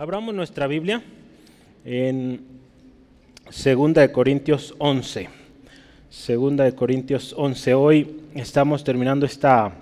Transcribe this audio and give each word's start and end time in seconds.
Abramos 0.00 0.34
nuestra 0.34 0.66
Biblia 0.66 1.02
en 1.84 2.40
2 3.44 3.92
de 3.92 4.10
Corintios 4.10 4.74
11. 4.78 5.28
2 6.26 6.56
de 6.56 6.74
Corintios 6.74 7.34
11. 7.36 7.74
Hoy 7.74 8.20
estamos 8.34 8.82
terminando 8.82 9.26
esta, 9.26 9.74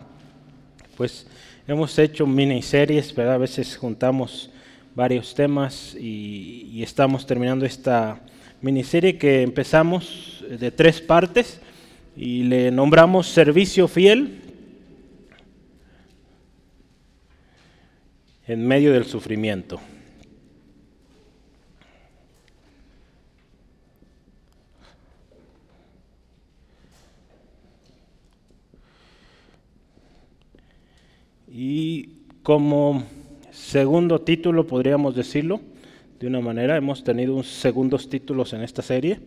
pues 0.96 1.24
hemos 1.68 1.96
hecho 2.00 2.26
miniseries, 2.26 3.14
¿verdad? 3.14 3.34
A 3.34 3.38
veces 3.38 3.76
juntamos 3.76 4.50
varios 4.96 5.36
temas 5.36 5.94
y, 5.94 6.68
y 6.72 6.82
estamos 6.82 7.24
terminando 7.24 7.64
esta 7.64 8.20
miniserie 8.60 9.18
que 9.18 9.42
empezamos 9.42 10.44
de 10.50 10.72
tres 10.72 11.00
partes 11.00 11.60
y 12.16 12.42
le 12.42 12.72
nombramos 12.72 13.28
Servicio 13.28 13.86
Fiel 13.86 14.40
en 18.48 18.66
medio 18.66 18.92
del 18.92 19.04
sufrimiento. 19.04 19.80
Y 31.50 32.24
como 32.42 33.04
segundo 33.50 34.20
título, 34.20 34.66
podríamos 34.66 35.14
decirlo 35.14 35.60
de 36.20 36.26
una 36.26 36.40
manera, 36.40 36.76
hemos 36.76 37.04
tenido 37.04 37.34
unos 37.34 37.48
segundos 37.48 38.08
títulos 38.08 38.52
en 38.52 38.62
esta 38.62 38.82
serie. 38.82 39.20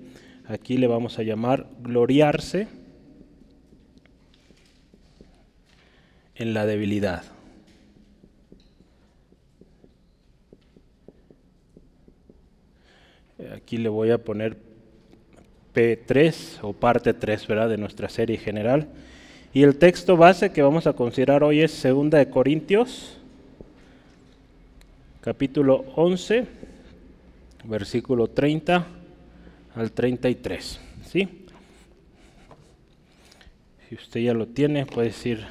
Aquí 0.47 0.77
le 0.77 0.87
vamos 0.87 1.17
a 1.19 1.23
llamar 1.23 1.67
Gloriarse 1.81 2.67
en 6.35 6.53
la 6.53 6.65
debilidad. 6.65 7.23
Aquí 13.55 13.77
le 13.77 13.89
voy 13.89 14.11
a 14.11 14.23
poner 14.23 14.57
P3 15.73 16.59
o 16.61 16.73
parte 16.73 17.13
3 17.13 17.47
¿verdad? 17.47 17.69
de 17.69 17.77
nuestra 17.77 18.09
serie 18.09 18.37
general. 18.37 18.89
Y 19.53 19.63
el 19.63 19.75
texto 19.75 20.15
base 20.15 20.53
que 20.53 20.61
vamos 20.61 20.87
a 20.87 20.93
considerar 20.93 21.43
hoy 21.43 21.59
es 21.59 21.83
2 21.83 22.09
de 22.09 22.29
Corintios, 22.29 23.17
capítulo 25.19 25.83
11, 25.97 26.47
versículo 27.65 28.27
30 28.27 28.87
al 29.75 29.91
33. 29.91 30.79
¿sí? 31.05 31.27
Si 33.89 33.95
usted 33.95 34.21
ya 34.21 34.33
lo 34.33 34.47
tiene, 34.47 34.85
puede 34.85 35.07
decir 35.07 35.45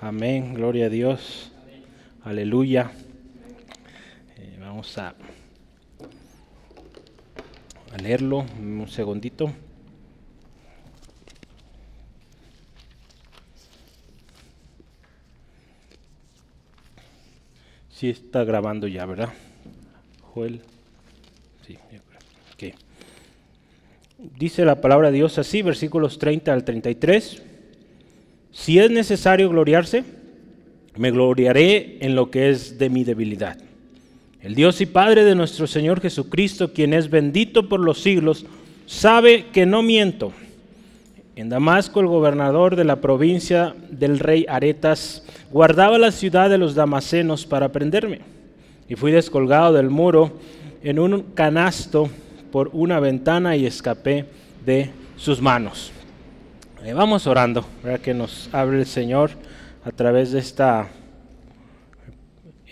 amén, 0.00 0.52
gloria 0.54 0.86
a 0.86 0.88
Dios, 0.88 1.52
aleluya. 2.24 2.90
Eh, 4.38 4.56
vamos 4.58 4.98
a, 4.98 5.14
a 7.92 7.98
leerlo 8.02 8.44
un 8.58 8.88
segundito. 8.88 9.52
Está 18.10 18.44
grabando 18.44 18.86
ya, 18.86 19.06
¿verdad? 19.06 19.30
Joel. 20.20 20.60
Sí, 21.66 21.78
okay. 22.54 22.74
Dice 24.38 24.64
la 24.64 24.80
palabra 24.80 25.10
de 25.10 25.16
Dios 25.16 25.38
así, 25.38 25.62
versículos 25.62 26.18
30 26.18 26.52
al 26.52 26.64
33. 26.64 27.42
Si 28.52 28.78
es 28.78 28.90
necesario 28.90 29.48
gloriarse, 29.48 30.04
me 30.96 31.10
gloriaré 31.10 31.98
en 32.00 32.14
lo 32.14 32.30
que 32.30 32.50
es 32.50 32.78
de 32.78 32.88
mi 32.88 33.04
debilidad. 33.04 33.58
El 34.40 34.54
Dios 34.54 34.80
y 34.80 34.86
Padre 34.86 35.24
de 35.24 35.34
nuestro 35.34 35.66
Señor 35.66 36.00
Jesucristo, 36.00 36.72
quien 36.72 36.92
es 36.92 37.10
bendito 37.10 37.68
por 37.68 37.80
los 37.80 38.02
siglos, 38.02 38.44
sabe 38.86 39.46
que 39.52 39.66
no 39.66 39.82
miento. 39.82 40.32
En 41.34 41.48
Damasco, 41.48 42.00
el 42.00 42.06
gobernador 42.06 42.76
de 42.76 42.84
la 42.84 43.00
provincia 43.00 43.74
del 43.90 44.18
rey 44.18 44.46
Aretas 44.48 45.24
guardaba 45.54 45.98
la 45.98 46.10
ciudad 46.10 46.50
de 46.50 46.58
los 46.58 46.74
damasenos 46.74 47.46
para 47.46 47.68
prenderme. 47.70 48.22
Y 48.88 48.96
fui 48.96 49.12
descolgado 49.12 49.72
del 49.72 49.88
muro 49.88 50.32
en 50.82 50.98
un 50.98 51.22
canasto 51.32 52.10
por 52.50 52.70
una 52.72 52.98
ventana 52.98 53.54
y 53.54 53.64
escapé 53.64 54.24
de 54.66 54.90
sus 55.16 55.40
manos. 55.40 55.92
Eh, 56.84 56.92
vamos 56.92 57.28
orando, 57.28 57.64
para 57.82 57.98
que 57.98 58.12
nos 58.12 58.52
hable 58.52 58.80
el 58.80 58.86
Señor 58.86 59.30
a 59.84 59.92
través 59.92 60.32
de 60.32 60.40
esta, 60.40 60.88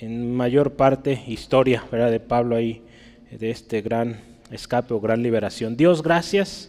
en 0.01 0.35
mayor 0.35 0.73
parte, 0.73 1.23
historia 1.29 1.85
¿verdad? 1.89 2.11
de 2.11 2.19
Pablo 2.19 2.57
ahí, 2.57 2.83
de 3.31 3.51
este 3.53 3.81
gran 3.81 4.19
escape 4.51 4.93
o 4.93 5.01
gran 5.01 5.23
liberación. 5.23 5.77
Dios, 5.77 6.03
gracias 6.03 6.69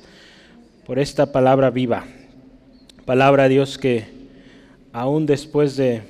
por 0.85 0.99
esta 0.99 1.31
palabra 1.31 1.71
viva. 1.71 2.03
Palabra 3.03 3.47
Dios 3.47 3.79
que 3.79 4.12
aún 4.93 5.25
después 5.25 5.75
de, 5.75 6.03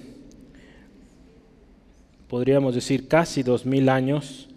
podríamos 2.28 2.76
decir, 2.76 3.08
casi 3.08 3.42
dos 3.42 3.66
mil 3.66 3.90
años, 3.90 4.48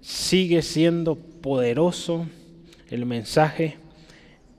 sigue 0.00 0.62
siendo 0.62 1.14
poderoso 1.14 2.26
el 2.90 3.06
mensaje, 3.06 3.76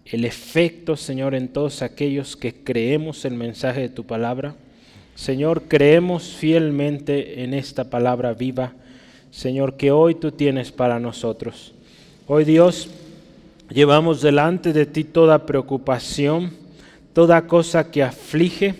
el 0.05 0.23
efecto, 0.23 0.95
Señor, 0.95 1.35
en 1.35 1.49
todos 1.49 1.81
aquellos 1.81 2.37
que 2.37 2.53
creemos 2.63 3.25
el 3.25 3.33
mensaje 3.33 3.81
de 3.81 3.89
tu 3.89 4.05
palabra. 4.05 4.55
Señor, 5.15 5.63
creemos 5.63 6.35
fielmente 6.35 7.43
en 7.43 7.53
esta 7.53 7.89
palabra 7.89 8.33
viva, 8.33 8.71
Señor, 9.31 9.75
que 9.75 9.91
hoy 9.91 10.15
tú 10.15 10.31
tienes 10.31 10.71
para 10.71 10.99
nosotros. 10.99 11.73
Hoy 12.25 12.45
Dios, 12.45 12.89
Llevamos 13.69 14.21
delante 14.21 14.73
de 14.73 14.87
ti 14.87 15.03
toda 15.03 15.45
preocupación, 15.45 16.51
toda 17.13 17.45
cosa 17.45 17.91
que 17.91 18.01
aflige, 18.01 18.73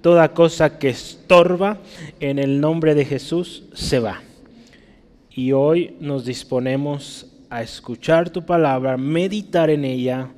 toda 0.00 0.32
cosa 0.34 0.78
que 0.78 0.88
estorba, 0.88 1.78
en 2.20 2.38
el 2.38 2.60
nombre 2.60 2.94
de 2.94 3.04
Jesús 3.04 3.64
se 3.74 3.98
va. 3.98 4.22
Y 5.30 5.52
hoy 5.52 5.96
nos 6.00 6.24
disponemos 6.24 7.26
a 7.50 7.62
escuchar 7.62 8.30
tu 8.30 8.44
palabra, 8.44 8.96
meditar 8.96 9.70
en 9.70 9.84
ella, 9.84 10.28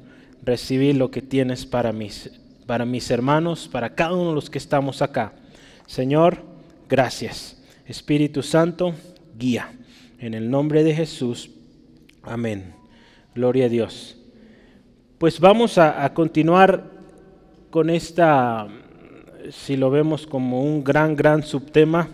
recibir 0.42 0.96
lo 0.96 1.10
que 1.10 1.22
tienes 1.22 1.66
para 1.66 1.92
mis, 1.92 2.30
para 2.66 2.84
mis 2.84 3.10
hermanos, 3.10 3.68
para 3.68 3.94
cada 3.94 4.14
uno 4.14 4.30
de 4.30 4.34
los 4.34 4.50
que 4.50 4.58
estamos 4.58 5.02
acá. 5.02 5.32
Señor, 5.86 6.38
gracias. 6.88 7.62
Espíritu 7.86 8.42
Santo, 8.42 8.94
guía. 9.36 9.72
En 10.18 10.34
el 10.34 10.50
nombre 10.50 10.84
de 10.84 10.94
Jesús. 10.94 11.50
Amén. 12.22 12.74
Gloria 13.34 13.66
a 13.66 13.68
Dios. 13.68 14.16
Pues 15.18 15.40
vamos 15.40 15.78
a, 15.78 16.12
continuar 16.14 16.90
con 17.70 17.90
esta, 17.90 18.68
si 19.50 19.76
lo 19.76 19.90
vemos 19.90 20.26
como 20.26 20.62
un 20.62 20.84
gran, 20.84 21.16
gran 21.16 21.42
subtema 21.42 22.08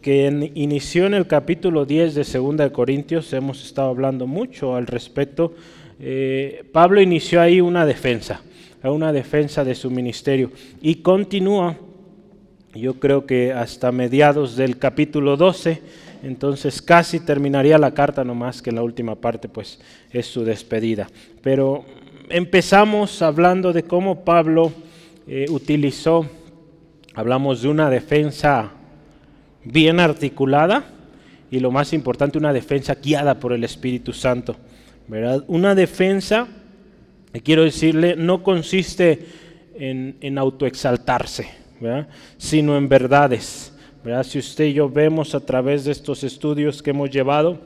que 0.00 0.50
inició 0.54 1.06
en 1.06 1.14
el 1.14 1.26
capítulo 1.26 1.84
10 1.84 2.14
de 2.14 2.24
2 2.24 2.56
de 2.56 2.72
Corintios, 2.72 3.32
hemos 3.32 3.64
estado 3.64 3.88
hablando 3.88 4.26
mucho 4.26 4.76
al 4.76 4.86
respecto. 4.86 5.54
Eh, 5.98 6.64
Pablo 6.72 7.00
inició 7.00 7.40
ahí 7.40 7.60
una 7.60 7.84
defensa, 7.84 8.40
una 8.82 9.12
defensa 9.12 9.64
de 9.64 9.74
su 9.74 9.90
ministerio 9.90 10.52
y 10.80 10.96
continúa, 10.96 11.76
yo 12.74 13.00
creo 13.00 13.26
que 13.26 13.52
hasta 13.52 13.90
mediados 13.90 14.56
del 14.56 14.78
capítulo 14.78 15.36
12, 15.36 15.80
entonces 16.22 16.80
casi 16.82 17.20
terminaría 17.20 17.78
la 17.78 17.94
carta 17.94 18.24
nomás 18.24 18.62
que 18.62 18.72
la 18.72 18.82
última 18.82 19.16
parte 19.16 19.48
pues 19.48 19.80
es 20.12 20.26
su 20.26 20.44
despedida. 20.44 21.08
Pero 21.42 21.84
empezamos 22.28 23.22
hablando 23.22 23.72
de 23.72 23.82
cómo 23.82 24.24
Pablo 24.24 24.72
eh, 25.26 25.46
utilizó, 25.50 26.26
hablamos 27.16 27.62
de 27.62 27.68
una 27.68 27.90
defensa 27.90 28.70
bien 29.64 29.98
articulada 29.98 30.84
y 31.50 31.58
lo 31.58 31.72
más 31.72 31.92
importante, 31.92 32.38
una 32.38 32.52
defensa 32.52 32.94
guiada 32.94 33.40
por 33.40 33.52
el 33.52 33.64
Espíritu 33.64 34.12
Santo. 34.12 34.54
¿verdad? 35.08 35.42
Una 35.48 35.74
defensa, 35.74 36.46
quiero 37.42 37.64
decirle, 37.64 38.14
no 38.14 38.44
consiste 38.44 39.26
en, 39.74 40.16
en 40.20 40.38
autoexaltarse, 40.38 41.48
sino 42.38 42.76
en 42.76 42.88
verdades 42.88 43.72
si 44.22 44.38
usted 44.38 44.66
y 44.66 44.74
yo 44.74 44.88
vemos 44.88 45.34
a 45.34 45.40
través 45.40 45.84
de 45.84 45.92
estos 45.92 46.22
estudios 46.22 46.80
que 46.80 46.90
hemos 46.90 47.10
llevado, 47.10 47.58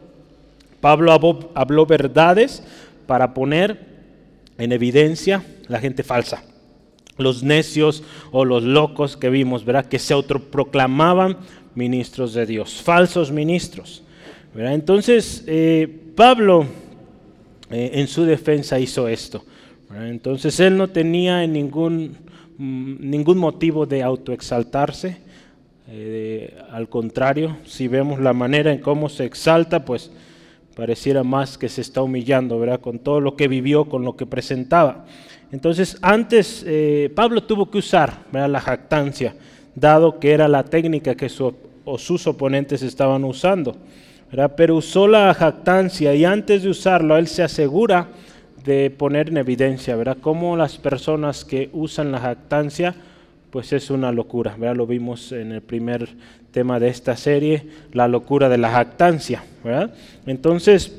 Pablo 0.81 1.13
habló, 1.55 1.85
verdades 1.85 2.63
para 3.07 3.35
poner 3.35 3.79
en 4.57 4.73
evidencia 4.73 5.45
la 5.69 5.79
gente 5.81 6.03
falsa, 6.03 6.43
los 7.21 7.43
necios 7.43 8.03
o 8.33 8.45
los 8.45 8.63
locos 8.63 9.17
que 9.17 9.31
vimos, 9.31 9.65
¿verdad? 9.65 9.87
que 9.87 9.99
se 9.99 10.15
autoproclamaban 10.15 11.37
ministros 11.75 12.35
de 12.35 12.47
Dios, 12.47 12.83
falsos 12.83 13.31
ministros. 13.31 14.03
Entonces, 14.57 15.45
eh, 15.47 15.89
Pablo 16.17 16.67
eh, 17.71 17.91
en 17.95 18.09
su 18.09 18.25
defensa 18.25 18.81
hizo 18.81 19.07
esto. 19.07 19.45
Entonces, 19.95 20.59
él 20.61 20.77
no 20.77 20.89
tenía 20.89 21.47
ningún, 21.47 22.17
mm, 22.59 22.97
ningún 23.01 23.39
motivo 23.39 23.87
de 23.87 24.03
autoexaltarse, 24.03 25.31
Eh, 25.93 26.57
al 26.71 26.89
contrario, 26.89 27.57
si 27.65 27.89
vemos 27.89 28.21
la 28.21 28.33
manera 28.33 28.71
en 28.73 28.79
cómo 28.79 29.09
se 29.09 29.25
exalta, 29.25 29.85
pues 29.85 30.13
pareciera 30.77 31.25
más 31.25 31.59
que 31.59 31.69
se 31.69 31.81
está 31.81 32.01
humillando, 32.01 32.61
¿verdad? 32.61 32.81
Con 32.81 33.01
todo 33.01 33.21
lo 33.21 33.35
que 33.35 33.49
vivió, 33.49 33.87
con 33.87 34.05
lo 34.05 34.15
que 34.17 34.25
presentaba. 34.25 35.05
Entonces, 35.53 35.99
antes 36.01 36.65
eh, 36.67 37.11
Pablo 37.15 37.43
tuvo 37.43 37.71
que 37.71 37.79
usar 37.79 38.25
la 38.33 38.61
jactancia, 38.61 39.35
dado 39.75 40.19
que 40.19 40.33
era 40.33 40.47
la 40.49 40.65
técnica 40.65 41.15
que 41.15 41.31
o 41.85 41.99
sus 41.99 42.27
oponentes 42.27 42.83
estaban 42.83 43.25
usando. 43.25 43.77
Pero 44.57 44.77
usó 44.77 45.09
la 45.09 45.35
jactancia 45.35 46.15
y 46.15 46.25
antes 46.25 46.63
de 46.63 46.71
usarlo, 46.71 47.17
él 47.17 47.27
se 47.27 47.43
asegura 47.43 48.09
de 48.65 48.91
poner 48.91 49.31
en 49.31 49.39
evidencia, 49.39 49.97
¿verdad? 49.97 50.19
Cómo 50.21 50.57
las 50.57 50.79
personas 50.79 51.45
que 51.45 51.69
usan 51.73 52.13
la 52.13 52.21
jactancia, 52.21 52.95
pues 53.51 53.73
es 53.73 53.91
una 53.91 54.13
locura. 54.13 54.57
Lo 54.75 54.87
vimos 54.87 55.33
en 55.33 55.51
el 55.51 55.63
primer 55.63 56.09
tema 56.53 56.79
de 56.79 56.89
esta 56.89 57.17
serie, 57.17 57.67
la 57.93 58.07
locura 58.07 58.49
de 58.49 58.59
la 58.59 58.71
jactancia. 58.71 59.43
Entonces, 60.27 60.97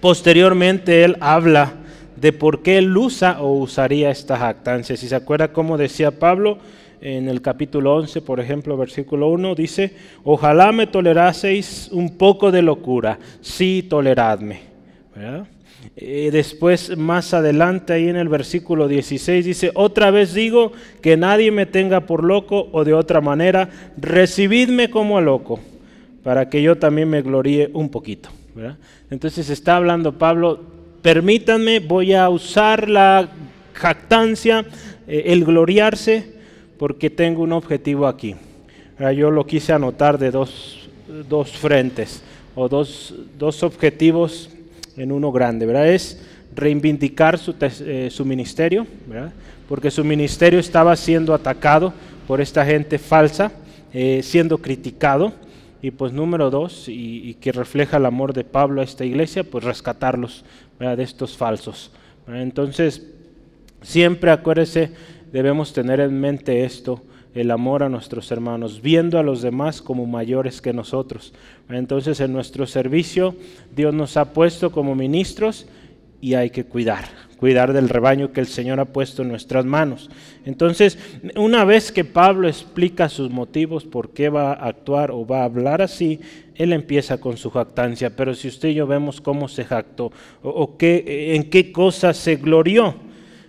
posteriormente 0.00 1.02
él 1.02 1.16
habla 1.20 1.72
de 2.16 2.32
por 2.32 2.62
qué 2.62 2.78
él 2.78 2.96
usa 2.96 3.40
o 3.40 3.54
usaría 3.54 4.10
esta 4.10 4.36
jactancia. 4.36 4.96
Si 4.96 5.08
se 5.08 5.14
acuerda 5.14 5.52
cómo 5.52 5.76
decía 5.76 6.18
Pablo 6.18 6.58
en 7.00 7.28
el 7.28 7.42
capítulo 7.42 7.94
11, 7.96 8.22
por 8.22 8.40
ejemplo, 8.40 8.76
versículo 8.76 9.28
1, 9.28 9.54
dice, 9.54 9.94
ojalá 10.24 10.72
me 10.72 10.86
toleraseis 10.86 11.88
un 11.92 12.16
poco 12.16 12.50
de 12.50 12.62
locura, 12.62 13.18
sí 13.40 13.86
toleradme. 13.88 14.60
Eh, 15.96 16.30
después, 16.32 16.96
más 16.96 17.34
adelante, 17.34 17.92
ahí 17.92 18.08
en 18.08 18.16
el 18.16 18.28
versículo 18.28 18.88
16, 18.88 19.44
dice, 19.44 19.70
otra 19.74 20.10
vez 20.10 20.32
digo 20.32 20.72
que 21.02 21.16
nadie 21.16 21.50
me 21.50 21.66
tenga 21.66 22.00
por 22.00 22.24
loco 22.24 22.68
o 22.72 22.84
de 22.84 22.94
otra 22.94 23.20
manera, 23.20 23.68
recibidme 23.96 24.88
como 24.88 25.18
a 25.18 25.20
loco, 25.20 25.60
para 26.22 26.48
que 26.48 26.62
yo 26.62 26.78
también 26.78 27.10
me 27.10 27.22
gloríe 27.22 27.70
un 27.74 27.90
poquito. 27.90 28.30
Entonces 29.10 29.50
está 29.50 29.76
hablando 29.76 30.16
Pablo, 30.18 30.60
permítanme, 31.04 31.80
voy 31.80 32.14
a 32.14 32.30
usar 32.30 32.88
la 32.88 33.28
jactancia, 33.74 34.64
eh, 35.06 35.24
el 35.26 35.44
gloriarse, 35.44 36.32
porque 36.78 37.10
tengo 37.10 37.42
un 37.42 37.52
objetivo 37.52 38.06
aquí. 38.06 38.34
Yo 39.14 39.30
lo 39.30 39.44
quise 39.44 39.74
anotar 39.74 40.16
de 40.16 40.30
dos, 40.30 40.88
dos 41.28 41.50
frentes 41.50 42.22
o 42.54 42.70
dos, 42.70 43.14
dos, 43.38 43.62
objetivos 43.62 44.48
en 44.96 45.12
uno 45.12 45.30
grande, 45.30 45.66
¿verdad? 45.66 45.88
Es 45.88 46.22
reivindicar 46.54 47.38
su, 47.38 47.54
eh, 47.60 48.08
su 48.10 48.24
ministerio, 48.24 48.86
¿verdad? 49.06 49.32
porque 49.68 49.90
su 49.90 50.04
ministerio 50.04 50.58
estaba 50.58 50.96
siendo 50.96 51.34
atacado 51.34 51.92
por 52.26 52.40
esta 52.40 52.64
gente 52.64 52.98
falsa, 52.98 53.52
eh, 53.92 54.20
siendo 54.22 54.56
criticado, 54.56 55.34
y 55.84 55.90
pues 55.90 56.14
número 56.14 56.48
dos, 56.48 56.88
y, 56.88 57.34
que 57.42 57.52
refleja 57.52 57.98
el 57.98 58.06
amor 58.06 58.32
de 58.32 58.42
Pablo 58.42 58.80
a 58.80 58.84
esta 58.84 59.04
iglesia, 59.04 59.44
pues 59.44 59.64
rescatarlos 59.64 60.42
de 60.78 61.02
estos 61.02 61.36
falsos. 61.36 61.90
Entonces, 62.28 63.06
siempre 63.82 64.30
acuérdese 64.30 64.90
debemos 65.32 65.72
tener 65.72 66.00
en 66.00 66.20
mente 66.20 66.64
esto, 66.64 67.02
el 67.34 67.50
amor 67.50 67.82
a 67.82 67.88
nuestros 67.88 68.30
hermanos, 68.30 68.80
viendo 68.80 69.18
a 69.18 69.24
los 69.24 69.42
demás 69.42 69.82
como 69.82 70.06
mayores 70.06 70.60
que 70.60 70.72
nosotros. 70.72 71.34
Entonces 71.68 72.20
en 72.20 72.32
nuestro 72.32 72.66
servicio 72.66 73.34
Dios 73.74 73.92
nos 73.92 74.16
ha 74.16 74.32
puesto 74.32 74.70
como 74.70 74.94
ministros 74.94 75.66
y 76.20 76.34
hay 76.34 76.50
que 76.50 76.64
cuidar, 76.64 77.06
cuidar 77.36 77.72
del 77.72 77.88
rebaño 77.88 78.32
que 78.32 78.40
el 78.40 78.46
Señor 78.46 78.78
ha 78.80 78.84
puesto 78.84 79.22
en 79.22 79.28
nuestras 79.28 79.64
manos. 79.64 80.08
Entonces, 80.46 80.98
una 81.36 81.64
vez 81.64 81.92
que 81.92 82.04
Pablo 82.04 82.48
explica 82.48 83.08
sus 83.08 83.30
motivos 83.30 83.84
por 83.84 84.10
qué 84.10 84.28
va 84.28 84.52
a 84.52 84.68
actuar 84.68 85.10
o 85.10 85.26
va 85.26 85.40
a 85.40 85.44
hablar 85.44 85.82
así, 85.82 86.20
él 86.56 86.72
empieza 86.72 87.18
con 87.18 87.36
su 87.36 87.50
jactancia, 87.50 88.14
pero 88.14 88.34
si 88.34 88.48
usted 88.48 88.68
y 88.68 88.74
yo 88.74 88.86
vemos 88.86 89.20
cómo 89.20 89.48
se 89.48 89.64
jactó 89.64 90.12
o, 90.42 90.76
qué, 90.76 91.34
en 91.34 91.50
qué 91.50 91.72
cosas 91.72 92.16
se 92.16 92.36
glorió, 92.36 92.94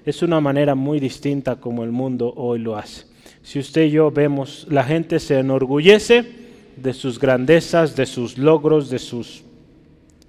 es 0.06 0.22
una 0.22 0.40
manera 0.40 0.76
muy 0.76 1.00
distinta 1.00 1.56
como 1.56 1.84
el 1.84 1.92
mundo 1.92 2.34
hoy 2.36 2.60
lo 2.60 2.78
hace. 2.78 3.06
Si 3.42 3.60
usted 3.60 3.84
y 3.84 3.92
yo 3.92 4.12
vemos, 4.12 4.68
la 4.70 4.84
gente 4.84 5.20
se 5.20 5.40
enorgullece 5.40 6.26
de 6.78 6.94
sus 6.94 7.20
grandezas, 7.20 7.96
de 7.96 8.06
sus 8.06 8.38
logros, 8.38 8.90
de 8.90 9.00
sus 9.00 9.44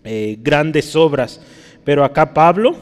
eh, 0.05 0.39
grandes 0.41 0.95
obras, 0.95 1.41
pero 1.85 2.05
acá 2.05 2.33
Pablo 2.33 2.77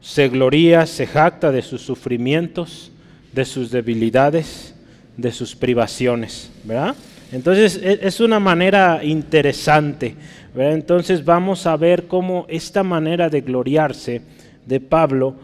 se 0.00 0.28
gloria, 0.28 0.86
se 0.86 1.06
jacta 1.06 1.52
de 1.52 1.62
sus 1.62 1.82
sufrimientos, 1.82 2.90
de 3.32 3.44
sus 3.44 3.70
debilidades, 3.70 4.74
de 5.16 5.32
sus 5.32 5.54
privaciones, 5.54 6.50
¿verdad? 6.64 6.96
Entonces 7.32 7.80
e, 7.82 8.00
es 8.02 8.20
una 8.20 8.38
manera 8.38 9.02
interesante, 9.02 10.14
Entonces 10.54 11.24
vamos 11.24 11.66
a 11.66 11.76
ver 11.76 12.06
cómo 12.06 12.44
esta 12.48 12.82
manera 12.82 13.30
de 13.30 13.40
gloriarse 13.40 14.20
de 14.66 14.80
Pablo 14.80 15.34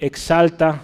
exalta 0.00 0.82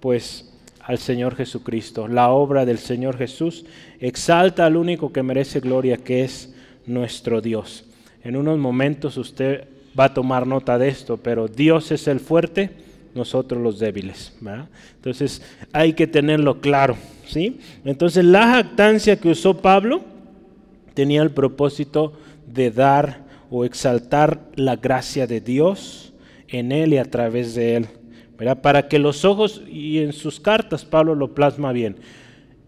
pues 0.00 0.52
al 0.80 0.98
Señor 0.98 1.34
Jesucristo, 1.34 2.08
la 2.08 2.30
obra 2.30 2.64
del 2.64 2.78
Señor 2.78 3.18
Jesús, 3.18 3.66
exalta 4.00 4.64
al 4.64 4.76
único 4.76 5.12
que 5.12 5.22
merece 5.22 5.60
gloria, 5.60 5.96
que 5.96 6.24
es 6.24 6.54
nuestro 6.86 7.40
Dios. 7.40 7.84
En 8.22 8.36
unos 8.36 8.56
momentos 8.58 9.16
usted 9.16 9.64
va 9.98 10.04
a 10.04 10.14
tomar 10.14 10.46
nota 10.46 10.78
de 10.78 10.88
esto, 10.88 11.16
pero 11.16 11.48
Dios 11.48 11.90
es 11.90 12.06
el 12.06 12.20
fuerte, 12.20 12.70
nosotros 13.16 13.62
los 13.62 13.78
débiles. 13.78 14.32
Entonces 14.96 15.42
hay 15.72 15.94
que 15.94 16.06
tenerlo 16.06 16.60
claro. 16.60 16.96
¿sí? 17.26 17.58
Entonces 17.84 18.24
la 18.24 18.46
jactancia 18.48 19.16
que 19.16 19.30
usó 19.30 19.56
Pablo 19.58 20.02
tenía 20.94 21.22
el 21.22 21.30
propósito 21.30 22.12
de 22.46 22.70
dar 22.70 23.24
o 23.50 23.64
exaltar 23.64 24.40
la 24.54 24.76
gracia 24.76 25.26
de 25.26 25.40
Dios 25.40 26.12
en 26.48 26.72
él 26.72 26.92
y 26.94 26.98
a 26.98 27.10
través 27.10 27.54
de 27.54 27.76
él 27.76 27.88
para 28.62 28.88
que 28.88 28.98
los 28.98 29.24
ojos, 29.24 29.62
y 29.66 29.98
en 29.98 30.12
sus 30.12 30.40
cartas 30.40 30.84
Pablo 30.84 31.14
lo 31.14 31.34
plasma 31.34 31.72
bien, 31.72 31.96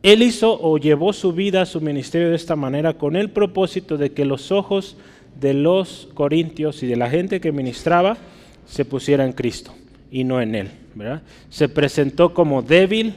él 0.03 0.23
hizo 0.23 0.59
o 0.61 0.79
llevó 0.79 1.13
su 1.13 1.33
vida, 1.33 1.67
su 1.67 1.81
ministerio 1.81 2.31
de 2.31 2.37
esta 2.37 2.57
manera 2.57 2.95
con 2.95 3.17
el 3.17 3.31
propósito 3.31 3.97
de 3.97 4.13
que 4.13 4.25
los 4.25 4.53
ojos 4.53 4.97
de 5.39 5.55
los 5.55 6.09
corintios 6.15 6.83
y 6.83 6.87
de 6.87 6.97
la 6.97 7.11
gente 7.11 7.41
que 7.41 7.53
ministraba 7.53 8.17
se 8.67 8.85
pusieran 8.85 9.29
en 9.29 9.33
Cristo 9.33 9.75
y 10.11 10.25
no 10.25 10.41
en 10.41 10.55
él. 10.55 10.71
Se 11.51 11.69
presentó 11.69 12.35
como 12.35 12.63
débil, 12.63 13.15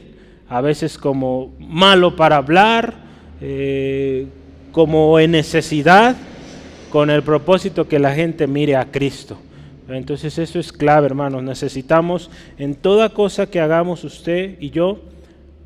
a 0.48 0.60
veces 0.60 0.98
como 0.98 1.52
malo 1.58 2.14
para 2.16 2.36
hablar, 2.36 2.94
eh, 3.40 4.26
como 4.70 5.18
en 5.18 5.32
necesidad, 5.32 6.16
con 6.90 7.10
el 7.10 7.22
propósito 7.22 7.88
que 7.88 7.98
la 7.98 8.14
gente 8.14 8.46
mire 8.46 8.76
a 8.76 8.90
Cristo. 8.90 9.38
Entonces 9.88 10.38
eso 10.38 10.58
es 10.58 10.72
clave, 10.72 11.06
hermanos. 11.06 11.42
Necesitamos 11.42 12.30
en 12.58 12.74
toda 12.74 13.10
cosa 13.10 13.46
que 13.46 13.60
hagamos 13.60 14.04
usted 14.04 14.56
y 14.60 14.70
yo, 14.70 15.00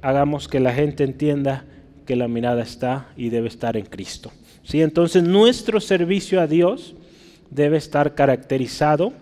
hagamos 0.02 0.48
que 0.48 0.60
la 0.60 0.72
gente 0.72 1.04
entienda 1.04 1.64
que 2.06 2.16
la 2.16 2.28
mirada 2.28 2.62
está 2.62 3.08
y 3.16 3.28
debe 3.28 3.48
estar 3.48 3.76
en 3.76 3.86
Cristo. 3.86 4.30
¿Sí? 4.62 4.82
Entonces 4.82 5.22
nuestro 5.22 5.80
servicio 5.80 6.40
a 6.40 6.46
Dios 6.46 6.94
debe 7.50 7.76
estar 7.76 8.14
caracterizado 8.14 9.12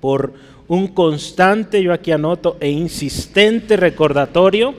por 0.00 0.34
un 0.68 0.88
constante, 0.88 1.82
yo 1.82 1.92
aquí 1.92 2.12
anoto, 2.12 2.56
e 2.60 2.70
insistente 2.70 3.76
recordatorio 3.76 4.74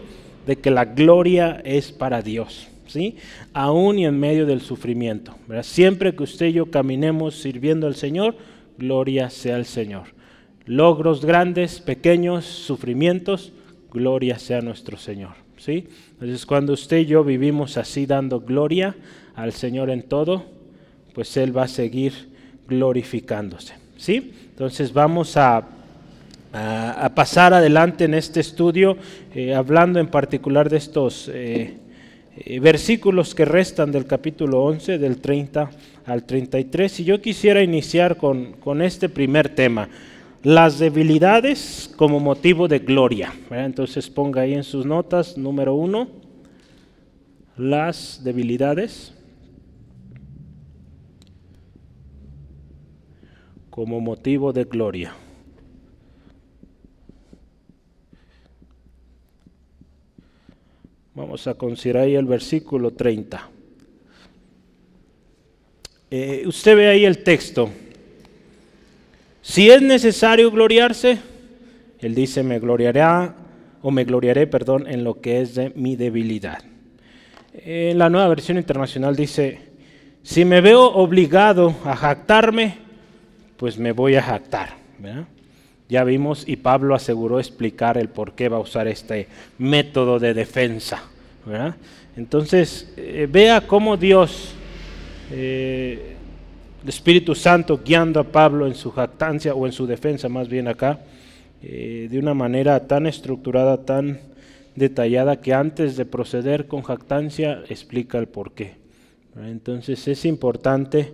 de 0.46 0.58
que 0.58 0.72
la 0.72 0.86
gloria 0.86 1.62
es 1.64 1.92
para 1.92 2.22
Dios. 2.22 2.68
¿Sí? 2.88 3.18
Aún 3.54 4.00
y 4.00 4.06
en 4.06 4.20
medio 4.20 4.46
del 4.46 4.62
sufrimiento. 4.62 5.36
Siempre 5.64 6.16
que 6.16 6.24
usted 6.24 6.48
y 6.48 6.54
yo 6.54 6.68
caminemos 6.68 7.36
sirviendo 7.42 7.88
al 7.88 7.96
Señor, 7.96 8.36
gloria 8.78 9.30
sea 9.30 9.56
al 9.56 9.66
Señor. 9.66 10.04
Logros 10.66 11.26
grandes, 11.26 11.82
pequeños, 11.82 12.46
sufrimientos, 12.46 13.52
gloria 13.92 14.40
sea 14.40 14.62
nuestro 14.62 14.98
Señor. 14.98 15.34
¿sí? 15.58 15.88
Entonces 16.14 16.46
cuando 16.46 16.74
usted 16.74 17.00
y 17.00 17.06
yo 17.06 17.24
vivimos 17.24 17.78
así 17.78 18.06
dando 18.06 18.40
gloria 18.40 18.96
al 19.36 19.52
Señor 19.52 19.90
en 19.90 20.04
todo, 20.04 20.46
pues 21.14 21.36
Él 21.38 21.58
va 21.58 21.64
a 21.64 21.68
seguir 21.68 22.14
glorificándose. 22.68 23.74
¿sí? 23.98 24.32
Entonces 24.56 24.94
vamos 24.94 25.36
a, 25.36 25.68
a, 26.54 27.12
pasar 27.14 27.54
adelante 27.54 28.06
en 28.06 28.14
este 28.14 28.40
estudio, 28.40 28.96
eh, 29.34 29.54
hablando 29.54 30.00
en 30.00 30.08
particular 30.08 30.70
de 30.70 30.78
estos 30.78 31.30
eh, 31.34 31.74
eh, 32.38 32.60
versículos 32.62 33.36
que 33.36 33.44
restan 33.44 33.92
del 33.92 34.06
capítulo 34.06 34.64
11, 34.64 34.98
del 34.98 35.18
30 35.18 35.70
al 36.06 36.24
33. 36.24 37.02
Y 37.02 37.04
yo 37.04 37.22
quisiera 37.22 37.62
iniciar 37.62 38.16
con, 38.16 38.82
este 38.82 39.10
primer 39.10 39.50
tema, 39.50 39.90
las 40.42 40.80
debilidades 40.80 41.92
como 41.98 42.22
motivo 42.22 42.70
de 42.70 42.80
gloria. 42.80 43.34
Entonces 43.52 44.10
ponga 44.10 44.44
ahí 44.44 44.54
en 44.54 44.64
sus 44.64 44.86
notas, 44.86 45.38
número 45.38 45.74
uno, 45.74 46.08
las 47.58 48.22
debilidades 48.24 49.15
como 53.76 54.00
motivo 54.00 54.54
de 54.54 54.64
gloria. 54.64 55.14
Vamos 61.14 61.46
a 61.46 61.56
considerar 61.56 62.04
ahí 62.04 62.16
el 62.16 62.26
versículo 62.26 62.92
30. 62.92 63.50
Eh, 66.10 66.44
usted 66.48 66.78
ve 66.78 66.88
ahí 66.88 67.04
el 67.04 67.22
texto. 67.22 67.70
Si 69.42 69.70
es 69.70 69.82
necesario 69.82 70.50
gloriarse, 70.52 71.20
él 72.00 72.16
dice, 72.16 72.44
me 72.44 72.60
gloriaré, 72.60 73.02
o 73.82 73.92
me 73.92 74.06
gloriaré, 74.06 74.48
perdón, 74.48 74.88
en 74.88 75.04
lo 75.04 75.20
que 75.20 75.42
es 75.42 75.54
de 75.54 75.74
mi 75.76 75.98
debilidad. 75.98 76.60
En 77.52 77.98
la 77.98 78.10
nueva 78.10 78.30
versión 78.30 78.58
internacional 78.58 79.18
dice, 79.18 79.60
si 80.24 80.46
me 80.46 80.62
veo 80.62 80.86
obligado 80.86 81.76
a 81.84 81.94
jactarme, 81.98 82.85
pues 83.66 83.80
me 83.80 83.94
voy 83.94 84.14
a 84.14 84.22
jactar. 84.22 84.76
Ya 85.90 86.04
vimos 86.04 86.48
y 86.48 86.56
Pablo 86.56 86.94
aseguró 86.94 87.40
explicar 87.40 87.98
el 87.98 88.10
por 88.10 88.34
qué 88.34 88.48
va 88.48 88.58
a 88.58 88.60
usar 88.60 88.88
este 88.88 89.28
método 89.58 90.20
de 90.20 90.36
defensa. 90.36 91.02
Entonces, 92.16 92.94
eh, 92.96 93.28
vea 93.28 93.66
cómo 93.66 93.98
Dios, 93.98 94.54
eh, 95.32 96.16
el 96.84 96.90
Espíritu 96.90 97.34
Santo, 97.34 97.82
guiando 97.84 98.20
a 98.20 98.24
Pablo 98.26 98.68
en 98.68 98.76
su 98.76 98.92
jactancia 98.92 99.56
o 99.56 99.66
en 99.66 99.72
su 99.72 99.88
defensa 99.88 100.30
más 100.30 100.48
bien 100.48 100.68
acá, 100.68 101.00
eh, 101.64 102.08
de 102.12 102.20
una 102.20 102.36
manera 102.36 102.86
tan 102.86 103.08
estructurada, 103.08 103.84
tan 103.84 104.20
detallada, 104.76 105.42
que 105.42 105.56
antes 105.56 105.98
de 105.98 106.06
proceder 106.06 106.68
con 106.68 106.84
jactancia 106.84 107.64
explica 107.68 108.20
el 108.20 108.28
por 108.28 108.52
qué. 108.52 108.76
Entonces 109.36 110.08
es 110.08 110.24
importante 110.24 111.14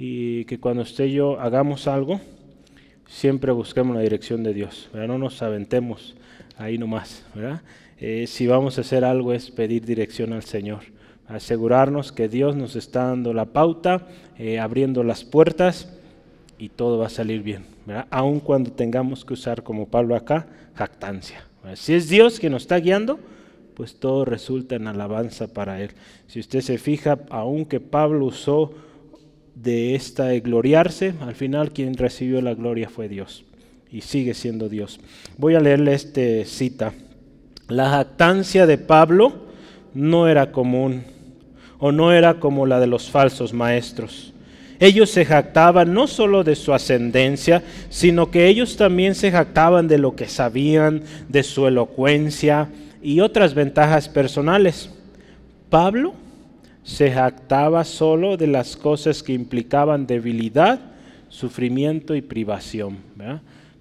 y 0.00 0.46
que 0.46 0.58
cuando 0.58 0.82
usted 0.82 1.04
y 1.04 1.12
yo 1.12 1.38
hagamos 1.38 1.86
algo, 1.86 2.22
siempre 3.06 3.52
busquemos 3.52 3.94
la 3.94 4.00
dirección 4.00 4.42
de 4.42 4.54
Dios, 4.54 4.88
no 4.94 5.18
nos 5.18 5.42
aventemos 5.42 6.16
ahí 6.56 6.78
nomás. 6.78 7.22
Eh, 7.98 8.24
si 8.26 8.46
vamos 8.46 8.78
a 8.78 8.80
hacer 8.80 9.04
algo 9.04 9.34
es 9.34 9.50
pedir 9.50 9.84
dirección 9.84 10.32
al 10.32 10.42
Señor, 10.42 10.80
asegurarnos 11.28 12.12
que 12.12 12.30
Dios 12.30 12.56
nos 12.56 12.76
está 12.76 13.08
dando 13.08 13.34
la 13.34 13.44
pauta, 13.44 14.08
eh, 14.38 14.58
abriendo 14.58 15.04
las 15.04 15.22
puertas 15.22 15.92
y 16.58 16.70
todo 16.70 16.96
va 16.96 17.08
a 17.08 17.10
salir 17.10 17.42
bien, 17.42 17.66
aun 18.08 18.40
cuando 18.40 18.72
tengamos 18.72 19.26
que 19.26 19.34
usar, 19.34 19.62
como 19.62 19.86
Pablo 19.86 20.16
acá, 20.16 20.46
jactancia. 20.76 21.44
Si 21.74 21.92
es 21.92 22.08
Dios 22.08 22.40
quien 22.40 22.52
nos 22.52 22.62
está 22.62 22.76
guiando, 22.76 23.20
pues 23.74 23.96
todo 23.96 24.24
resulta 24.24 24.76
en 24.76 24.86
alabanza 24.86 25.52
para 25.52 25.82
Él. 25.82 25.90
Si 26.26 26.40
usted 26.40 26.62
se 26.62 26.78
fija, 26.78 27.18
aunque 27.28 27.80
Pablo 27.80 28.24
usó 28.24 28.72
de 29.62 29.94
esta 29.94 30.26
de 30.26 30.40
gloriarse, 30.40 31.14
al 31.20 31.34
final 31.34 31.72
quien 31.72 31.94
recibió 31.94 32.40
la 32.40 32.54
gloria 32.54 32.88
fue 32.88 33.08
Dios 33.08 33.44
y 33.90 34.02
sigue 34.02 34.34
siendo 34.34 34.68
Dios. 34.68 35.00
Voy 35.36 35.54
a 35.54 35.60
leerle 35.60 35.94
esta 35.94 36.20
cita. 36.44 36.92
La 37.68 37.90
jactancia 37.90 38.66
de 38.66 38.78
Pablo 38.78 39.46
no 39.92 40.28
era 40.28 40.52
común 40.52 41.04
o 41.78 41.92
no 41.92 42.12
era 42.12 42.40
como 42.40 42.66
la 42.66 42.80
de 42.80 42.86
los 42.86 43.10
falsos 43.10 43.52
maestros. 43.52 44.32
Ellos 44.78 45.10
se 45.10 45.26
jactaban 45.26 45.92
no 45.92 46.06
solo 46.06 46.42
de 46.42 46.56
su 46.56 46.72
ascendencia, 46.72 47.62
sino 47.90 48.30
que 48.30 48.46
ellos 48.46 48.76
también 48.76 49.14
se 49.14 49.30
jactaban 49.30 49.88
de 49.88 49.98
lo 49.98 50.16
que 50.16 50.26
sabían, 50.26 51.02
de 51.28 51.42
su 51.42 51.66
elocuencia 51.66 52.68
y 53.02 53.20
otras 53.20 53.52
ventajas 53.52 54.08
personales. 54.08 54.90
Pablo 55.68 56.14
se 56.82 57.10
jactaba 57.10 57.84
solo 57.84 58.36
de 58.36 58.46
las 58.46 58.76
cosas 58.76 59.22
que 59.22 59.32
implicaban 59.32 60.06
debilidad, 60.06 60.80
sufrimiento 61.28 62.14
y 62.14 62.22
privación. 62.22 62.98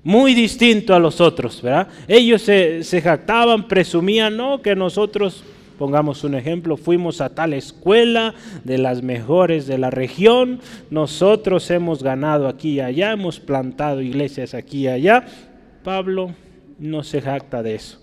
Muy 0.03 0.33
distinto 0.33 0.93
a 0.93 0.99
los 0.99 1.19
otros. 1.21 1.61
¿verdad? 1.61 1.87
Ellos 2.07 2.41
se, 2.41 2.83
se 2.83 3.01
jactaban, 3.01 3.67
presumían, 3.67 4.37
no, 4.37 4.61
que 4.61 4.75
nosotros, 4.75 5.43
pongamos 5.77 6.23
un 6.23 6.35
ejemplo, 6.35 6.77
fuimos 6.77 7.21
a 7.21 7.29
tal 7.29 7.53
escuela 7.53 8.35
de 8.63 8.77
las 8.77 9.01
mejores 9.01 9.65
de 9.65 9.77
la 9.77 9.89
región, 9.89 10.59
nosotros 10.89 11.71
hemos 11.71 12.03
ganado 12.03 12.47
aquí 12.47 12.73
y 12.73 12.79
allá, 12.81 13.13
hemos 13.13 13.39
plantado 13.39 14.01
iglesias 14.01 14.53
aquí 14.53 14.81
y 14.81 14.87
allá. 14.89 15.25
Pablo 15.83 16.33
no 16.77 17.03
se 17.03 17.21
jacta 17.21 17.63
de 17.63 17.75
eso. 17.75 17.99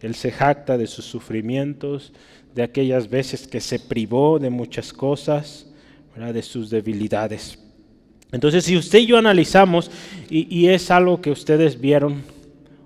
Él 0.00 0.14
se 0.14 0.30
jacta 0.30 0.76
de 0.76 0.86
sus 0.86 1.06
sufrimientos, 1.06 2.12
de 2.54 2.62
aquellas 2.62 3.08
veces 3.08 3.46
que 3.46 3.60
se 3.60 3.78
privó 3.78 4.38
de 4.38 4.50
muchas 4.50 4.92
cosas, 4.92 5.66
de 6.16 6.42
sus 6.42 6.70
debilidades. 6.70 7.58
Entonces, 8.30 8.64
si 8.64 8.76
usted 8.76 9.00
y 9.00 9.06
yo 9.06 9.18
analizamos, 9.18 9.90
y, 10.30 10.68
es 10.68 10.90
algo 10.90 11.20
que 11.20 11.30
ustedes 11.30 11.80
vieron 11.80 12.22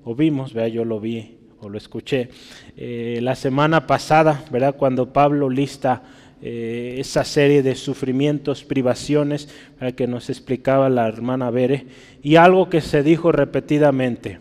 o 0.04 0.14
vimos, 0.14 0.52
¿verdad? 0.52 0.70
yo 0.70 0.84
lo 0.84 0.98
vi 0.98 1.36
o 1.60 1.68
lo 1.68 1.76
escuché, 1.76 2.30
eh, 2.76 3.18
la 3.22 3.34
semana 3.34 3.86
pasada, 3.86 4.44
¿verdad? 4.50 4.76
cuando 4.76 5.12
Pablo 5.12 5.50
lista 5.50 6.02
eh, 6.40 6.96
esa 6.98 7.24
serie 7.24 7.62
de 7.62 7.74
sufrimientos, 7.74 8.64
privaciones, 8.64 9.48
que 9.96 10.06
nos 10.06 10.30
explicaba 10.30 10.88
la 10.88 11.06
hermana 11.08 11.50
Bere, 11.50 11.86
y 12.22 12.36
algo 12.36 12.70
que 12.70 12.80
se 12.80 13.02
dijo 13.02 13.32
repetidamente, 13.32 14.38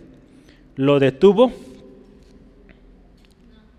lo 0.75 0.99
detuvo 0.99 1.51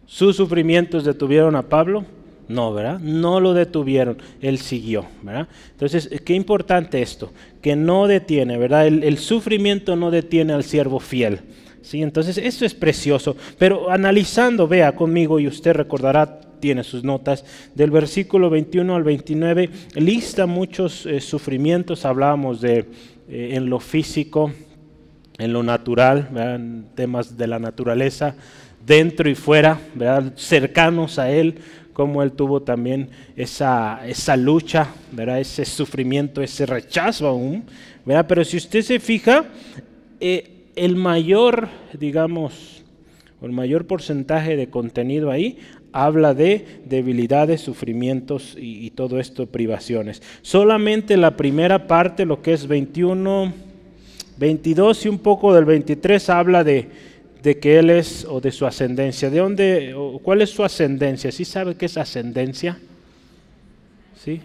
¿Sus 0.09 0.37
sufrimientos 0.37 1.05
detuvieron 1.05 1.55
a 1.55 1.69
Pablo? 1.69 2.07
No, 2.49 2.73
¿verdad? 2.73 2.99
No 2.99 3.41
lo 3.41 3.53
detuvieron, 3.53 4.17
él 4.41 4.57
siguió, 4.57 5.05
¿verdad? 5.23 5.49
Entonces, 5.71 6.09
qué 6.25 6.33
importante 6.33 7.03
esto, 7.03 7.31
que 7.61 7.77
no 7.77 8.07
detiene, 8.07 8.57
¿verdad? 8.57 8.87
El, 8.87 9.19
sufrimiento 9.19 9.97
no 9.97 10.11
detiene 10.11 10.55
al 10.55 10.65
siervo 10.65 10.99
fiel. 10.99 11.41
¿sí? 11.83 12.03
Entonces, 12.03 12.39
esto 12.39 12.65
es 12.65 12.73
precioso, 12.73 13.37
pero 13.59 13.91
analizando, 13.91 14.67
vea 14.67 14.97
conmigo 14.97 15.39
y 15.41 15.47
usted 15.47 15.75
recordará, 15.75 16.41
tiene 16.59 16.85
sus 16.85 17.05
notas, 17.05 17.45
del 17.75 17.91
versículo 17.91 18.49
21 18.49 18.97
al 18.97 19.05
29, 19.05 19.69
lista 19.97 20.47
muchos 20.47 21.05
eh, 21.05 21.21
sufrimientos, 21.21 22.07
hablábamos 22.07 22.63
de 22.63 22.87
eh, 23.29 23.51
en 23.53 23.69
lo 23.69 23.79
físico, 23.79 24.51
en 25.37 25.53
lo 25.53 25.63
natural, 25.63 26.31
¿verdad? 26.33 26.61
temas 26.95 27.37
de 27.37 27.47
la 27.47 27.59
naturaleza, 27.59 28.35
dentro 28.89 29.29
y 29.29 29.35
fuera, 29.35 29.79
cercanos 30.35 31.19
a 31.19 31.31
Él, 31.31 31.57
como 31.93 32.23
Él 32.23 32.33
tuvo 32.33 32.63
también 32.63 33.11
esa, 33.37 34.01
esa 34.07 34.37
lucha, 34.37 34.89
ese 35.39 35.65
sufrimiento, 35.65 36.43
ese 36.43 36.65
rechazo 36.65 37.29
aún. 37.29 37.65
Pero 38.27 38.45
si 38.45 38.57
usted 38.57 38.83
se 38.83 38.99
fija, 38.99 39.45
eh, 40.19 40.71
el 40.75 40.97
mayor, 40.97 41.69
digamos, 41.93 42.83
el 43.43 43.53
mayor 43.53 43.87
porcentaje 43.87 44.57
de 44.57 44.71
contenido 44.71 45.31
ahí 45.31 45.59
habla 45.93 46.35
de 46.35 46.83
debilidades, 46.85 47.61
sufrimientos 47.61 48.57
y, 48.59 48.87
y, 48.87 48.91
todo 48.91 49.19
esto, 49.19 49.47
privaciones. 49.47 50.23
Solamente 50.43 51.17
la 51.17 51.37
primera 51.37 51.87
parte, 51.87 52.27
lo 52.27 52.43
que 52.43 52.53
es 52.53 52.67
21, 52.67 53.53
22 54.39 55.07
y 55.07 55.09
un 55.09 55.19
poco 55.19 55.55
del 55.55 55.65
23, 55.65 56.29
habla 56.31 56.63
de 56.63 56.89
de 57.43 57.59
que 57.59 57.79
él 57.79 57.91
es 57.91 58.25
o 58.29 58.41
de 58.41 58.51
su 58.51 58.67
ascendencia. 58.67 59.31
¿De 59.31 59.39
dónde, 59.39 59.95
o 59.95 60.19
cuál 60.19 60.43
es 60.43 60.51
su 60.51 60.65
ascendencia? 60.65 61.31
¿Sí 61.31 61.45
sabe 61.45 61.75
qué 61.75 61.87
es 61.87 61.97
ascendencia? 61.97 62.79
¿Sí? 64.23 64.41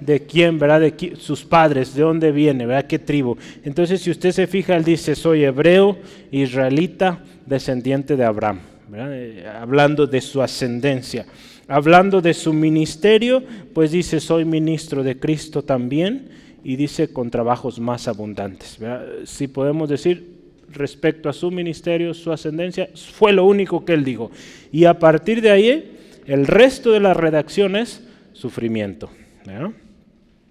¿De 0.00 0.20
quién, 0.20 0.58
verdad? 0.58 0.80
De 0.80 1.16
sus 1.18 1.44
padres, 1.44 1.94
¿de 1.94 2.02
dónde 2.02 2.30
viene, 2.30 2.66
verdad? 2.66 2.86
¿Qué 2.86 2.98
tribu? 2.98 3.36
Entonces, 3.64 4.02
si 4.02 4.10
usted 4.10 4.32
se 4.32 4.46
fija, 4.46 4.76
él 4.76 4.84
dice, 4.84 5.14
soy 5.14 5.44
hebreo, 5.44 5.96
israelita, 6.30 7.20
descendiente 7.46 8.16
de 8.16 8.24
Abraham, 8.24 8.60
eh, 8.94 9.46
hablando 9.58 10.06
de 10.06 10.20
su 10.20 10.42
ascendencia. 10.42 11.24
Hablando 11.68 12.20
de 12.20 12.34
su 12.34 12.52
ministerio, 12.52 13.42
pues 13.72 13.92
dice, 13.92 14.20
soy 14.20 14.44
ministro 14.44 15.02
de 15.02 15.18
Cristo 15.18 15.62
también, 15.62 16.28
y 16.62 16.76
dice, 16.76 17.08
con 17.08 17.30
trabajos 17.30 17.78
más 17.78 18.08
abundantes. 18.08 18.78
Si 19.24 19.48
podemos 19.48 19.88
decir, 19.88 20.33
respecto 20.74 21.28
a 21.28 21.32
su 21.32 21.50
ministerio, 21.50 22.12
su 22.14 22.32
ascendencia, 22.32 22.90
fue 22.94 23.32
lo 23.32 23.44
único 23.44 23.84
que 23.84 23.94
él 23.94 24.04
dijo. 24.04 24.30
Y 24.72 24.84
a 24.84 24.98
partir 24.98 25.40
de 25.40 25.50
ahí, 25.50 25.96
el 26.26 26.46
resto 26.46 26.92
de 26.92 27.00
las 27.00 27.16
redacciones, 27.16 28.02
sufrimiento. 28.32 29.10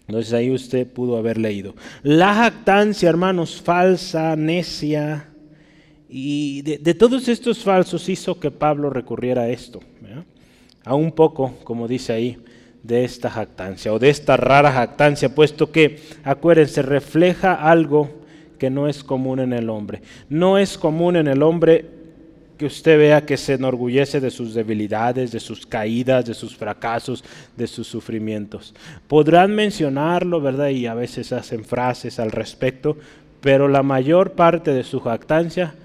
Entonces 0.07 0.33
ahí 0.33 0.51
usted 0.51 0.87
pudo 0.87 1.17
haber 1.17 1.37
leído. 1.37 1.75
La 2.01 2.33
jactancia, 2.33 3.09
hermanos, 3.09 3.61
falsa, 3.61 4.35
necia, 4.35 5.29
y 6.15 6.61
de, 6.61 6.93
todos 6.93 7.27
estos 7.27 7.63
falsos 7.63 8.07
hizo 8.07 8.39
que 8.39 8.51
Pablo 8.51 8.91
recurriera 8.91 9.43
a 9.43 9.49
esto. 9.49 9.79
A 10.85 10.93
un 10.93 11.11
poco, 11.11 11.55
como 11.63 11.87
dice 11.87 12.13
ahí, 12.13 12.37
de 12.83 13.03
esta 13.03 13.31
jactancia 13.31 13.91
o 13.91 13.97
de 13.97 14.09
esta 14.09 14.37
rara 14.37 14.71
jactancia, 14.71 15.33
puesto 15.33 15.71
que, 15.71 16.01
acuérdense, 16.23 16.83
refleja 16.83 17.53
algo 17.55 18.22
que 18.63 18.69
no 18.69 18.87
es 18.87 19.03
común 19.03 19.41
en 19.41 19.51
el 19.51 19.69
hombre. 19.69 20.01
No 20.29 20.57
es 20.57 20.77
común 20.77 21.17
en 21.17 21.27
el 21.27 21.43
hombre 21.43 21.83
que 22.57 22.65
usted 22.65 22.97
vea 22.97 23.25
que 23.25 23.35
se 23.35 23.55
enorgullece 23.55 24.21
de 24.21 24.31
sus 24.31 24.53
debilidades, 24.53 25.33
de 25.33 25.41
sus 25.41 25.65
caídas, 25.65 26.25
de 26.25 26.33
sus 26.33 26.55
fracasos, 26.55 27.25
de 27.57 27.67
sus 27.67 27.87
sufrimientos. 27.87 28.73
Podrán 29.09 29.53
mencionarlo, 29.53 30.39
¿verdad? 30.39 30.69
Y 30.69 30.85
a 30.85 30.93
veces 30.93 31.33
hacen 31.33 31.65
frases 31.65 32.19
al 32.19 32.31
respecto, 32.31 32.95
pero 33.41 33.67
la 33.67 33.83
mayor 33.83 34.31
parte 34.31 34.71
de 34.71 34.85
su 34.85 35.01
jactancia 35.01 35.75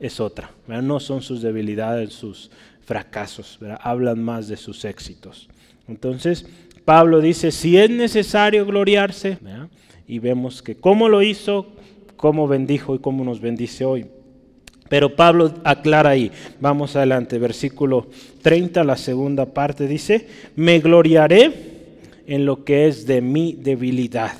es 0.00 0.18
otra. 0.18 0.52
No 0.66 1.00
son 1.00 1.20
sus 1.20 1.42
debilidades, 1.42 2.14
sus 2.14 2.50
fracasos, 2.80 3.58
hablan 3.82 4.24
más 4.24 4.48
de 4.48 4.56
sus 4.56 4.86
éxitos. 4.86 5.50
Entonces, 5.86 6.46
Pablo 6.86 7.20
dice, 7.20 7.50
si 7.52 7.76
es 7.76 7.90
necesario 7.90 8.64
gloriarse, 8.64 9.36
y 10.06 10.18
vemos 10.18 10.62
que 10.62 10.74
cómo 10.74 11.08
lo 11.08 11.22
hizo, 11.22 11.68
cómo 12.22 12.46
bendijo 12.46 12.94
y 12.94 13.00
cómo 13.00 13.24
nos 13.24 13.40
bendice 13.40 13.84
hoy. 13.84 14.06
Pero 14.88 15.16
Pablo 15.16 15.52
aclara 15.64 16.10
ahí, 16.10 16.30
vamos 16.60 16.94
adelante, 16.94 17.36
versículo 17.36 18.06
30, 18.42 18.84
la 18.84 18.96
segunda 18.96 19.46
parte 19.46 19.88
dice, 19.88 20.28
me 20.54 20.78
gloriaré 20.78 21.52
en 22.28 22.46
lo 22.46 22.62
que 22.62 22.86
es 22.86 23.08
de 23.08 23.20
mi 23.20 23.54
debilidad. 23.54 24.36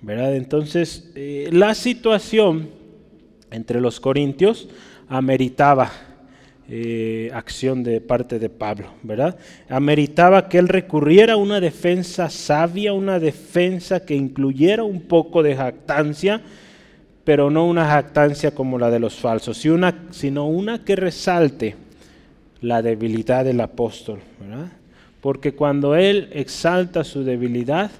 ¿verdad? 0.00 0.34
Entonces, 0.34 1.12
eh, 1.14 1.50
la 1.52 1.74
situación 1.74 2.70
entre 3.50 3.82
los 3.82 4.00
corintios 4.00 4.70
ameritaba 5.06 5.92
eh, 6.70 7.30
acción 7.34 7.82
de 7.82 8.00
parte 8.00 8.38
de 8.38 8.48
Pablo, 8.48 8.94
¿verdad? 9.02 9.36
Ameritaba 9.68 10.48
que 10.48 10.56
él 10.56 10.68
recurriera 10.68 11.34
a 11.34 11.36
una 11.36 11.60
defensa 11.60 12.30
sabia, 12.30 12.94
una 12.94 13.18
defensa 13.18 14.06
que 14.06 14.14
incluyera 14.14 14.84
un 14.84 15.02
poco 15.02 15.42
de 15.42 15.54
jactancia, 15.54 16.40
pero 17.24 17.50
no 17.50 17.66
una 17.66 17.86
jactancia 17.86 18.52
como 18.52 18.78
la 18.78 18.90
de 18.90 18.98
los 18.98 19.16
falsos, 19.16 19.56
sino 19.56 20.46
una 20.46 20.84
que 20.84 20.96
resalte 20.96 21.76
la 22.60 22.82
debilidad 22.82 23.44
del 23.44 23.60
apóstol, 23.60 24.20
¿verdad? 24.40 24.72
Porque 25.20 25.52
cuando 25.52 25.96
él 25.96 26.28
exalta 26.32 27.04
su 27.04 27.24
debilidad, 27.24 27.90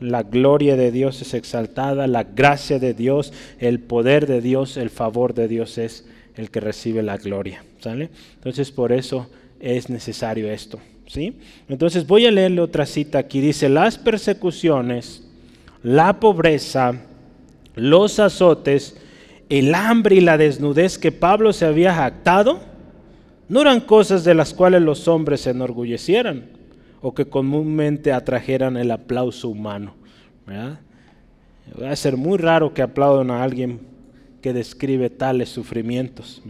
la 0.00 0.22
gloria 0.22 0.76
de 0.76 0.92
Dios 0.92 1.22
es 1.22 1.32
exaltada, 1.34 2.06
la 2.06 2.24
gracia 2.24 2.78
de 2.78 2.92
Dios, 2.92 3.32
el 3.58 3.80
poder 3.80 4.26
de 4.26 4.40
Dios, 4.40 4.76
el 4.76 4.90
favor 4.90 5.32
de 5.32 5.48
Dios 5.48 5.78
es 5.78 6.06
el 6.36 6.50
que 6.50 6.60
recibe 6.60 7.02
la 7.02 7.16
gloria. 7.16 7.64
¿sale? 7.80 8.10
Entonces 8.34 8.70
por 8.70 8.92
eso 8.92 9.28
es 9.58 9.88
necesario 9.88 10.50
esto. 10.50 10.78
¿sí? 11.06 11.38
Entonces 11.68 12.06
voy 12.06 12.26
a 12.26 12.30
leerle 12.30 12.60
otra 12.60 12.84
cita 12.84 13.18
aquí. 13.18 13.40
Dice, 13.40 13.70
las 13.70 13.96
persecuciones, 13.96 15.22
la 15.82 16.20
pobreza, 16.20 17.00
los 17.76 18.18
azotes, 18.18 18.96
el 19.48 19.74
hambre 19.74 20.16
y 20.16 20.20
la 20.20 20.36
desnudez 20.36 20.98
que 20.98 21.12
Pablo 21.12 21.52
se 21.52 21.66
había 21.66 21.94
jactado, 21.94 22.58
no 23.48 23.60
eran 23.60 23.80
cosas 23.80 24.24
de 24.24 24.34
las 24.34 24.52
cuales 24.52 24.82
los 24.82 25.06
hombres 25.06 25.42
se 25.42 25.50
enorgullecieran 25.50 26.46
o 27.00 27.14
que 27.14 27.26
comúnmente 27.26 28.12
atrajeran 28.12 28.76
el 28.76 28.90
aplauso 28.90 29.48
humano. 29.48 29.94
Va 30.48 31.90
a 31.90 31.96
ser 31.96 32.16
muy 32.16 32.38
raro 32.38 32.74
que 32.74 32.82
aplaudan 32.82 33.30
a 33.30 33.44
alguien 33.44 33.80
que 34.40 34.52
describe 34.52 35.10
tales 35.10 35.48
sufrimientos. 35.48 36.42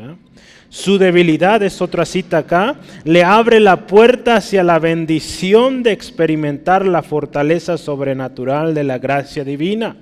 Su 0.69 0.99
debilidad, 0.99 1.63
es 1.63 1.81
otra 1.81 2.05
cita 2.05 2.39
acá, 2.39 2.77
le 3.05 3.25
abre 3.25 3.61
la 3.61 3.87
puerta 3.87 4.37
hacia 4.37 4.63
la 4.63 4.79
bendición 4.79 5.83
de 5.83 5.93
experimentar 5.93 6.87
la 6.87 7.03
fortaleza 7.03 7.79
sobrenatural 7.79 8.75
de 8.75 8.85
la 8.85 8.99
gracia 8.99 9.45
divina. 9.45 9.97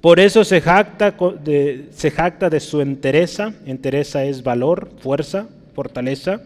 Por 0.00 0.20
eso 0.20 0.44
se 0.44 0.60
jacta 0.60 1.10
de, 1.10 2.60
su 2.60 2.80
entereza, 2.80 3.54
entereza 3.66 4.24
es 4.24 4.42
valor, 4.42 4.90
fuerza, 5.00 5.48
fortaleza 5.74 6.40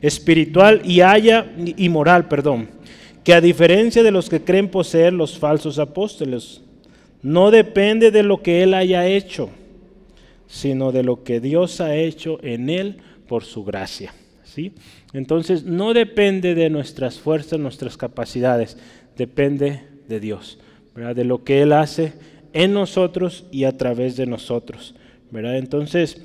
espiritual 0.00 0.82
y 0.84 1.00
haya 1.00 1.46
y 1.56 1.88
moral, 1.88 2.28
perdón, 2.28 2.68
que 3.24 3.34
a 3.34 3.40
diferencia 3.40 4.02
de 4.02 4.10
los 4.10 4.28
que 4.28 4.42
creen 4.42 4.68
poseer 4.68 5.12
los 5.12 5.38
falsos 5.38 5.78
apóstoles, 5.78 6.60
no 7.22 7.50
depende 7.50 8.10
de 8.10 8.22
lo 8.22 8.42
que 8.42 8.62
él 8.62 8.74
haya 8.74 9.06
hecho, 9.06 9.50
sino 10.48 10.92
de 10.92 11.02
lo 11.02 11.22
que 11.22 11.40
Dios 11.40 11.80
ha 11.80 11.94
hecho 11.96 12.38
en 12.42 12.68
él 12.68 12.96
por 13.28 13.44
su 13.44 13.64
gracia. 13.64 14.12
¿sí? 14.44 14.72
Entonces, 15.12 15.64
no 15.64 15.94
depende 15.94 16.54
de 16.54 16.68
nuestras 16.68 17.18
fuerzas, 17.18 17.58
nuestras 17.58 17.96
capacidades, 17.96 18.76
depende 19.16 19.82
de 20.08 20.20
Dios, 20.20 20.58
de 20.94 21.24
lo 21.24 21.44
que 21.44 21.62
Él 21.62 21.72
hace 21.72 22.12
en 22.52 22.72
nosotros 22.72 23.44
y 23.50 23.64
a 23.64 23.76
través 23.76 24.16
de 24.16 24.26
nosotros. 24.26 24.94
¿verdad? 25.30 25.56
Entonces, 25.56 26.22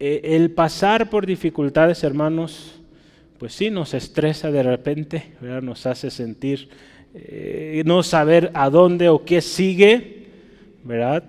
eh, 0.00 0.20
el 0.24 0.50
pasar 0.50 1.10
por 1.10 1.26
dificultades, 1.26 2.04
hermanos, 2.04 2.80
pues 3.38 3.52
sí, 3.52 3.70
nos 3.70 3.94
estresa 3.94 4.50
de 4.50 4.62
repente, 4.62 5.32
nos 5.62 5.86
hace 5.86 6.10
sentir 6.10 6.68
eh, 7.14 7.82
no 7.86 8.02
saber 8.02 8.50
a 8.54 8.68
dónde 8.68 9.08
o 9.08 9.24
qué 9.24 9.40
sigue, 9.40 10.26
¿verdad? 10.84 11.24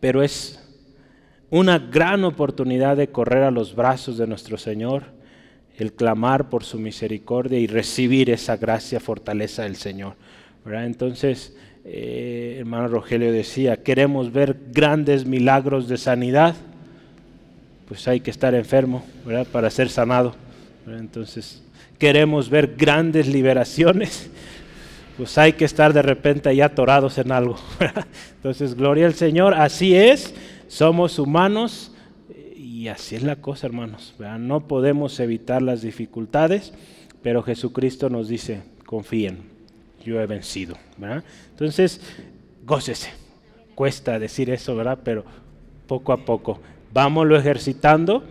Pero 0.00 0.22
es 0.22 0.60
una 1.50 1.78
gran 1.78 2.24
oportunidad 2.24 2.96
de 2.96 3.08
correr 3.08 3.42
a 3.42 3.50
los 3.50 3.74
brazos 3.74 4.18
de 4.18 4.26
nuestro 4.26 4.56
Señor, 4.56 5.04
el 5.76 5.92
clamar 5.92 6.48
por 6.48 6.64
su 6.64 6.78
misericordia 6.78 7.58
y 7.58 7.66
recibir 7.66 8.30
esa 8.30 8.56
gracia, 8.56 9.00
fortaleza 9.00 9.62
del 9.62 9.76
Señor. 9.76 10.14
¿verdad? 10.64 10.86
Entonces, 10.86 11.56
eh, 11.84 12.56
hermano 12.58 12.88
Rogelio 12.88 13.32
decía, 13.32 13.82
queremos 13.82 14.32
ver 14.32 14.56
grandes 14.72 15.24
milagros 15.24 15.88
de 15.88 15.96
sanidad, 15.96 16.54
pues 17.88 18.06
hay 18.06 18.20
que 18.20 18.30
estar 18.30 18.54
enfermo 18.54 19.04
para 19.50 19.70
ser 19.70 19.88
sanado. 19.88 20.34
Entonces, 20.86 21.62
queremos 21.98 22.48
ver 22.48 22.74
grandes 22.76 23.26
liberaciones, 23.26 24.30
pues 25.16 25.36
hay 25.38 25.54
que 25.54 25.64
estar 25.64 25.92
de 25.92 26.02
repente 26.02 26.48
ahí 26.48 26.60
atorados 26.60 27.18
en 27.18 27.32
algo. 27.32 27.56
Entonces, 28.36 28.74
gloria 28.74 29.06
al 29.06 29.14
Señor, 29.14 29.54
así 29.54 29.94
es, 29.94 30.34
somos 30.68 31.18
humanos 31.18 31.92
y 32.56 32.88
así 32.88 33.16
es 33.16 33.22
la 33.22 33.36
cosa, 33.36 33.66
hermanos. 33.66 34.14
No 34.38 34.66
podemos 34.68 35.18
evitar 35.20 35.60
las 35.60 35.82
dificultades, 35.82 36.72
pero 37.22 37.42
Jesucristo 37.42 38.08
nos 38.08 38.28
dice, 38.28 38.62
confíen, 38.86 39.49
yo 40.04 40.20
he 40.20 40.26
vencido. 40.26 40.76
Entonces, 41.50 42.00
gócese. 42.64 43.10
Cuesta 43.74 44.18
decir 44.18 44.50
eso, 44.50 44.76
¿verdad? 44.76 44.98
Pero 45.02 45.24
poco 45.86 46.12
a 46.12 46.24
poco, 46.24 46.60
vámonos 46.92 47.40
ejercitando 47.40 48.24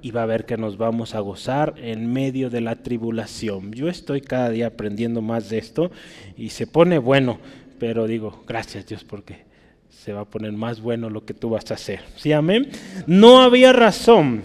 y 0.00 0.10
va 0.10 0.22
a 0.22 0.26
ver 0.26 0.44
que 0.44 0.56
nos 0.56 0.76
vamos 0.76 1.14
a 1.14 1.20
gozar 1.20 1.74
en 1.78 2.12
medio 2.12 2.50
de 2.50 2.60
la 2.60 2.76
tribulación. 2.76 3.72
Yo 3.72 3.88
estoy 3.88 4.20
cada 4.20 4.50
día 4.50 4.66
aprendiendo 4.66 5.22
más 5.22 5.48
de 5.48 5.58
esto 5.58 5.90
y 6.36 6.50
se 6.50 6.66
pone 6.66 6.98
bueno, 6.98 7.38
pero 7.78 8.06
digo, 8.06 8.42
gracias 8.46 8.86
Dios 8.86 9.04
porque 9.04 9.44
se 9.88 10.12
va 10.12 10.20
a 10.20 10.24
poner 10.26 10.52
más 10.52 10.80
bueno 10.82 11.08
lo 11.08 11.24
que 11.24 11.32
tú 11.32 11.50
vas 11.50 11.70
a 11.70 11.74
hacer. 11.74 12.00
¿Sí, 12.16 12.32
amén? 12.32 12.70
No 13.06 13.40
había 13.40 13.72
razón, 13.72 14.42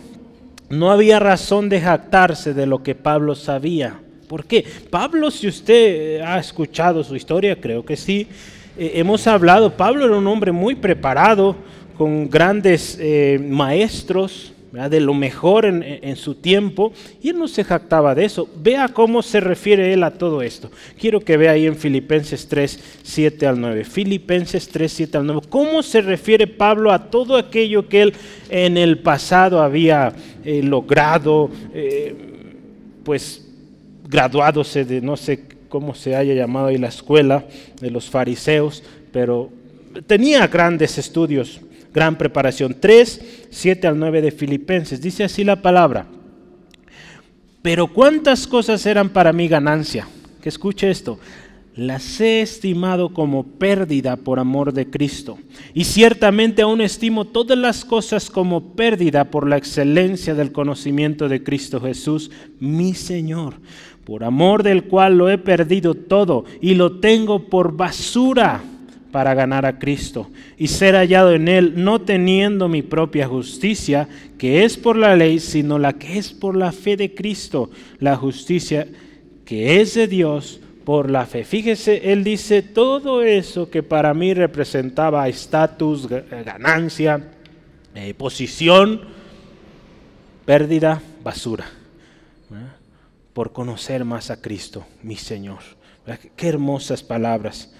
no 0.69 0.91
había 0.91 1.19
razón 1.19 1.67
de 1.67 1.81
jactarse 1.81 2.53
de 2.53 2.65
lo 2.65 2.81
que 2.81 2.95
Pablo 2.95 3.35
sabía. 3.35 3.99
¿Por 4.29 4.45
qué? 4.45 4.63
Pablo, 4.91 5.31
si 5.31 5.47
usted 5.47 6.21
ha 6.21 6.37
escuchado 6.37 7.03
su 7.03 7.15
historia, 7.15 7.59
creo 7.59 7.83
que 7.83 7.97
sí, 7.97 8.27
eh, 8.77 8.91
hemos 8.93 9.25
hablado, 9.25 9.75
Pablo 9.75 10.05
era 10.05 10.15
un 10.15 10.27
hombre 10.27 10.51
muy 10.51 10.75
preparado, 10.75 11.55
con 11.97 12.29
grandes 12.29 12.95
eh, 13.01 13.39
maestros, 13.43 14.53
de 14.71 14.99
lo 14.99 15.15
mejor 15.15 15.65
en, 15.65 16.15
su 16.15 16.35
tiempo, 16.35 16.93
y 17.23 17.29
él 17.29 17.39
no 17.39 17.47
se 17.47 17.63
jactaba 17.63 18.13
de 18.13 18.25
eso. 18.25 18.47
Vea 18.61 18.87
cómo 18.89 19.23
se 19.23 19.39
refiere 19.39 19.91
él 19.91 20.03
a 20.03 20.11
todo 20.11 20.43
esto. 20.43 20.69
Quiero 20.99 21.19
que 21.21 21.37
vea 21.37 21.53
ahí 21.53 21.65
en 21.65 21.75
Filipenses 21.75 22.47
3, 22.47 22.99
7 23.01 23.47
al 23.47 23.59
9. 23.59 23.83
Filipenses 23.83 24.69
3, 24.69 24.91
7 24.91 25.17
al 25.17 25.25
9. 25.25 25.41
¿Cómo 25.49 25.81
se 25.81 26.01
refiere 26.01 26.45
Pablo 26.45 26.91
a 26.91 27.09
todo 27.09 27.35
aquello 27.35 27.89
que 27.89 28.03
él 28.03 28.13
en 28.51 28.77
el 28.77 28.99
pasado 28.99 29.59
había 29.59 30.13
eh, 30.45 30.61
logrado, 30.61 31.49
eh, 31.73 32.15
pues 33.03 33.48
graduándose 34.09 34.83
de 34.83 34.99
no 34.99 35.15
sé 35.15 35.45
cómo 35.69 35.95
se 35.95 36.17
haya 36.17 36.33
llamado 36.33 36.67
ahí 36.67 36.77
la 36.77 36.89
escuela 36.89 37.45
de 37.79 37.91
los 37.91 38.09
fariseos, 38.09 38.83
pero 39.13 39.49
tenía 40.07 40.45
grandes 40.47 40.97
estudios 40.97 41.61
gran 41.93 42.17
preparación. 42.17 42.75
3, 42.79 43.47
7 43.49 43.87
al 43.87 43.99
9 43.99 44.21
de 44.21 44.31
Filipenses. 44.31 45.01
Dice 45.01 45.23
así 45.23 45.43
la 45.43 45.61
palabra. 45.61 46.07
Pero 47.61 47.87
cuántas 47.87 48.47
cosas 48.47 48.85
eran 48.85 49.09
para 49.09 49.33
mí 49.33 49.47
ganancia. 49.47 50.07
Que 50.41 50.49
escuche 50.49 50.89
esto. 50.89 51.19
Las 51.75 52.19
he 52.19 52.41
estimado 52.41 53.13
como 53.13 53.43
pérdida 53.43 54.17
por 54.17 54.39
amor 54.39 54.73
de 54.73 54.89
Cristo. 54.89 55.37
Y 55.73 55.85
ciertamente 55.85 56.61
aún 56.61 56.81
estimo 56.81 57.25
todas 57.25 57.57
las 57.57 57.85
cosas 57.85 58.29
como 58.29 58.73
pérdida 58.73 59.25
por 59.25 59.47
la 59.47 59.57
excelencia 59.57 60.35
del 60.35 60.51
conocimiento 60.51 61.29
de 61.29 61.43
Cristo 61.43 61.79
Jesús, 61.79 62.31
mi 62.59 62.93
Señor, 62.93 63.55
por 64.09 64.23
amor 64.23 64.63
del 64.63 64.85
cual 64.85 65.19
lo 65.19 65.29
he 65.29 65.37
perdido 65.37 65.93
todo 65.93 66.43
y 66.61 66.73
lo 66.73 66.99
tengo 66.99 67.47
por 67.47 67.77
basura 67.77 68.59
para 69.11 69.35
ganar 69.35 69.67
a 69.67 69.77
Cristo 69.77 70.29
y 70.57 70.65
ser 70.65 70.95
hallado 70.95 71.31
en 71.31 71.47
Él, 71.47 71.73
no 71.75 72.01
teniendo 72.01 72.67
mi 72.67 72.81
propia 72.81 73.27
justicia, 73.27 74.09
que 74.39 74.63
es 74.63 74.77
por 74.77 74.95
la 74.95 75.15
ley, 75.15 75.39
sino 75.39 75.77
la 75.77 75.93
que 75.93 76.17
es 76.17 76.31
por 76.31 76.57
la 76.57 76.71
fe 76.71 76.97
de 76.97 77.13
Cristo, 77.13 77.69
la 77.99 78.15
justicia 78.15 78.87
que 79.45 79.79
es 79.79 79.93
de 79.93 80.07
Dios 80.07 80.59
por 80.85 81.11
la 81.11 81.27
fe. 81.27 81.43
Fíjese, 81.43 82.11
Él 82.11 82.23
dice 82.23 82.63
todo 82.63 83.21
eso 83.21 83.69
que 83.69 83.83
para 83.83 84.15
mí 84.15 84.33
representaba 84.33 85.29
estatus, 85.29 86.07
ganancia, 86.07 87.29
eh, 87.93 88.15
posición, 88.15 89.01
pérdida, 90.45 90.99
basura. 91.23 91.78
Por 93.33 93.51
conocer 93.51 94.05
más 94.05 94.31
a 94.31 94.41
Cristo, 94.41 94.85
mi 95.03 95.15
Señor. 95.15 95.59
Qué 96.35 96.47
hermosas 96.47 97.03
palabras. 97.03 97.71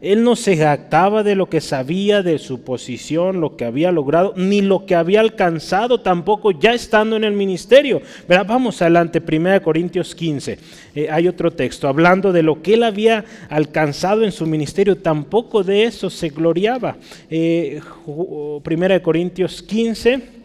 Él 0.00 0.24
no 0.24 0.34
se 0.34 0.56
jactaba 0.56 1.22
de 1.22 1.34
lo 1.34 1.50
que 1.50 1.60
sabía, 1.60 2.22
de 2.22 2.38
su 2.38 2.62
posición, 2.62 3.40
lo 3.42 3.54
que 3.54 3.66
había 3.66 3.92
logrado, 3.92 4.32
ni 4.34 4.62
lo 4.62 4.86
que 4.86 4.94
había 4.94 5.20
alcanzado 5.20 6.00
tampoco 6.00 6.52
ya 6.52 6.72
estando 6.72 7.16
en 7.16 7.24
el 7.24 7.34
ministerio. 7.34 8.00
Vamos 8.26 8.80
adelante, 8.80 9.20
1 9.20 9.62
Corintios 9.62 10.14
15. 10.14 10.58
Eh, 10.94 11.08
hay 11.10 11.28
otro 11.28 11.50
texto 11.50 11.86
hablando 11.86 12.32
de 12.32 12.42
lo 12.42 12.62
que 12.62 12.74
él 12.74 12.82
había 12.82 13.26
alcanzado 13.50 14.24
en 14.24 14.32
su 14.32 14.46
ministerio, 14.46 14.96
tampoco 14.96 15.62
de 15.62 15.84
eso 15.84 16.08
se 16.08 16.30
gloriaba. 16.30 16.96
Eh, 17.28 17.78
1 18.06 19.02
Corintios 19.02 19.62
15 19.62 20.41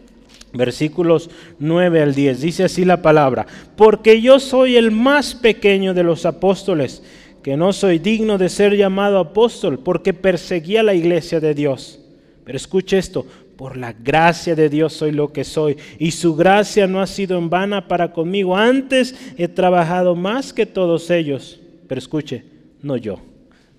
versículos 0.52 1.30
9 1.58 2.02
al 2.02 2.14
10. 2.14 2.40
Dice 2.40 2.64
así 2.64 2.84
la 2.84 3.02
palabra, 3.02 3.46
porque 3.76 4.20
yo 4.20 4.40
soy 4.40 4.76
el 4.76 4.90
más 4.90 5.34
pequeño 5.34 5.94
de 5.94 6.02
los 6.02 6.26
apóstoles 6.26 7.02
que 7.42 7.56
no 7.56 7.72
soy 7.72 7.98
digno 7.98 8.38
de 8.38 8.48
ser 8.48 8.76
llamado 8.76 9.18
apóstol 9.18 9.78
porque 9.78 10.12
perseguía 10.12 10.82
la 10.82 10.94
iglesia 10.94 11.40
de 11.40 11.54
Dios. 11.54 12.00
Pero 12.44 12.56
escuche 12.56 12.98
esto, 12.98 13.26
por 13.56 13.76
la 13.76 13.92
gracia 13.92 14.54
de 14.54 14.68
Dios 14.68 14.92
soy 14.92 15.10
lo 15.10 15.32
que 15.32 15.42
soy 15.42 15.76
y 15.98 16.12
su 16.12 16.36
gracia 16.36 16.86
no 16.86 17.00
ha 17.00 17.06
sido 17.08 17.36
en 17.36 17.50
vana 17.50 17.88
para 17.88 18.12
conmigo. 18.12 18.56
Antes 18.56 19.14
he 19.36 19.48
trabajado 19.48 20.14
más 20.14 20.52
que 20.52 20.64
todos 20.64 21.10
ellos. 21.10 21.60
Pero 21.88 21.98
escuche, 21.98 22.44
no 22.82 22.96
yo, 22.96 23.18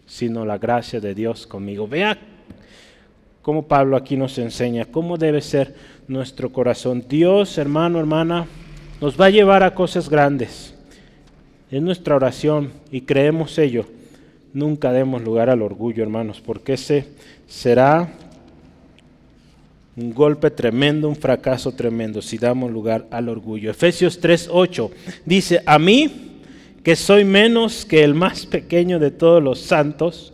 sino 0.05 0.45
la 0.45 0.57
gracia 0.57 0.99
de 0.99 1.15
Dios 1.15 1.47
conmigo. 1.47 1.87
Vea 1.87 2.19
cómo 3.41 3.67
Pablo 3.67 3.95
aquí 3.95 4.17
nos 4.17 4.37
enseña 4.37 4.85
cómo 4.85 5.17
debe 5.17 5.41
ser 5.41 5.73
nuestro 6.09 6.51
corazón. 6.51 7.05
Dios, 7.07 7.57
hermano, 7.57 7.99
hermana, 7.99 8.47
nos 8.99 9.19
va 9.19 9.27
a 9.27 9.29
llevar 9.29 9.63
a 9.63 9.73
cosas 9.73 10.09
grandes 10.09 10.73
es 11.71 11.81
nuestra 11.81 12.15
oración 12.15 12.71
y 12.91 13.01
creemos 13.01 13.57
ello. 13.57 13.85
Nunca 14.53 14.91
demos 14.91 15.21
lugar 15.21 15.49
al 15.49 15.61
orgullo, 15.61 16.01
hermanos, 16.01 16.41
porque 16.43 16.73
ese 16.73 17.05
será 17.47 18.11
un 19.95 20.13
golpe 20.13 20.49
tremendo, 20.49 21.07
un 21.07 21.15
fracaso 21.15 21.71
tremendo 21.73 22.21
si 22.21 22.37
damos 22.37 22.71
lugar 22.71 23.05
al 23.11 23.29
orgullo. 23.29 23.69
Efesios 23.69 24.19
3:8 24.19 24.89
dice, 25.25 25.61
a 25.65 25.77
mí, 25.77 26.09
que 26.83 26.95
soy 26.95 27.23
menos 27.23 27.85
que 27.85 28.03
el 28.03 28.15
más 28.15 28.45
pequeño 28.47 28.97
de 28.97 29.11
todos 29.11 29.43
los 29.43 29.59
santos, 29.59 30.33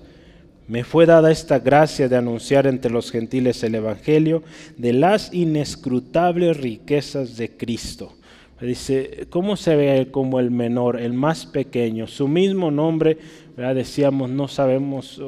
me 0.67 0.83
fue 0.83 1.05
dada 1.05 1.31
esta 1.31 1.59
gracia 1.59 2.09
de 2.09 2.17
anunciar 2.17 2.67
entre 2.67 2.91
los 2.91 3.11
gentiles 3.11 3.63
el 3.63 3.75
Evangelio 3.75 4.43
de 4.77 4.93
las 4.93 5.33
inescrutables 5.33 6.57
riquezas 6.57 7.37
de 7.37 7.55
Cristo. 7.55 8.13
Dice, 8.59 9.27
¿cómo 9.29 9.57
se 9.57 9.75
ve 9.75 10.07
como 10.11 10.39
el 10.39 10.49
menor, 10.49 10.99
el 10.99 11.13
más 11.13 11.45
pequeño? 11.45 12.07
Su 12.07 12.27
mismo 12.27 12.71
nombre, 12.71 13.17
decíamos, 13.57 14.29
no 14.29 14.47
sabemos, 14.47 15.21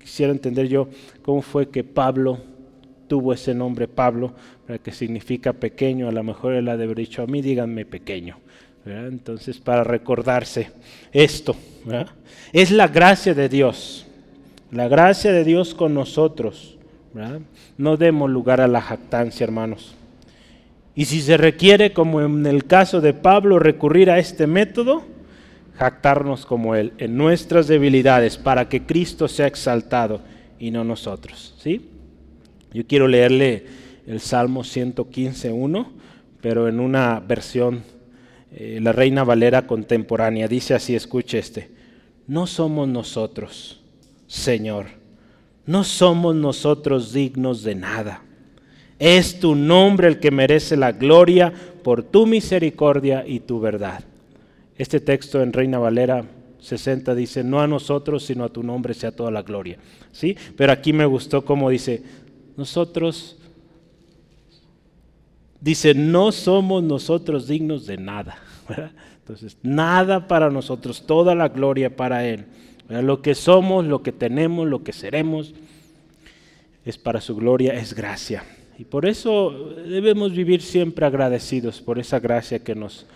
quisiera 0.00 0.32
entender 0.32 0.68
yo 0.68 0.88
cómo 1.22 1.42
fue 1.42 1.68
que 1.68 1.84
Pablo 1.84 2.38
tuvo 3.08 3.34
ese 3.34 3.52
nombre 3.52 3.88
Pablo, 3.88 4.32
que 4.82 4.92
significa 4.92 5.52
pequeño, 5.52 6.08
a 6.08 6.12
lo 6.12 6.22
mejor 6.22 6.54
él 6.54 6.68
ha 6.68 6.78
de 6.78 6.84
haber 6.84 6.96
dicho 6.96 7.22
a 7.22 7.26
mí, 7.26 7.42
díganme 7.42 7.84
pequeño. 7.84 8.38
Entonces, 8.86 9.58
para 9.58 9.84
recordarse 9.84 10.70
esto, 11.12 11.54
es 12.52 12.70
la 12.70 12.88
gracia 12.88 13.34
de 13.34 13.48
Dios, 13.50 14.06
la 14.72 14.88
gracia 14.88 15.32
de 15.32 15.44
Dios 15.44 15.74
con 15.74 15.94
nosotros. 15.94 16.76
No 17.76 17.96
demos 17.98 18.30
lugar 18.30 18.60
a 18.62 18.66
la 18.66 18.80
jactancia, 18.80 19.44
hermanos. 19.44 19.94
Y 20.94 21.04
si 21.04 21.20
se 21.20 21.36
requiere, 21.36 21.92
como 21.92 22.22
en 22.22 22.46
el 22.46 22.64
caso 22.64 23.00
de 23.00 23.12
Pablo, 23.12 23.58
recurrir 23.58 24.10
a 24.10 24.18
este 24.18 24.46
método, 24.46 25.04
jactarnos 25.76 26.46
como 26.46 26.74
Él 26.74 26.94
en 26.98 27.16
nuestras 27.16 27.66
debilidades 27.66 28.38
para 28.38 28.68
que 28.68 28.82
Cristo 28.82 29.28
sea 29.28 29.46
exaltado 29.46 30.20
y 30.58 30.70
no 30.70 30.84
nosotros. 30.84 31.54
¿sí? 31.58 31.90
Yo 32.72 32.86
quiero 32.86 33.08
leerle 33.08 33.66
el 34.06 34.20
Salmo 34.20 34.62
115.1, 34.62 35.86
pero 36.40 36.66
en 36.66 36.80
una 36.80 37.20
versión, 37.20 37.82
eh, 38.52 38.78
la 38.82 38.92
Reina 38.92 39.22
Valera 39.22 39.66
contemporánea. 39.66 40.48
Dice 40.48 40.74
así, 40.74 40.94
escuche 40.94 41.38
este, 41.38 41.70
no 42.26 42.46
somos 42.46 42.88
nosotros, 42.88 43.81
Señor, 44.32 44.86
no 45.66 45.84
somos 45.84 46.34
nosotros 46.34 47.12
dignos 47.12 47.62
de 47.62 47.74
nada 47.74 48.22
es 49.02 49.40
tu 49.40 49.56
nombre 49.56 50.06
el 50.06 50.20
que 50.20 50.30
merece 50.30 50.76
la 50.76 50.92
gloria 50.92 51.52
por 51.82 52.04
tu 52.04 52.24
misericordia 52.24 53.24
y 53.26 53.40
tu 53.40 53.58
verdad. 53.58 54.04
Este 54.78 55.00
texto 55.00 55.42
en 55.42 55.52
Reina 55.52 55.80
Valera 55.80 56.24
60 56.60 57.12
dice, 57.16 57.42
no 57.42 57.60
a 57.60 57.66
nosotros, 57.66 58.24
sino 58.24 58.44
a 58.44 58.48
tu 58.48 58.62
nombre 58.62 58.94
sea 58.94 59.10
toda 59.10 59.32
la 59.32 59.42
gloria. 59.42 59.78
¿Sí? 60.12 60.36
Pero 60.56 60.70
aquí 60.70 60.92
me 60.92 61.04
gustó 61.04 61.44
como 61.44 61.68
dice, 61.68 62.04
nosotros, 62.56 63.36
dice, 65.60 65.94
no 65.94 66.30
somos 66.30 66.84
nosotros 66.84 67.48
dignos 67.48 67.86
de 67.86 67.96
nada. 67.96 68.38
Entonces, 69.18 69.56
nada 69.64 70.28
para 70.28 70.48
nosotros, 70.48 71.04
toda 71.04 71.34
la 71.34 71.48
gloria 71.48 71.96
para 71.96 72.24
Él. 72.24 72.46
Lo 73.00 73.22
que 73.22 73.34
somos, 73.34 73.86
lo 73.86 74.02
que 74.02 74.12
tenemos, 74.12 74.68
lo 74.68 74.82
que 74.82 74.92
seremos, 74.92 75.54
es 76.84 76.98
para 76.98 77.20
su 77.20 77.36
gloria, 77.36 77.74
es 77.74 77.94
gracia. 77.94 78.44
Y 78.78 78.84
por 78.84 79.06
eso 79.06 79.50
debemos 79.86 80.32
vivir 80.32 80.60
siempre 80.60 81.06
agradecidos 81.06 81.80
por 81.80 81.98
esa 81.98 82.20
gracia 82.20 82.58
que 82.58 82.74
nos, 82.74 83.06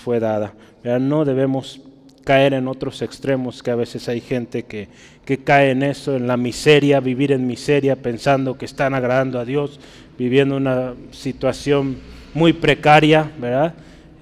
fue 0.00 0.20
dada. 0.20 0.54
No 0.82 1.24
debemos 1.24 1.80
caer 2.24 2.54
en 2.54 2.68
otros 2.68 3.02
extremos, 3.02 3.62
que 3.62 3.70
a 3.70 3.76
veces 3.76 4.08
hay 4.08 4.20
gente 4.20 4.64
que, 4.64 4.88
que, 5.24 5.38
cae 5.38 5.70
en 5.70 5.82
eso, 5.82 6.16
en 6.16 6.26
la 6.26 6.36
miseria, 6.36 7.00
vivir 7.00 7.32
en 7.32 7.46
miseria, 7.46 7.96
pensando 7.96 8.58
que 8.58 8.64
están 8.64 8.94
agradando 8.94 9.38
a 9.38 9.44
Dios, 9.44 9.78
viviendo 10.18 10.56
una 10.56 10.94
situación 11.12 11.96
muy 12.34 12.52
precaria. 12.52 13.30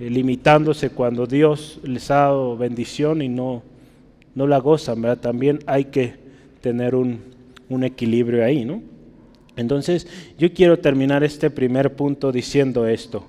Eh, 0.02 0.10
limitándose 0.10 0.90
cuando 0.90 1.26
Dios 1.26 1.78
les 1.84 2.10
ha 2.10 2.16
dado 2.16 2.56
bendición 2.56 3.22
y 3.22 3.28
no, 3.28 3.62
no 4.34 4.46
la 4.46 4.58
gozan. 4.58 5.02
También 5.20 5.60
hay 5.66 5.86
que 5.86 6.14
tener 6.60 6.94
un, 6.94 7.20
un 7.68 7.84
equilibrio 7.84 8.44
ahí, 8.44 8.64
¿no? 8.64 8.82
Entonces, 9.56 10.06
yo 10.38 10.52
quiero 10.52 10.78
terminar 10.78 11.22
este 11.24 11.50
primer 11.50 11.94
punto 11.94 12.32
diciendo 12.32 12.86
esto. 12.86 13.26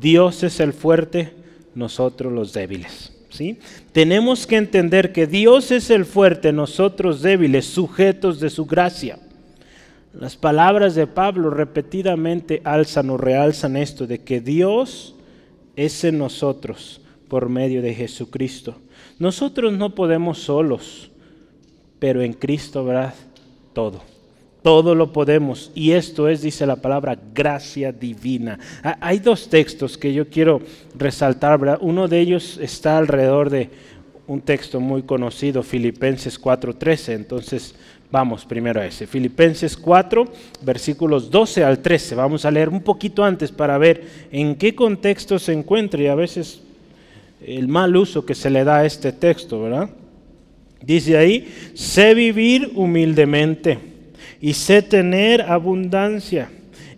Dios 0.00 0.42
es 0.42 0.60
el 0.60 0.72
fuerte, 0.72 1.32
nosotros 1.74 2.32
los 2.32 2.52
débiles. 2.52 3.12
¿sí? 3.28 3.58
Tenemos 3.92 4.46
que 4.46 4.56
entender 4.56 5.12
que 5.12 5.26
Dios 5.26 5.70
es 5.70 5.90
el 5.90 6.04
fuerte, 6.04 6.52
nosotros 6.52 7.22
débiles, 7.22 7.66
sujetos 7.66 8.40
de 8.40 8.50
su 8.50 8.66
gracia. 8.66 9.18
Las 10.12 10.36
palabras 10.36 10.94
de 10.94 11.06
Pablo 11.06 11.50
repetidamente 11.50 12.60
alzan 12.64 13.10
o 13.10 13.16
realzan 13.16 13.76
esto 13.76 14.06
de 14.06 14.18
que 14.18 14.40
Dios 14.40 15.14
es 15.74 16.04
en 16.04 16.18
nosotros 16.18 17.00
por 17.28 17.48
medio 17.48 17.80
de 17.80 17.94
Jesucristo. 17.94 18.76
Nosotros 19.22 19.72
no 19.72 19.94
podemos 19.94 20.38
solos, 20.40 21.08
pero 22.00 22.22
en 22.22 22.32
Cristo, 22.32 22.84
¿verdad? 22.84 23.14
Todo. 23.72 24.02
Todo 24.62 24.96
lo 24.96 25.12
podemos. 25.12 25.70
Y 25.76 25.92
esto 25.92 26.28
es, 26.28 26.42
dice 26.42 26.66
la 26.66 26.74
palabra, 26.74 27.16
gracia 27.32 27.92
divina. 27.92 28.58
Hay 28.82 29.20
dos 29.20 29.48
textos 29.48 29.96
que 29.96 30.12
yo 30.12 30.28
quiero 30.28 30.60
resaltar. 30.98 31.78
Uno 31.82 32.08
de 32.08 32.18
ellos 32.18 32.58
está 32.60 32.98
alrededor 32.98 33.48
de 33.48 33.70
un 34.26 34.40
texto 34.40 34.80
muy 34.80 35.04
conocido, 35.04 35.62
Filipenses 35.62 36.42
4.13. 36.42 37.12
Entonces, 37.12 37.76
vamos 38.10 38.44
primero 38.44 38.80
a 38.80 38.86
ese. 38.86 39.06
Filipenses 39.06 39.76
4, 39.76 40.24
versículos 40.62 41.30
12 41.30 41.62
al 41.62 41.78
13. 41.78 42.16
Vamos 42.16 42.44
a 42.44 42.50
leer 42.50 42.70
un 42.70 42.80
poquito 42.80 43.22
antes 43.22 43.52
para 43.52 43.78
ver 43.78 44.02
en 44.32 44.56
qué 44.56 44.74
contexto 44.74 45.38
se 45.38 45.52
encuentra 45.52 46.02
y 46.02 46.08
a 46.08 46.16
veces 46.16 46.60
el 47.46 47.68
mal 47.68 47.96
uso 47.96 48.24
que 48.24 48.34
se 48.34 48.50
le 48.50 48.64
da 48.64 48.78
a 48.78 48.86
este 48.86 49.12
texto, 49.12 49.62
¿verdad? 49.62 49.90
Dice 50.82 51.16
ahí, 51.16 51.48
sé 51.74 52.14
vivir 52.14 52.72
humildemente 52.74 53.78
y 54.40 54.54
sé 54.54 54.82
tener 54.82 55.42
abundancia. 55.42 56.50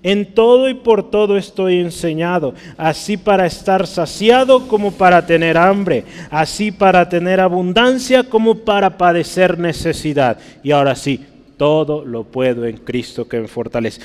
En 0.02 0.34
todo 0.34 0.68
y 0.68 0.74
por 0.74 1.10
todo 1.10 1.38
estoy 1.38 1.80
enseñado, 1.80 2.52
así 2.76 3.16
para 3.16 3.46
estar 3.46 3.86
saciado 3.86 4.68
como 4.68 4.92
para 4.92 5.24
tener 5.24 5.56
hambre, 5.56 6.04
así 6.30 6.70
para 6.70 7.08
tener 7.08 7.40
abundancia 7.40 8.22
como 8.22 8.54
para 8.54 8.98
padecer 8.98 9.58
necesidad. 9.58 10.38
Y 10.62 10.72
ahora 10.72 10.94
sí, 10.94 11.24
todo 11.56 12.04
lo 12.04 12.24
puedo 12.24 12.66
en 12.66 12.76
Cristo 12.76 13.26
que 13.26 13.40
me 13.40 13.48
fortalece. 13.48 14.02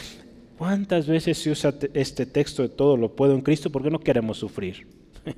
¿Cuántas 0.58 1.06
veces 1.06 1.38
se 1.38 1.52
usa 1.52 1.74
este 1.94 2.26
texto 2.26 2.62
de 2.62 2.70
todo 2.70 2.96
lo 2.96 3.10
puedo 3.14 3.34
en 3.34 3.42
Cristo? 3.42 3.70
Porque 3.70 3.90
no 3.90 4.00
queremos 4.00 4.38
sufrir. 4.38 4.88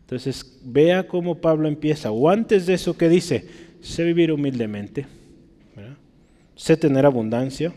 Entonces, 0.00 0.60
vea 0.64 1.06
cómo 1.06 1.36
Pablo 1.36 1.68
empieza. 1.68 2.10
O 2.10 2.28
antes 2.28 2.66
de 2.66 2.74
eso 2.74 2.96
que 2.96 3.08
dice, 3.08 3.46
sé 3.80 4.04
vivir 4.04 4.32
humildemente 4.32 5.06
sé 6.56 6.76
tener 6.76 7.04
abundancia, 7.04 7.72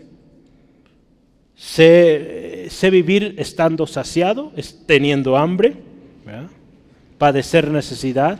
sé, 1.56 2.70
vivir 2.90 3.36
estando 3.38 3.86
saciado, 3.86 4.54
teniendo 4.86 5.38
hambre, 5.38 5.76
padecer 7.18 7.70
necesidad, 7.70 8.40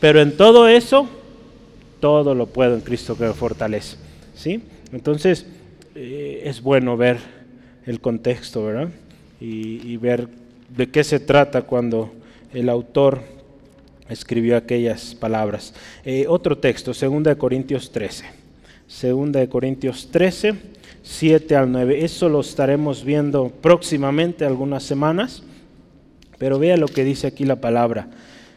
pero 0.00 0.20
en 0.22 0.36
todo 0.36 0.66
eso, 0.66 1.06
todo 2.00 2.34
lo 2.34 2.46
puedo 2.46 2.74
en 2.74 2.80
Cristo 2.80 3.16
que 3.16 3.24
me 3.24 3.34
fortalece. 3.34 3.98
¿sí? 4.34 4.62
Entonces, 4.92 5.46
eh, 5.94 6.42
es 6.44 6.62
bueno 6.62 6.96
ver 6.96 7.18
el 7.84 8.00
contexto, 8.00 8.64
¿verdad? 8.64 8.88
Y, 9.38 9.96
ver 9.98 10.28
de 10.68 10.90
qué 10.90 11.04
se 11.04 11.20
trata 11.20 11.62
cuando 11.62 12.12
el 12.52 12.68
autor 12.68 13.20
escribió 14.08 14.56
aquellas 14.56 15.14
palabras. 15.14 15.74
Eh, 16.04 16.26
otro 16.28 16.58
texto, 16.58 16.92
2 16.92 17.36
Corintios 17.36 17.90
13. 17.90 18.24
2 19.02 19.48
Corintios 19.48 20.08
13, 20.10 20.54
7 21.02 21.56
al 21.56 21.72
9. 21.72 22.04
Eso 22.04 22.28
lo 22.28 22.40
estaremos 22.40 23.04
viendo 23.04 23.48
próximamente, 23.48 24.44
algunas 24.44 24.82
semanas. 24.82 25.42
Pero 26.38 26.58
vea 26.58 26.76
lo 26.76 26.88
que 26.88 27.04
dice 27.04 27.26
aquí 27.26 27.44
la 27.44 27.56
palabra. 27.56 28.08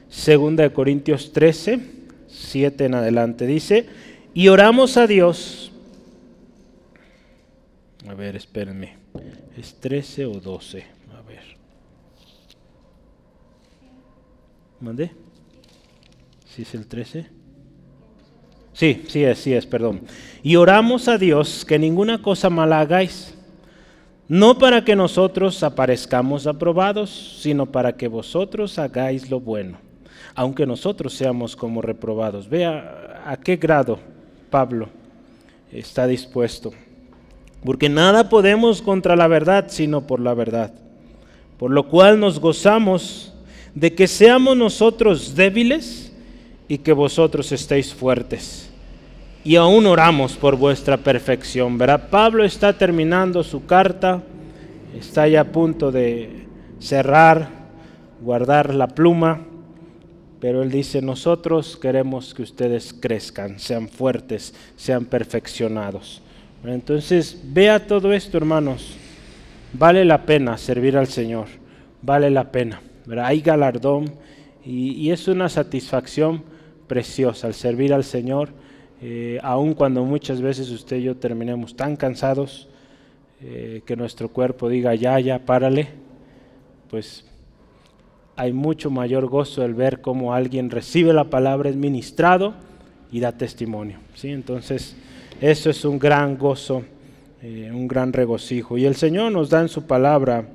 2 0.10 0.72
Corintios 0.72 1.32
13, 1.34 1.80
7 2.28 2.86
en 2.86 2.95
adelante. 2.95 3.45
Dice, 3.48 3.86
y 4.34 4.48
oramos 4.48 4.98
a 4.98 5.08
Dios. 5.08 5.72
A 8.08 8.13
ver, 8.13 8.36
espérenme. 8.36 8.98
¿Es 9.58 9.76
13 9.76 10.26
o 10.26 10.34
12? 10.34 10.84
A 11.17 11.22
ver. 11.22 11.43
¿Mandé? 14.82 15.12
¿Sí 16.56 16.63
es 16.63 16.74
el 16.74 16.88
13? 16.88 17.28
Sí, 18.74 19.04
sí 19.08 19.24
es, 19.24 19.39
sí 19.39 19.54
es, 19.54 19.65
perdón. 19.65 20.02
Y 20.42 20.56
oramos 20.56 21.08
a 21.08 21.18
Dios 21.18 21.65
que 21.65 21.78
ninguna 21.78 22.22
cosa 22.22 22.50
mala 22.50 22.80
hagáis 22.80 23.36
no 24.30 24.60
para 24.60 24.86
que 24.86 24.96
nosotros 24.96 25.63
aparezcamos 25.63 26.46
aprobados, 26.46 27.39
sino 27.42 27.65
para 27.65 27.98
que 27.98 28.08
vosotros 28.08 28.78
hagáis 28.78 29.28
lo 29.32 29.39
bueno, 29.39 29.80
aunque 30.36 30.68
nosotros 30.68 31.15
seamos 31.15 31.56
como 31.56 31.82
reprobados. 31.82 32.48
Vea 32.48 33.24
a 33.26 33.38
qué 33.38 33.56
grado 33.56 33.98
Pablo 34.52 34.88
está 35.72 36.06
dispuesto. 36.06 36.72
Porque 37.65 37.89
nada 37.89 38.30
podemos 38.30 38.84
contra 38.84 39.15
la 39.15 39.28
verdad, 39.28 39.65
sino 39.70 40.06
por 40.06 40.20
la 40.20 40.36
verdad. 40.36 40.74
Por 41.58 41.72
lo 41.72 41.88
cual 41.88 42.20
nos 42.20 42.39
gozamos 42.39 43.34
de 43.75 43.93
que 43.93 44.08
seamos 44.08 44.58
nosotros 44.58 45.36
débiles 45.36 46.12
y 46.67 46.77
que 46.79 46.93
vosotros 46.93 47.51
estéis 47.51 47.93
fuertes 47.93 48.69
y 49.43 49.55
aún 49.55 49.86
oramos 49.86 50.34
por 50.34 50.55
vuestra 50.55 50.97
perfección. 50.97 51.77
¿verdad? 51.77 52.10
Pablo 52.10 52.43
está 52.43 52.77
terminando 52.77 53.43
su 53.43 53.65
carta, 53.65 54.21
está 54.97 55.27
ya 55.27 55.41
a 55.41 55.45
punto 55.45 55.91
de 55.91 56.47
cerrar, 56.79 57.49
guardar 58.21 58.73
la 58.73 58.88
pluma, 58.88 59.41
pero 60.39 60.63
él 60.63 60.71
dice, 60.71 61.01
nosotros 61.01 61.77
queremos 61.77 62.34
que 62.34 62.43
ustedes 62.43 62.93
crezcan, 62.93 63.60
sean 63.60 63.89
fuertes, 63.89 64.53
sean 64.75 65.05
perfeccionados. 65.05 66.21
Entonces, 66.63 67.41
vea 67.43 67.86
todo 67.86 68.13
esto, 68.13 68.38
hermanos. 68.38 68.95
Vale 69.73 70.05
la 70.05 70.25
pena 70.25 70.58
servir 70.58 70.97
al 70.97 71.08
Señor, 71.08 71.47
vale 72.01 72.29
la 72.29 72.51
pena. 72.51 72.82
Hay 73.17 73.41
galardón 73.41 74.12
y, 74.63 75.10
es 75.10 75.28
una 75.28 75.50
satisfacción 75.50 76.43
preciosa 76.88 77.48
el 77.48 77.54
servir 77.54 77.93
al 77.93 78.04
Señor 78.04 78.50
eh, 79.02 79.39
aun 79.41 79.74
cuando 79.74 80.04
muchas 80.04 80.41
veces 80.41 80.69
usted 80.72 80.98
y 80.98 81.04
yo 81.04 81.15
terminemos 81.15 81.76
tan 81.76 81.95
cansados 81.95 82.67
eh, 83.41 83.82
que 83.86 83.95
nuestro 83.95 84.28
cuerpo 84.28 84.67
diga 84.67 84.93
ya, 84.95 85.17
ya, 85.22 85.39
párale, 85.45 85.88
pues 86.89 87.26
hay 88.36 88.52
mucho 88.52 88.91
mayor 88.91 89.28
gozo 89.28 89.63
el 89.63 89.74
ver 89.74 90.02
cómo 90.02 90.34
alguien 90.34 90.69
recibe 90.69 91.13
la 91.13 91.30
palabra, 91.30 91.69
es 91.69 91.78
ministrado 91.78 92.54
y 93.12 93.22
da 93.22 93.32
testimonio. 93.32 94.00
¿sí? 94.15 94.30
Entonces, 94.30 94.98
eso 95.39 95.69
es 95.69 95.86
un 95.86 95.98
gran 95.98 96.38
gozo, 96.38 96.84
eh, 97.41 97.72
un 97.74 97.88
gran 97.88 98.12
regocijo. 98.12 98.78
Y 98.78 98.86
el 98.86 98.95
Señor 98.95 99.32
nos 99.32 99.50
da 99.50 99.62
en 99.62 99.69
su 99.69 99.88
palabra 99.88 100.45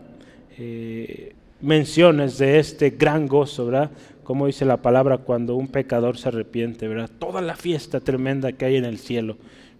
menciones 1.64 2.38
de 2.38 2.58
este 2.58 2.90
gran 2.90 3.26
gozo, 3.26 3.66
¿verdad? 3.66 3.90
como 4.24 4.46
dice 4.46 4.64
la 4.64 4.78
palabra, 4.78 5.18
cuando 5.18 5.54
un 5.54 5.68
pecador 5.68 6.16
se 6.16 6.28
arrepiente, 6.28 6.88
¿verdad? 6.88 7.10
Toda 7.18 7.42
la 7.42 7.54
fiesta 7.54 8.00
tremenda 8.00 8.52
que 8.52 8.64
hay 8.64 8.76
en 8.76 8.84
el 8.84 8.98
cielo. 8.98 9.36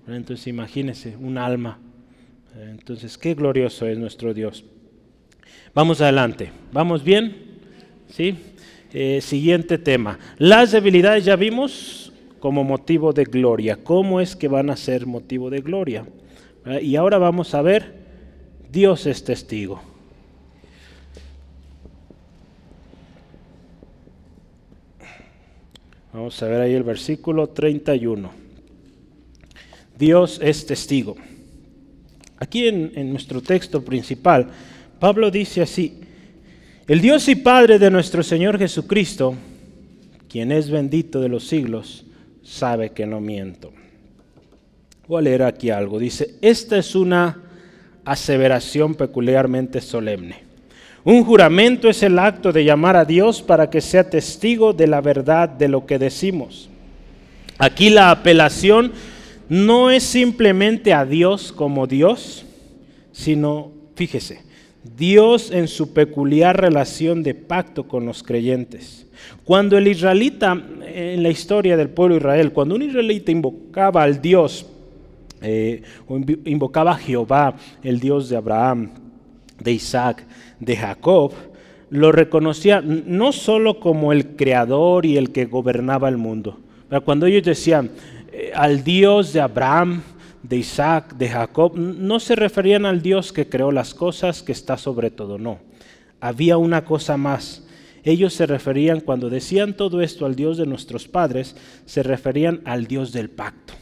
Entonces 0.07 0.47
imagínese, 0.47 1.17
un 1.17 1.39
alma. 1.39 1.79
Entonces, 2.71 3.19
qué 3.19 3.35
glorioso 3.35 3.87
es 3.87 3.99
nuestro 3.99 4.33
Dios. 4.33 4.65
Vamos 5.75 6.01
adelante. 6.01 6.53
¿Vamos 6.73 7.03
bien? 7.03 7.37
¿Sí? 8.09 8.37
Eh, 8.93 9.21
siguiente 9.21 9.77
tema. 9.79 10.21
Las 10.39 10.71
debilidades 10.71 11.25
ya 11.25 11.35
vimos 11.35 12.13
como 12.39 12.63
motivo 12.63 13.13
de 13.13 13.25
gloria. 13.25 13.79
¿Cómo 13.83 14.21
es 14.21 14.37
que 14.37 14.47
van 14.47 14.71
a 14.71 14.77
ser 14.77 15.07
motivo 15.07 15.51
de 15.51 15.61
gloria? 15.61 16.07
Y 16.81 16.97
ahora 16.97 17.19
vamos 17.19 17.55
a 17.55 17.63
ver, 17.63 17.93
Dios 18.71 19.07
es 19.07 19.25
testigo. 19.25 19.94
Vamos 26.15 26.41
a 26.45 26.47
ver 26.47 26.61
ahí 26.61 26.75
el 26.75 26.85
versículo 26.85 27.49
31. 27.49 28.31
Dios 29.99 30.39
es 30.41 30.65
testigo. 30.65 31.17
Aquí 32.39 32.69
en, 32.69 32.93
en, 32.95 33.11
nuestro 33.11 33.43
texto 33.43 33.85
principal, 33.85 34.47
Pablo 35.01 35.29
dice 35.33 35.61
así, 35.61 35.99
el 36.87 37.01
Dios 37.01 37.29
y 37.29 37.35
Padre 37.35 37.81
de 37.81 37.91
nuestro 37.91 38.23
Señor 38.23 38.61
Jesucristo, 38.61 39.35
quien 40.29 40.53
es 40.53 40.71
bendito 40.71 41.21
de 41.21 41.29
los 41.29 41.49
siglos, 41.49 42.05
sabe 42.45 42.91
que 42.91 43.07
no 43.07 43.21
miento. 43.21 43.73
Voy 45.09 45.19
a 45.19 45.23
leer 45.23 45.43
aquí 45.43 45.71
algo. 45.71 45.99
Dice, 45.99 46.37
esta 46.41 46.79
es 46.79 46.95
una 46.95 47.43
aseveración 48.05 48.95
peculiarmente 48.95 49.81
solemne. 49.81 50.54
Un 51.05 51.23
juramento 51.23 51.91
es 51.91 52.03
el 52.03 52.19
acto 52.19 52.51
de 52.51 52.65
llamar 52.65 52.97
a 52.97 53.05
Dios 53.05 53.43
para 53.43 53.69
que 53.69 53.83
sea 53.83 54.09
testigo 54.09 54.73
de 54.73 54.87
la 54.87 55.03
verdad 55.03 55.49
de 55.51 55.69
lo 55.69 55.85
que 55.85 55.99
decimos. 55.99 56.71
Aquí 57.59 57.91
la 57.91 58.11
apelación 58.11 58.93
no 59.51 59.91
es 59.91 60.03
simplemente 60.03 60.95
a 60.95 61.05
Dios 61.05 61.53
como 61.53 61.87
Dios, 61.87 62.47
sino, 63.13 63.71
fíjese, 63.97 64.41
Dios 64.97 65.51
en 65.51 65.69
su 65.69 65.93
peculiar 65.93 66.59
relación 66.59 67.23
de 67.23 67.35
pacto 67.35 67.87
con 67.87 68.07
los 68.07 68.23
creyentes. 68.23 69.07
Cuando 69.45 69.77
el 69.77 69.89
israelita, 69.89 70.59
en 70.87 71.23
la 71.23 71.29
historia 71.29 71.77
del 71.77 71.91
pueblo 71.91 72.15
de 72.15 72.21
Israel, 72.21 72.53
cuando 72.53 72.75
un 72.75 72.83
israelita 72.83 73.31
invocaba 73.31 74.03
al 74.03 74.23
Dios, 74.23 74.67
eh, 75.43 75.83
invocaba 76.47 76.93
a 76.93 76.97
Jehová, 76.97 77.57
el 77.83 78.01
Dios 78.01 78.31
de 78.31 78.37
Abraham, 78.37 78.91
de 79.61 79.73
Isaac, 79.73 80.25
de 80.61 80.77
Jacob, 80.77 81.33
lo 81.91 82.13
reconocía 82.13 82.81
no 82.81 83.33
solo 83.33 83.79
como 83.79 84.13
el 84.13 84.37
creador 84.37 85.07
y 85.07 85.17
el 85.17 85.31
que 85.31 85.45
gobernaba 85.45 86.09
el 86.09 86.17
mundo. 86.17 86.59
Cuando 87.05 87.27
ellos 87.27 87.45
decían 87.45 87.91
eh, 88.33 88.53
al 88.55 88.85
Dios 88.85 89.33
de 89.33 89.41
Abraham, 89.41 90.03
de 90.43 90.57
Isaac, 90.59 91.15
de 91.17 91.29
Jacob, 91.29 91.77
no 91.77 92.21
se 92.21 92.37
referían 92.37 92.85
al 92.85 93.01
Dios 93.01 93.33
que 93.33 93.49
creó 93.49 93.73
las 93.73 93.95
cosas, 93.95 94.43
que 94.43 94.53
está 94.53 94.77
sobre 94.77 95.11
todo, 95.11 95.39
no. 95.39 95.59
Había 96.21 96.57
una 96.59 96.85
cosa 96.85 97.17
más. 97.17 97.65
Ellos 98.05 98.35
se 98.35 98.47
referían, 98.47 99.01
cuando 99.01 99.31
decían 99.31 99.75
todo 99.75 100.03
esto 100.03 100.27
al 100.27 100.37
Dios 100.37 100.59
de 100.59 100.67
nuestros 100.67 101.09
padres, 101.09 101.57
se 101.87 102.03
referían 102.03 102.61
al 102.67 102.87
Dios 102.87 103.13
del 103.13 103.31
pacto, 103.31 103.73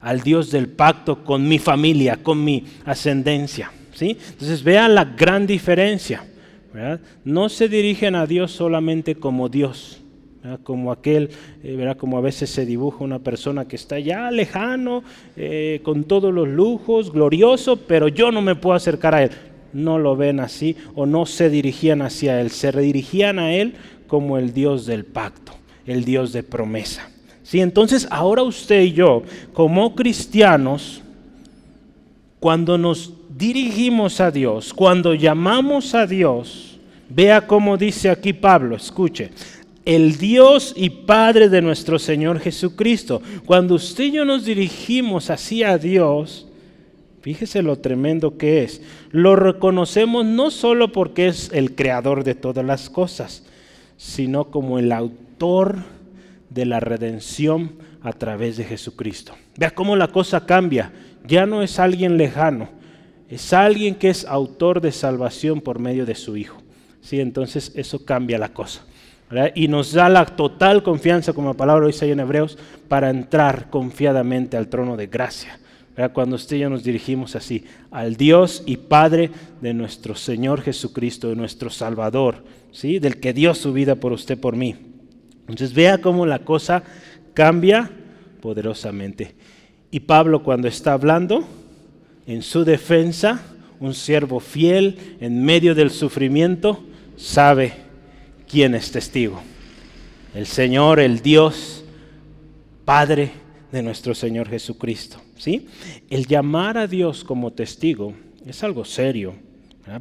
al 0.00 0.20
Dios 0.22 0.50
del 0.50 0.68
pacto 0.68 1.24
con 1.24 1.46
mi 1.46 1.60
familia, 1.60 2.18
con 2.22 2.42
mi 2.42 2.64
ascendencia. 2.84 3.70
Entonces 4.00 4.62
vean 4.62 4.94
la 4.94 5.04
gran 5.04 5.46
diferencia. 5.46 6.24
No 7.24 7.48
se 7.48 7.68
dirigen 7.68 8.14
a 8.14 8.26
Dios 8.26 8.52
solamente 8.52 9.14
como 9.14 9.48
Dios, 9.48 10.02
como 10.62 10.92
aquel, 10.92 11.30
eh, 11.64 11.94
como 11.96 12.18
a 12.18 12.20
veces 12.20 12.50
se 12.50 12.66
dibuja 12.66 13.02
una 13.02 13.18
persona 13.18 13.66
que 13.66 13.76
está 13.76 13.98
ya 13.98 14.30
lejano, 14.30 15.02
eh, 15.36 15.80
con 15.82 16.04
todos 16.04 16.32
los 16.32 16.46
lujos, 16.46 17.12
glorioso, 17.12 17.76
pero 17.76 18.08
yo 18.08 18.30
no 18.30 18.42
me 18.42 18.54
puedo 18.54 18.76
acercar 18.76 19.14
a 19.14 19.22
Él. 19.22 19.30
No 19.72 19.98
lo 19.98 20.16
ven 20.16 20.40
así 20.40 20.76
o 20.94 21.06
no 21.06 21.26
se 21.26 21.50
dirigían 21.50 22.02
hacia 22.02 22.40
Él, 22.40 22.50
se 22.50 22.72
dirigían 22.72 23.38
a 23.38 23.54
Él 23.54 23.74
como 24.06 24.38
el 24.38 24.52
Dios 24.52 24.86
del 24.86 25.04
pacto, 25.04 25.52
el 25.86 26.04
Dios 26.04 26.32
de 26.32 26.42
promesa. 26.42 27.10
¿Sí? 27.42 27.60
Entonces 27.60 28.06
ahora 28.10 28.42
usted 28.42 28.82
y 28.82 28.92
yo, 28.92 29.22
como 29.52 29.94
cristianos, 29.94 31.02
cuando 32.38 32.78
nos 32.78 33.12
dirigimos 33.36 34.20
a 34.20 34.30
Dios, 34.30 34.72
cuando 34.72 35.14
llamamos 35.14 35.94
a 35.94 36.06
Dios, 36.06 36.78
vea 37.08 37.46
cómo 37.46 37.76
dice 37.76 38.08
aquí 38.08 38.32
Pablo, 38.32 38.76
escuche, 38.76 39.30
el 39.84 40.16
Dios 40.16 40.72
y 40.76 40.90
Padre 40.90 41.48
de 41.48 41.62
nuestro 41.62 41.98
Señor 41.98 42.40
Jesucristo. 42.40 43.22
Cuando 43.44 43.76
usted 43.76 44.04
y 44.04 44.12
yo 44.12 44.24
nos 44.24 44.44
dirigimos 44.44 45.30
hacia 45.30 45.78
Dios, 45.78 46.48
fíjese 47.20 47.62
lo 47.62 47.78
tremendo 47.78 48.36
que 48.36 48.64
es. 48.64 48.82
Lo 49.12 49.36
reconocemos 49.36 50.26
no 50.26 50.50
solo 50.50 50.90
porque 50.90 51.28
es 51.28 51.50
el 51.52 51.76
creador 51.76 52.24
de 52.24 52.34
todas 52.34 52.64
las 52.64 52.90
cosas, 52.90 53.44
sino 53.96 54.46
como 54.46 54.80
el 54.80 54.90
autor 54.90 55.76
de 56.50 56.66
la 56.66 56.80
redención 56.80 57.72
a 58.02 58.12
través 58.12 58.56
de 58.56 58.64
Jesucristo. 58.64 59.34
Vea 59.56 59.70
cómo 59.70 59.94
la 59.94 60.08
cosa 60.08 60.46
cambia. 60.46 60.90
Ya 61.28 61.46
no 61.46 61.62
es 61.62 61.78
alguien 61.78 62.16
lejano, 62.16 62.68
es 63.28 63.52
alguien 63.52 63.94
que 63.94 64.08
es 64.08 64.24
autor 64.24 64.80
de 64.80 64.92
salvación 64.92 65.60
por 65.60 65.78
medio 65.78 66.06
de 66.06 66.14
su 66.14 66.36
Hijo. 66.36 66.62
¿Sí? 67.00 67.20
Entonces 67.20 67.72
eso 67.74 68.04
cambia 68.04 68.38
la 68.38 68.52
cosa. 68.52 68.82
Y 69.54 69.66
nos 69.68 69.92
da 69.92 70.08
la 70.08 70.24
total 70.24 70.82
confianza, 70.82 71.32
como 71.32 71.48
la 71.48 71.56
palabra 71.56 71.86
dice 71.86 72.04
ahí 72.04 72.12
en 72.12 72.20
Hebreos, 72.20 72.56
para 72.88 73.10
entrar 73.10 73.70
confiadamente 73.70 74.56
al 74.56 74.68
trono 74.68 74.96
de 74.96 75.08
gracia. 75.08 75.58
Cuando 76.12 76.36
usted 76.36 76.56
y 76.56 76.60
yo 76.60 76.70
nos 76.70 76.84
dirigimos 76.84 77.34
así, 77.34 77.64
al 77.90 78.16
Dios 78.16 78.62
y 78.66 78.76
Padre 78.76 79.30
de 79.62 79.72
nuestro 79.72 80.14
Señor 80.14 80.60
Jesucristo, 80.60 81.28
de 81.28 81.36
nuestro 81.36 81.70
Salvador, 81.70 82.44
¿sí? 82.70 82.98
del 82.98 83.18
que 83.18 83.32
dio 83.32 83.54
su 83.54 83.72
vida 83.72 83.96
por 83.96 84.12
usted, 84.12 84.38
por 84.38 84.54
mí. 84.56 84.76
Entonces 85.40 85.72
vea 85.72 85.98
cómo 85.98 86.26
la 86.26 86.40
cosa 86.40 86.82
cambia 87.34 87.90
poderosamente. 88.42 89.34
Y 89.90 90.00
Pablo 90.00 90.42
cuando 90.42 90.68
está 90.68 90.92
hablando, 90.92 91.48
en 92.26 92.42
su 92.42 92.64
defensa, 92.64 93.42
un 93.80 93.94
siervo 93.94 94.40
fiel 94.40 95.16
en 95.20 95.44
medio 95.44 95.74
del 95.74 95.90
sufrimiento, 95.90 96.84
sabe 97.16 97.72
quién 98.48 98.74
es 98.74 98.90
testigo. 98.90 99.40
El 100.34 100.46
Señor, 100.46 101.00
el 101.00 101.20
Dios, 101.20 101.84
Padre 102.84 103.30
de 103.72 103.82
nuestro 103.82 104.14
Señor 104.14 104.48
Jesucristo. 104.48 105.20
¿sí? 105.36 105.66
El 106.10 106.26
llamar 106.26 106.78
a 106.78 106.86
Dios 106.86 107.24
como 107.24 107.52
testigo 107.52 108.14
es 108.46 108.62
algo 108.62 108.84
serio. 108.84 109.34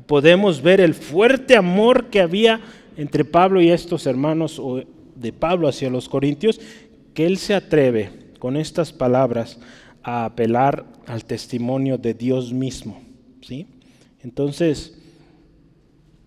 Podemos 0.07 0.61
ver 0.61 0.81
el 0.81 0.93
fuerte 0.93 1.55
amor 1.55 2.07
que 2.07 2.21
había 2.21 2.59
entre 2.97 3.25
Pablo 3.25 3.61
y 3.61 3.69
estos 3.69 4.07
hermanos, 4.07 4.59
o 4.59 4.81
de 5.15 5.33
Pablo 5.33 5.67
hacia 5.67 5.89
los 5.89 6.09
corintios, 6.09 6.59
que 7.13 7.25
él 7.25 7.37
se 7.37 7.53
atreve 7.53 8.09
con 8.39 8.57
estas 8.57 8.91
palabras 8.91 9.59
a 10.07 10.25
apelar 10.25 10.85
al 11.07 11.25
testimonio 11.25 11.97
de 11.97 12.13
Dios 12.13 12.53
mismo. 12.53 13.01
¿sí? 13.41 13.65
Entonces, 14.21 14.95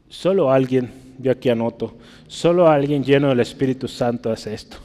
solo 0.09 0.51
alguien, 0.51 0.91
yo 1.21 1.31
aquí 1.31 1.49
anoto, 1.49 1.97
solo 2.27 2.69
alguien 2.69 3.05
lleno 3.05 3.29
del 3.29 3.39
Espíritu 3.39 3.87
Santo 3.87 4.31
hace 4.33 4.53
esto. 4.53 4.79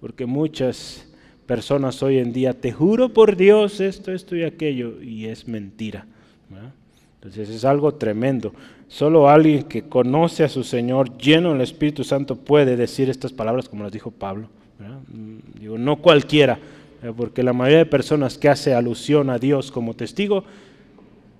Porque 0.00 0.26
muchas 0.26 1.06
personas 1.46 2.02
hoy 2.02 2.18
en 2.18 2.32
día, 2.32 2.54
te 2.54 2.72
juro 2.72 3.10
por 3.10 3.36
Dios 3.36 3.78
esto, 3.78 4.10
esto 4.10 4.34
y 4.34 4.42
aquello, 4.42 5.00
y 5.00 5.26
es 5.26 5.46
mentira. 5.46 6.04
Entonces 7.14 7.50
es 7.50 7.64
algo 7.64 7.94
tremendo. 7.94 8.52
Solo 8.88 9.28
alguien 9.28 9.62
que 9.62 9.82
conoce 9.82 10.42
a 10.42 10.48
su 10.48 10.64
Señor 10.64 11.16
lleno 11.18 11.52
del 11.52 11.60
Espíritu 11.60 12.02
Santo 12.02 12.34
puede 12.34 12.76
decir 12.76 13.08
estas 13.08 13.32
palabras 13.32 13.68
como 13.68 13.84
las 13.84 13.92
dijo 13.92 14.10
Pablo. 14.10 14.48
Mm, 14.80 15.60
digo, 15.60 15.78
no 15.78 16.02
cualquiera, 16.02 16.58
porque 17.16 17.42
la 17.42 17.52
mayoría 17.52 17.78
de 17.78 17.86
personas 17.86 18.38
que 18.38 18.48
hace 18.48 18.74
alusión 18.74 19.28
a 19.28 19.38
Dios 19.38 19.72
como 19.72 19.94
testigo 19.94 20.44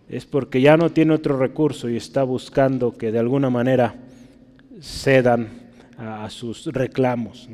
es 0.08 0.26
porque 0.26 0.60
ya 0.60 0.76
no 0.76 0.90
tiene 0.90 1.14
otro 1.14 1.38
recurso 1.38 1.88
y 1.88 1.96
está 1.96 2.24
buscando 2.24 2.92
que 2.92 3.12
de 3.12 3.20
alguna 3.20 3.48
manera 3.48 3.94
cedan 4.80 5.48
a, 5.96 6.28
sus 6.30 6.66
reclamos. 6.66 7.48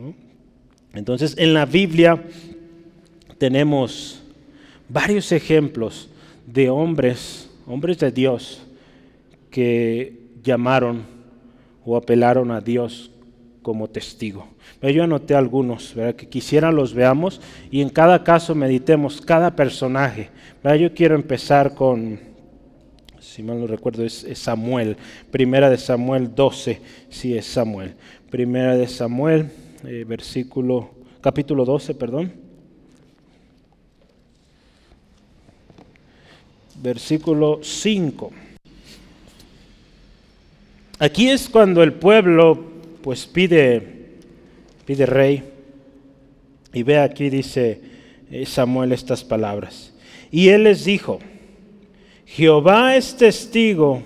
Entonces 0.95 1.37
en 1.37 1.53
la 1.53 1.67
Biblia 1.67 2.25
tenemos 3.37 4.23
varios 4.89 5.31
ejemplos 5.33 6.09
de 6.47 6.71
hombres, 6.71 7.51
hombres 7.67 7.99
de 7.99 8.11
Dios, 8.11 8.63
que 9.51 10.31
llamaron 10.43 11.03
o 11.85 11.97
apelaron 11.97 12.51
a 12.51 12.61
Dios 12.61 13.11
como 13.69 13.87
testigo. 13.87 14.47
Yo 14.81 15.05
anoté 15.05 15.35
algunos, 15.35 15.95
que 16.17 16.27
quisiera 16.27 16.73
los 16.73 16.95
veamos 16.95 17.43
y 17.71 17.83
en 17.83 17.91
cada 17.91 18.25
caso 18.25 18.55
meditemos 18.55 19.21
cada 19.21 19.55
personaje. 19.55 20.31
Yo 20.81 20.95
quiero 20.95 21.15
empezar 21.15 21.75
con, 21.75 22.19
si 23.21 23.43
mal 23.43 23.61
no 23.61 23.67
recuerdo, 23.67 24.07
es, 24.07 24.27
Samuel. 24.37 24.97
Primera 25.31 25.69
de 25.69 25.77
Samuel 25.77 26.35
12, 26.35 26.81
sí 27.11 27.37
es 27.37 27.45
Samuel. 27.45 27.95
Primera 28.31 28.75
de 28.75 28.89
Samuel, 28.89 29.51
eh, 29.85 30.07
versículo, 30.09 30.89
capítulo 31.21 31.67
12, 31.67 31.95
perdón. 31.95 32.33
Versículo 36.83 37.61
5. 37.63 38.33
Aquí 41.01 41.29
es 41.29 41.51
cuando 41.51 41.83
el 41.83 41.93
pueblo 41.93 42.68
pues 43.09 43.27
pide 43.27 43.81
pide 44.85 45.07
rey. 45.07 45.43
Y 46.75 46.83
ve 46.83 46.99
aquí, 46.99 47.31
dice 47.31 47.81
eh, 48.31 48.45
Samuel 48.45 48.93
estas 48.93 49.25
palabras. 49.25 49.95
Y 50.31 50.51
él 50.51 50.65
les 50.65 50.85
dijo, 50.85 51.19
Jehová 52.27 52.97
es 52.97 53.17
testigo 53.17 54.03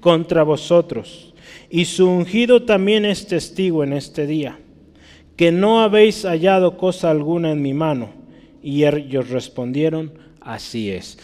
contra 0.00 0.42
vosotros, 0.42 1.32
y 1.70 1.86
su 1.86 2.06
ungido 2.06 2.64
también 2.64 3.06
es 3.06 3.26
testigo 3.26 3.82
en 3.82 3.94
este 3.94 4.26
día, 4.26 4.58
que 5.36 5.50
no 5.50 5.80
habéis 5.80 6.26
hallado 6.26 6.76
cosa 6.76 7.10
alguna 7.10 7.50
en 7.50 7.62
mi 7.62 7.72
mano. 7.72 8.10
Y 8.62 8.84
ellos 8.84 9.30
respondieron, 9.30 10.12
así 10.44 10.90
es. 10.90 11.18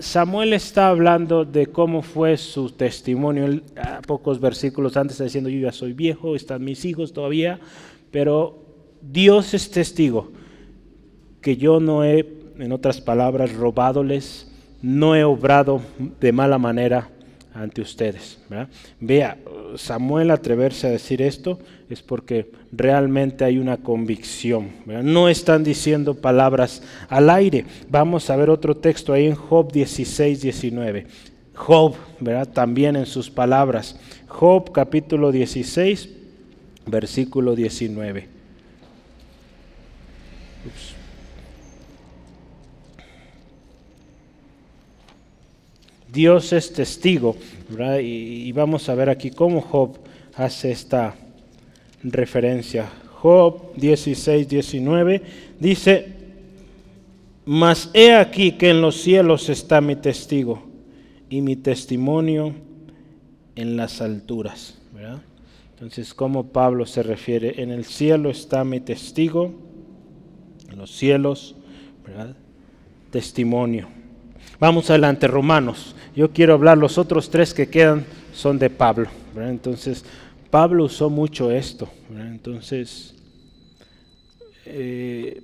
Samuel 0.00 0.52
está 0.52 0.88
hablando 0.88 1.44
de 1.44 1.66
cómo 1.66 2.02
fue 2.02 2.36
su 2.36 2.70
testimonio. 2.70 3.62
a 3.76 4.02
pocos 4.02 4.40
versículos 4.40 4.96
antes 4.96 5.14
está 5.14 5.24
diciendo, 5.24 5.50
yo 5.50 5.60
ya 5.60 5.72
soy 5.72 5.92
viejo, 5.92 6.36
están 6.36 6.62
mis 6.64 6.84
hijos 6.84 7.12
todavía, 7.12 7.58
pero 8.10 8.58
Dios 9.00 9.54
es 9.54 9.70
testigo 9.70 10.30
que 11.40 11.56
yo 11.56 11.80
no 11.80 12.04
he, 12.04 12.26
en 12.58 12.72
otras 12.72 13.00
palabras, 13.00 13.54
robádoles, 13.54 14.52
no 14.82 15.14
he 15.14 15.24
obrado 15.24 15.80
de 16.20 16.32
mala 16.32 16.58
manera 16.58 17.10
ante 17.56 17.80
ustedes. 17.80 18.38
Vea, 19.00 19.38
Samuel 19.76 20.30
atreverse 20.30 20.86
a 20.86 20.90
decir 20.90 21.22
esto 21.22 21.58
es 21.88 22.02
porque 22.02 22.50
realmente 22.70 23.44
hay 23.44 23.58
una 23.58 23.78
convicción. 23.78 24.70
No 24.86 25.28
están 25.28 25.64
diciendo 25.64 26.14
palabras 26.14 26.82
al 27.08 27.30
aire. 27.30 27.64
Vamos 27.88 28.28
a 28.30 28.36
ver 28.36 28.50
otro 28.50 28.76
texto 28.76 29.12
ahí 29.12 29.26
en 29.26 29.34
Job 29.34 29.72
16, 29.72 30.42
19. 30.42 31.06
Job, 31.54 31.94
¿verdad? 32.20 32.48
también 32.52 32.96
en 32.96 33.06
sus 33.06 33.30
palabras. 33.30 33.98
Job 34.28 34.72
capítulo 34.72 35.32
16, 35.32 36.10
versículo 36.86 37.56
19. 37.56 38.35
Dios 46.16 46.54
es 46.54 46.72
testigo, 46.72 47.36
Y, 48.00 48.48
y, 48.48 48.52
vamos 48.52 48.88
a 48.88 48.94
ver 48.94 49.10
aquí 49.10 49.30
cómo 49.30 49.60
Job 49.60 49.98
hace 50.34 50.70
esta 50.70 51.14
referencia. 52.02 52.88
Job 53.20 53.74
16, 53.76 54.48
19 54.48 55.22
dice, 55.60 56.14
mas 57.44 57.90
he 57.92 58.14
aquí 58.14 58.52
que 58.52 58.70
en 58.70 58.80
los 58.80 58.96
cielos 58.96 59.50
está 59.50 59.82
mi 59.82 59.94
testigo 59.94 60.62
y 61.28 61.42
mi 61.42 61.54
testimonio 61.54 62.54
en 63.54 63.76
las 63.76 64.00
alturas. 64.00 64.78
¿verdad? 64.94 65.20
Entonces, 65.74 66.14
¿cómo 66.14 66.48
Pablo 66.48 66.86
se 66.86 67.02
refiere? 67.02 67.62
En 67.62 67.70
el 67.70 67.84
cielo 67.84 68.30
está 68.30 68.64
mi 68.64 68.80
testigo, 68.80 69.52
en 70.70 70.78
los 70.78 70.90
cielos, 70.96 71.56
¿verdad? 72.06 72.34
Testimonio. 73.10 73.95
Vamos 74.58 74.88
adelante, 74.88 75.26
Romanos. 75.28 75.94
Yo 76.14 76.30
quiero 76.30 76.54
hablar, 76.54 76.78
los 76.78 76.96
otros 76.96 77.28
tres 77.28 77.52
que 77.52 77.68
quedan 77.68 78.06
son 78.32 78.58
de 78.58 78.70
Pablo. 78.70 79.08
Entonces, 79.36 80.04
Pablo 80.50 80.84
usó 80.84 81.10
mucho 81.10 81.50
esto. 81.50 81.88
Entonces, 82.10 83.14
eh, 84.64 85.42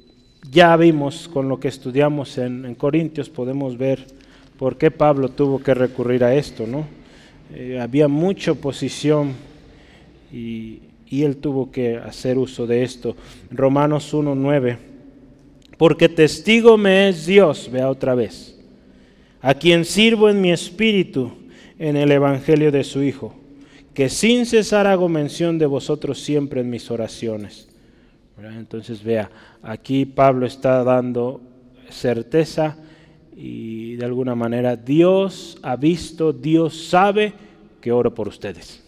ya 0.50 0.76
vimos 0.76 1.28
con 1.28 1.48
lo 1.48 1.60
que 1.60 1.68
estudiamos 1.68 2.38
en, 2.38 2.74
Corintios, 2.74 3.28
podemos 3.28 3.76
ver 3.76 4.06
por 4.58 4.78
qué 4.78 4.90
Pablo 4.90 5.28
tuvo 5.28 5.62
que 5.62 5.74
recurrir 5.74 6.24
a 6.24 6.34
esto. 6.34 6.66
¿no? 6.66 6.86
Eh, 7.54 7.78
había 7.80 8.08
mucha 8.08 8.52
oposición 8.52 9.34
y, 10.32 10.80
él 11.10 11.36
tuvo 11.36 11.70
que 11.70 11.96
hacer 11.98 12.38
uso 12.38 12.66
de 12.66 12.82
esto. 12.82 13.14
Romanos 13.50 14.14
1.9. 14.14 14.78
Porque 15.76 16.08
testigo 16.08 16.78
me 16.78 17.10
es 17.10 17.26
Dios, 17.26 17.70
vea 17.70 17.90
otra 17.90 18.14
vez, 18.14 18.58
a 19.42 19.54
quien 19.54 19.84
sirvo 19.84 20.30
en 20.30 20.40
mi 20.40 20.52
espíritu 20.52 21.32
en 21.78 21.96
el 21.96 22.12
Evangelio 22.12 22.70
de 22.70 22.84
su 22.84 23.02
Hijo, 23.02 23.34
que 23.92 24.08
sin 24.08 24.46
cesar 24.46 24.86
hago 24.86 25.08
mención 25.08 25.58
de 25.58 25.66
vosotros 25.66 26.20
siempre 26.22 26.60
en 26.60 26.70
mis 26.70 26.90
oraciones. 26.90 27.68
Entonces 28.38 29.02
vea, 29.02 29.30
aquí 29.62 30.06
Pablo 30.06 30.46
está 30.46 30.82
dando 30.82 31.40
certeza 31.90 32.76
y 33.36 33.96
de 33.96 34.04
alguna 34.04 34.34
manera 34.34 34.76
Dios 34.76 35.58
ha 35.62 35.76
visto, 35.76 36.32
Dios 36.32 36.86
sabe 36.88 37.34
que 37.80 37.92
oro 37.92 38.14
por 38.14 38.28
ustedes. 38.28 38.82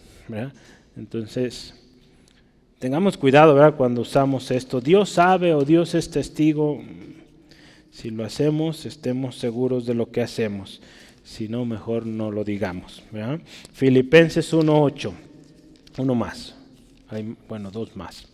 Entonces, 0.97 1.73
tengamos 2.79 3.17
cuidado 3.17 3.53
¿verdad? 3.53 3.75
cuando 3.75 4.01
usamos 4.01 4.49
esto. 4.51 4.81
Dios 4.81 5.09
sabe 5.09 5.53
o 5.53 5.63
Dios 5.63 5.93
es 5.95 6.09
testigo. 6.09 6.81
Si 7.95 8.09
lo 8.09 8.25
hacemos, 8.25 8.85
estemos 8.85 9.37
seguros 9.37 9.85
de 9.85 9.93
lo 9.93 10.11
que 10.11 10.21
hacemos. 10.21 10.81
Si 11.23 11.47
no, 11.47 11.63
mejor 11.63 12.05
no 12.05 12.29
lo 12.29 12.43
digamos. 12.43 13.01
¿verdad? 13.09 13.39
Filipenses 13.71 14.53
1.8. 14.53 15.13
Uno 15.99 16.13
más. 16.13 16.53
Hay, 17.07 17.37
bueno, 17.47 17.71
dos 17.71 17.95
más. 17.95 18.27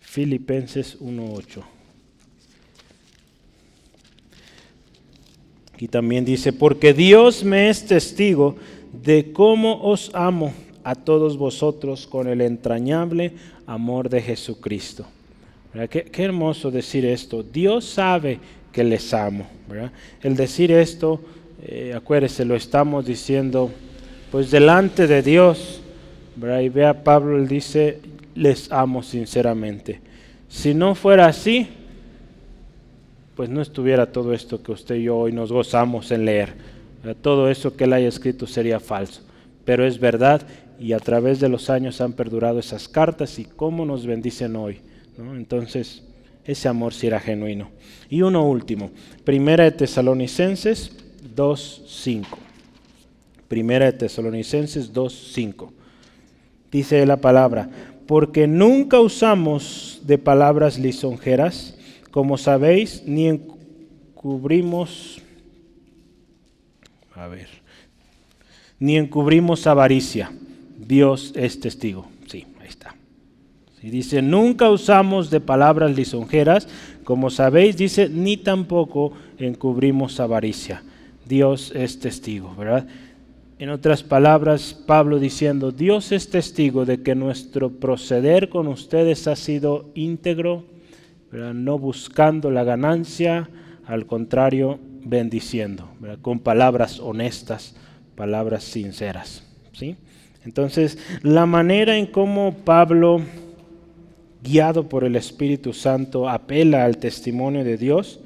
Filipenses 0.00 0.98
1.8. 0.98 1.62
Y 5.78 5.86
también 5.86 6.24
dice, 6.24 6.52
porque 6.52 6.92
Dios 6.92 7.44
me 7.44 7.70
es 7.70 7.86
testigo 7.86 8.56
de 8.92 9.32
cómo 9.32 9.80
os 9.84 10.10
amo 10.12 10.52
a 10.82 10.96
todos 10.96 11.38
vosotros 11.38 12.08
con 12.08 12.26
el 12.26 12.40
entrañable 12.40 13.34
amor 13.64 14.08
de 14.08 14.22
Jesucristo. 14.22 15.06
Qué, 15.88 16.10
hermoso 16.24 16.70
decir 16.70 17.04
esto. 17.04 17.42
Dios 17.42 17.84
sabe 17.84 18.40
que 18.72 18.82
les 18.82 19.14
amo. 19.14 19.46
El 20.22 20.34
decir 20.34 20.72
esto, 20.72 21.20
eh, 21.62 21.92
acuérdese, 21.94 22.44
lo 22.44 22.56
estamos 22.56 23.06
diciendo 23.06 23.70
pues 24.32 24.50
delante 24.50 25.06
de 25.06 25.22
Dios. 25.22 25.80
Y 26.36 26.68
vea 26.68 27.04
Pablo, 27.04 27.36
él 27.36 27.46
dice, 27.46 28.00
les 28.34 28.72
amo 28.72 29.02
sinceramente. 29.02 30.00
Si 30.48 30.74
no 30.74 30.94
fuera 30.94 31.26
así, 31.26 31.68
pues 33.36 33.48
no 33.48 33.62
estuviera 33.62 34.10
todo 34.10 34.32
esto 34.32 34.62
que 34.62 34.72
usted 34.72 34.96
y 34.96 35.04
yo 35.04 35.18
hoy 35.18 35.32
nos 35.32 35.52
gozamos 35.52 36.10
en 36.10 36.24
leer. 36.24 36.54
Todo 37.22 37.48
eso 37.48 37.76
que 37.76 37.84
él 37.84 37.92
haya 37.92 38.08
escrito 38.08 38.46
sería 38.46 38.80
falso. 38.80 39.22
Pero 39.64 39.86
es 39.86 40.00
verdad 40.00 40.42
y 40.80 40.94
a 40.94 40.98
través 40.98 41.38
de 41.38 41.48
los 41.48 41.70
años 41.70 42.00
han 42.00 42.14
perdurado 42.14 42.58
esas 42.58 42.88
cartas 42.88 43.38
y 43.38 43.44
cómo 43.44 43.84
nos 43.84 44.06
bendicen 44.06 44.56
hoy. 44.56 44.80
Entonces, 45.36 46.02
ese 46.44 46.68
amor 46.68 46.94
sí 46.94 47.06
era 47.06 47.20
genuino. 47.20 47.70
Y 48.08 48.22
uno 48.22 48.48
último, 48.48 48.90
Primera 49.24 49.64
de 49.64 49.72
Tesalonicenses 49.72 50.92
2.5. 51.34 52.26
Primera 53.48 53.86
de 53.86 53.92
Tesalonicenses 53.92 54.92
2.5. 54.92 55.70
Dice 56.70 57.04
la 57.06 57.16
palabra, 57.18 57.68
porque 58.06 58.46
nunca 58.46 59.00
usamos 59.00 60.00
de 60.04 60.18
palabras 60.18 60.78
lisonjeras, 60.78 61.76
como 62.10 62.38
sabéis, 62.38 63.02
ni 63.06 63.28
encubrimos, 63.28 65.20
a 67.14 67.26
ver, 67.28 67.48
ni 68.78 68.96
encubrimos 68.96 69.66
avaricia 69.66 70.32
Dios 70.90 71.32
es 71.36 71.60
testigo. 71.60 72.08
Y 73.82 73.90
dice, 73.90 74.20
nunca 74.20 74.70
usamos 74.70 75.30
de 75.30 75.40
palabras 75.40 75.96
lisonjeras, 75.96 76.68
como 77.04 77.30
sabéis, 77.30 77.76
dice, 77.76 78.08
ni 78.08 78.36
tampoco 78.36 79.12
encubrimos 79.38 80.20
avaricia. 80.20 80.82
Dios 81.26 81.72
es 81.74 81.98
testigo, 81.98 82.54
¿verdad? 82.56 82.86
En 83.58 83.70
otras 83.70 84.02
palabras, 84.02 84.74
Pablo 84.86 85.18
diciendo, 85.18 85.70
Dios 85.70 86.12
es 86.12 86.30
testigo 86.30 86.84
de 86.86 87.02
que 87.02 87.14
nuestro 87.14 87.70
proceder 87.70 88.48
con 88.48 88.68
ustedes 88.68 89.26
ha 89.26 89.36
sido 89.36 89.90
íntegro, 89.94 90.64
no 91.30 91.78
buscando 91.78 92.50
la 92.50 92.64
ganancia, 92.64 93.48
al 93.86 94.06
contrario, 94.06 94.78
bendiciendo, 95.04 95.88
con 96.22 96.40
palabras 96.40 97.00
honestas, 97.00 97.76
palabras 98.14 98.64
sinceras. 98.64 99.44
¿sí? 99.72 99.96
Entonces, 100.44 100.98
la 101.22 101.46
manera 101.46 101.96
en 101.96 102.06
cómo 102.06 102.54
Pablo, 102.64 103.20
guiado 104.42 104.88
por 104.88 105.04
el 105.04 105.16
Espíritu 105.16 105.72
Santo, 105.72 106.28
apela 106.28 106.84
al 106.84 106.98
testimonio 106.98 107.64
de 107.64 107.76
Dios, 107.76 108.20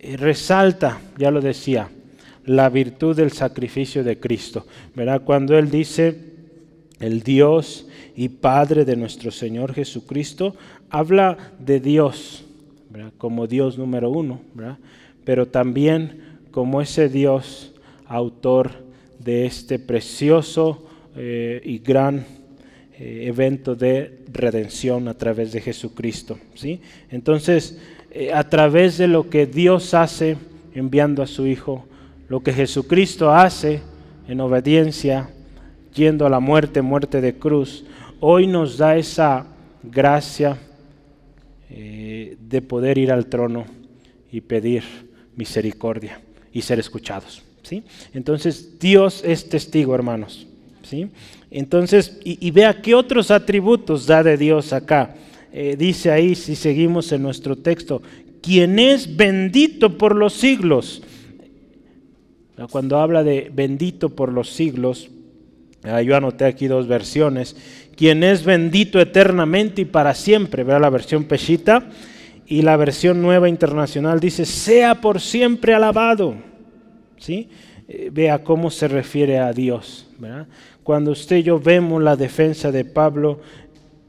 resalta, 0.00 1.00
ya 1.18 1.30
lo 1.30 1.40
decía, 1.40 1.90
la 2.44 2.68
virtud 2.68 3.16
del 3.16 3.32
sacrificio 3.32 4.02
de 4.02 4.18
Cristo. 4.18 4.66
¿Verdad? 4.94 5.22
Cuando 5.24 5.56
él 5.56 5.70
dice, 5.70 6.32
el 7.00 7.22
Dios 7.22 7.86
y 8.16 8.28
Padre 8.28 8.84
de 8.84 8.96
nuestro 8.96 9.30
Señor 9.30 9.74
Jesucristo, 9.74 10.54
habla 10.90 11.52
de 11.58 11.80
Dios 11.80 12.44
como 13.18 13.46
Dios 13.46 13.78
número 13.78 14.10
uno, 14.10 14.40
pero 15.24 15.48
también 15.48 16.38
como 16.50 16.80
ese 16.80 17.08
Dios 17.08 17.72
autor 18.06 18.72
de 19.18 19.46
este 19.46 19.78
precioso 19.78 20.86
eh, 21.16 21.60
y 21.64 21.78
gran 21.78 22.26
eh, 22.98 23.24
evento 23.26 23.74
de 23.74 24.20
redención 24.32 25.08
a 25.08 25.14
través 25.14 25.52
de 25.52 25.60
Jesucristo. 25.60 26.38
¿sí? 26.54 26.80
Entonces, 27.10 27.78
eh, 28.10 28.32
a 28.32 28.48
través 28.48 28.98
de 28.98 29.08
lo 29.08 29.28
que 29.30 29.46
Dios 29.46 29.94
hace 29.94 30.36
enviando 30.74 31.22
a 31.22 31.26
su 31.26 31.46
Hijo, 31.46 31.86
lo 32.28 32.42
que 32.42 32.52
Jesucristo 32.52 33.30
hace 33.30 33.80
en 34.28 34.40
obediencia, 34.40 35.30
yendo 35.94 36.26
a 36.26 36.30
la 36.30 36.40
muerte, 36.40 36.82
muerte 36.82 37.20
de 37.20 37.34
cruz, 37.34 37.84
hoy 38.20 38.46
nos 38.46 38.78
da 38.78 38.96
esa 38.96 39.46
gracia 39.82 40.58
de 41.68 42.62
poder 42.62 42.98
ir 42.98 43.10
al 43.10 43.26
trono 43.26 43.64
y 44.30 44.42
pedir 44.42 44.82
misericordia 45.36 46.20
y 46.52 46.62
ser 46.62 46.78
escuchados. 46.78 47.42
¿sí? 47.62 47.84
Entonces, 48.12 48.78
Dios 48.78 49.22
es 49.24 49.48
testigo, 49.48 49.94
hermanos. 49.94 50.46
Entonces, 51.54 52.18
y, 52.24 52.50
vea 52.50 52.80
qué 52.80 52.94
otros 52.94 53.30
atributos 53.30 54.06
da 54.06 54.22
de 54.22 54.38
Dios 54.38 54.72
acá. 54.72 55.14
Eh, 55.52 55.76
dice 55.78 56.10
ahí, 56.10 56.34
si 56.34 56.56
seguimos 56.56 57.12
en 57.12 57.22
nuestro 57.22 57.56
texto, 57.56 58.00
quien 58.40 58.78
es 58.78 59.16
bendito 59.16 59.98
por 59.98 60.16
los 60.16 60.32
siglos. 60.32 61.02
Cuando 62.70 62.98
habla 62.98 63.22
de 63.22 63.50
bendito 63.52 64.08
por 64.10 64.32
los 64.32 64.50
siglos, 64.50 65.10
ah, 65.82 66.00
yo 66.00 66.16
anoté 66.16 66.46
aquí 66.46 66.68
dos 66.68 66.86
versiones. 66.86 67.54
Quien 67.96 68.24
es 68.24 68.44
bendito 68.44 68.98
eternamente 68.98 69.82
y 69.82 69.84
para 69.84 70.14
siempre, 70.14 70.64
vea 70.64 70.78
la 70.78 70.88
versión 70.88 71.24
Peshita. 71.24 71.90
Y 72.46 72.62
la 72.62 72.76
versión 72.78 73.20
nueva 73.20 73.48
internacional 73.48 74.20
dice, 74.20 74.46
sea 74.46 75.02
por 75.02 75.20
siempre 75.20 75.74
alabado. 75.74 76.34
¿Sí? 77.18 77.50
Eh, 77.88 78.10
vea 78.10 78.42
cómo 78.42 78.70
se 78.70 78.88
refiere 78.88 79.38
a 79.38 79.52
Dios. 79.52 80.06
¿verdad? 80.18 80.46
Cuando 80.82 81.12
usted 81.12 81.36
y 81.36 81.42
yo 81.44 81.60
vemos 81.60 82.02
la 82.02 82.16
defensa 82.16 82.72
de 82.72 82.84
Pablo, 82.84 83.40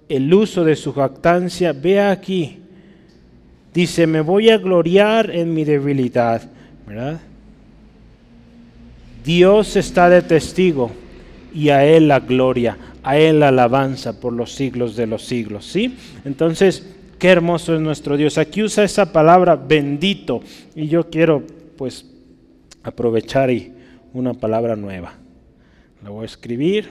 el 0.09 0.34
uso 0.34 0.63
de 0.63 0.76
su 0.76 0.93
jactancia, 0.93 1.74
vea 1.74 2.11
aquí. 2.11 2.59
Dice, 3.74 4.07
me 4.07 4.21
voy 4.21 4.49
a 4.49 4.57
gloriar 4.57 5.30
en 5.32 5.53
mi 5.53 5.63
debilidad, 5.63 6.49
¿verdad? 6.86 7.19
Dios 9.24 9.76
está 9.76 10.09
de 10.09 10.21
testigo 10.21 10.91
y 11.53 11.69
a 11.69 11.86
Él 11.86 12.07
la 12.07 12.19
gloria, 12.19 12.78
a 13.03 13.17
Él 13.17 13.39
la 13.39 13.47
alabanza 13.47 14.19
por 14.19 14.34
los 14.34 14.53
siglos 14.53 14.95
de 14.95 15.07
los 15.07 15.26
siglos, 15.26 15.65
¿sí? 15.65 15.95
Entonces, 16.26 16.88
qué 17.19 17.30
hermoso 17.30 17.74
es 17.74 17.82
nuestro 17.82 18.17
Dios. 18.17 18.38
Aquí 18.38 18.63
usa 18.63 18.84
esa 18.84 19.11
palabra 19.11 19.55
bendito 19.55 20.41
y 20.76 20.88
yo 20.88 21.09
quiero 21.09 21.43
pues 21.78 22.05
aprovechar 22.84 23.49
y 23.49 23.71
una 24.13 24.34
palabra 24.34 24.76
nueva. 24.76 25.22
La 26.04 26.10
voy 26.10 26.24
a 26.24 26.26
escribir. 26.26 26.89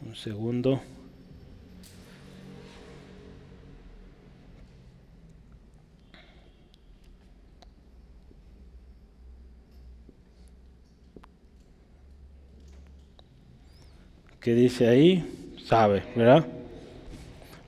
Un 0.00 0.16
segundo. 0.16 0.80
¿Qué 14.40 14.54
dice 14.54 14.88
ahí? 14.88 15.54
Sabe, 15.66 16.02
¿verdad? 16.16 16.46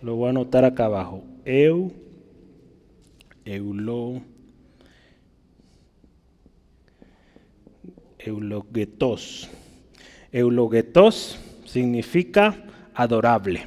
Lo 0.00 0.14
voy 0.14 0.28
a 0.28 0.30
anotar 0.30 0.64
acá 0.64 0.86
abajo. 0.86 1.22
Eu, 1.44 1.92
eulo, 3.44 4.22
eulogetos. 8.18 9.48
Eulogetos 10.32 11.38
significa 11.64 12.56
adorable, 12.94 13.66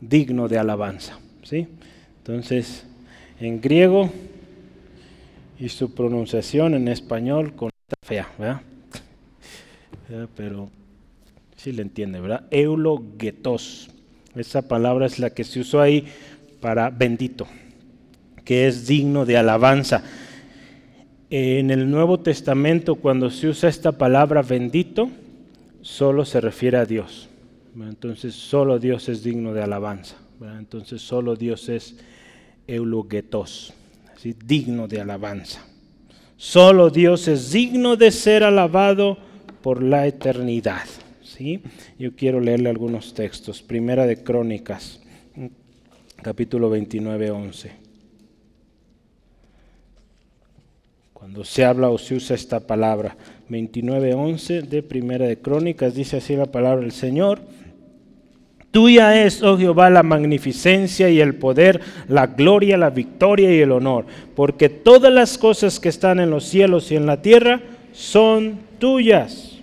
digno 0.00 0.48
de 0.48 0.58
alabanza. 0.58 1.18
¿sí? 1.42 1.68
Entonces, 2.18 2.84
en 3.40 3.60
griego 3.60 4.10
y 5.58 5.68
su 5.68 5.94
pronunciación 5.94 6.74
en 6.74 6.88
español 6.88 7.54
con 7.54 7.70
fea, 8.02 8.28
¿verdad? 8.38 8.62
Pero 10.36 10.70
sí 11.56 11.72
le 11.72 11.82
entiende, 11.82 12.20
¿verdad? 12.20 12.44
Eulogetos. 12.50 13.90
Esa 14.34 14.62
palabra 14.62 15.06
es 15.06 15.18
la 15.18 15.30
que 15.30 15.44
se 15.44 15.60
usó 15.60 15.80
ahí 15.80 16.06
para 16.60 16.90
bendito, 16.90 17.46
que 18.44 18.66
es 18.66 18.86
digno 18.86 19.26
de 19.26 19.36
alabanza. 19.36 20.02
En 21.30 21.70
el 21.70 21.88
Nuevo 21.88 22.18
Testamento, 22.18 22.96
cuando 22.96 23.30
se 23.30 23.46
usa 23.46 23.68
esta 23.68 23.92
palabra 23.92 24.42
bendito, 24.42 25.08
solo 25.80 26.24
se 26.24 26.40
refiere 26.40 26.76
a 26.76 26.84
Dios. 26.84 27.28
Entonces, 27.76 28.34
solo 28.34 28.80
Dios 28.80 29.08
es 29.08 29.22
digno 29.22 29.54
de 29.54 29.62
alabanza. 29.62 30.16
Entonces, 30.58 31.00
solo 31.02 31.36
Dios 31.36 31.68
es 31.68 31.96
eulogetos, 32.66 33.72
digno 34.44 34.88
de 34.88 35.00
alabanza. 35.00 35.64
Solo 36.36 36.90
Dios 36.90 37.28
es 37.28 37.52
digno 37.52 37.96
de 37.96 38.10
ser 38.10 38.42
alabado 38.42 39.16
por 39.62 39.84
la 39.84 40.08
eternidad. 40.08 40.84
¿sí? 41.22 41.60
Yo 41.96 42.16
quiero 42.16 42.40
leerle 42.40 42.70
algunos 42.70 43.14
textos. 43.14 43.62
Primera 43.62 44.04
de 44.04 44.20
Crónicas, 44.22 45.00
capítulo 46.22 46.70
29, 46.70 47.30
11. 47.30 47.89
Cuando 51.20 51.44
se 51.44 51.66
habla 51.66 51.90
o 51.90 51.98
se 51.98 52.14
usa 52.14 52.34
esta 52.34 52.60
palabra, 52.60 53.14
29, 53.50 54.14
11 54.14 54.62
de 54.62 54.82
Primera 54.82 55.26
de 55.26 55.36
Crónicas, 55.36 55.94
dice 55.94 56.16
así 56.16 56.34
la 56.34 56.46
palabra 56.46 56.80
del 56.80 56.92
Señor. 56.92 57.40
Tuya 58.70 59.22
es, 59.22 59.42
oh 59.42 59.58
Jehová, 59.58 59.90
la 59.90 60.02
magnificencia 60.02 61.10
y 61.10 61.20
el 61.20 61.34
poder, 61.34 61.82
la 62.08 62.28
gloria, 62.28 62.78
la 62.78 62.88
victoria 62.88 63.54
y 63.54 63.60
el 63.60 63.70
honor, 63.70 64.06
porque 64.34 64.70
todas 64.70 65.12
las 65.12 65.36
cosas 65.36 65.78
que 65.78 65.90
están 65.90 66.20
en 66.20 66.30
los 66.30 66.44
cielos 66.44 66.90
y 66.90 66.96
en 66.96 67.04
la 67.04 67.20
tierra 67.20 67.60
son 67.92 68.58
tuyas. 68.78 69.58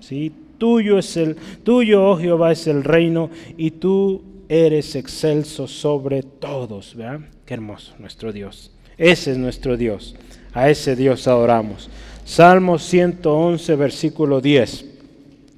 ¿Sí? 0.00 0.32
Tuyo 0.58 0.98
es 0.98 1.16
el 1.16 1.36
tuyo, 1.62 2.04
oh 2.04 2.18
Jehová, 2.18 2.50
es 2.50 2.66
el 2.66 2.82
reino 2.82 3.30
y 3.56 3.70
tú 3.70 4.24
eres 4.48 4.96
excelso 4.96 5.68
sobre 5.68 6.24
todos, 6.24 6.96
¿verdad? 6.96 7.20
Qué 7.44 7.54
hermoso 7.54 7.94
nuestro 8.00 8.32
Dios. 8.32 8.72
Ese 8.98 9.30
es 9.30 9.38
nuestro 9.38 9.76
Dios. 9.76 10.16
A 10.56 10.70
ese 10.70 10.96
Dios 10.96 11.28
adoramos. 11.28 11.90
Salmo 12.24 12.78
111, 12.78 13.76
versículo 13.76 14.40
10. 14.40 14.86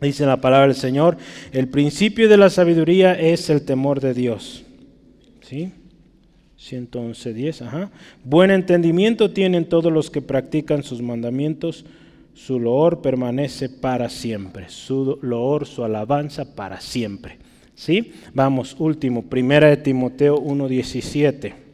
Dice 0.01 0.26
la 0.26 0.40
palabra 0.40 0.66
del 0.66 0.74
Señor, 0.74 1.16
el 1.53 1.68
principio 1.68 2.28
de 2.28 2.36
la 2.36 2.51
sabiduría 2.51 3.12
es 3.12 3.49
el 3.49 3.62
temor 3.62 4.01
de 4.01 4.12
Dios. 4.12 4.64
¿Sí? 5.40 5.70
111, 6.57 7.32
10, 7.32 7.62
ajá. 7.62 7.92
Buen 8.24 8.51
entendimiento 8.51 9.30
tienen 9.30 9.66
todos 9.66 9.92
los 9.92 10.11
que 10.11 10.20
practican 10.20 10.82
sus 10.82 11.01
mandamientos. 11.01 11.84
Su 12.34 12.59
loor 12.59 13.01
permanece 13.01 13.68
para 13.68 14.09
siempre. 14.09 14.68
Su 14.68 15.20
loor, 15.22 15.64
su 15.68 15.84
alabanza 15.84 16.57
para 16.57 16.80
siempre. 16.80 17.38
¿Sí? 17.76 18.14
Vamos, 18.34 18.74
último, 18.80 19.22
primera 19.22 19.68
de 19.68 19.76
Timoteo 19.76 20.42
1.17. 20.42 21.67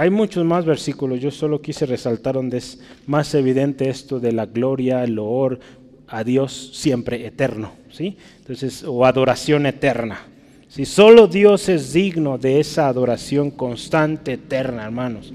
Hay 0.00 0.08
muchos 0.08 0.46
más 0.46 0.64
versículos, 0.64 1.20
yo 1.20 1.30
solo 1.30 1.60
quise 1.60 1.84
resaltar 1.84 2.36
donde 2.36 2.56
es 2.56 2.80
más 3.06 3.34
evidente 3.34 3.90
esto 3.90 4.18
de 4.18 4.32
la 4.32 4.46
gloria, 4.46 5.04
el 5.04 5.16
loor, 5.16 5.60
a 6.08 6.24
Dios 6.24 6.70
siempre 6.72 7.26
eterno, 7.26 7.72
¿sí? 7.92 8.16
Entonces, 8.38 8.82
o 8.82 9.04
adoración 9.04 9.66
eterna. 9.66 10.20
Si 10.68 10.86
solo 10.86 11.26
Dios 11.26 11.68
es 11.68 11.92
digno 11.92 12.38
de 12.38 12.60
esa 12.60 12.88
adoración 12.88 13.50
constante, 13.50 14.32
eterna, 14.32 14.84
hermanos. 14.84 15.34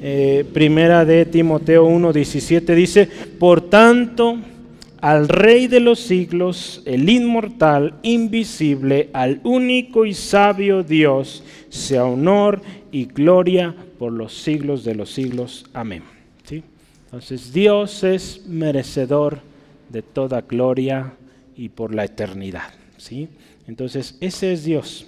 Eh, 0.00 0.44
primera 0.52 1.04
de 1.04 1.26
Timoteo 1.26 1.84
1:17 1.84 2.76
dice, 2.76 3.08
por 3.40 3.62
tanto, 3.62 4.38
al 5.00 5.28
Rey 5.28 5.66
de 5.66 5.80
los 5.80 5.98
siglos, 5.98 6.82
el 6.84 7.08
inmortal, 7.08 7.94
invisible, 8.02 9.10
al 9.12 9.40
único 9.42 10.06
y 10.06 10.14
sabio 10.14 10.84
Dios, 10.84 11.42
sea 11.68 12.04
honor 12.04 12.62
y 12.90 13.06
gloria 13.06 13.74
por 13.98 14.12
los 14.12 14.34
siglos 14.34 14.84
de 14.84 14.94
los 14.94 15.10
siglos. 15.10 15.66
Amén. 15.72 16.02
¿Sí? 16.44 16.62
Entonces 17.06 17.52
Dios 17.52 18.04
es 18.04 18.46
merecedor 18.46 19.40
de 19.88 20.02
toda 20.02 20.42
gloria 20.42 21.12
y 21.56 21.68
por 21.68 21.94
la 21.94 22.04
eternidad. 22.04 22.72
¿sí? 22.96 23.28
Entonces, 23.66 24.16
ese 24.20 24.52
es 24.52 24.64
Dios. 24.64 25.06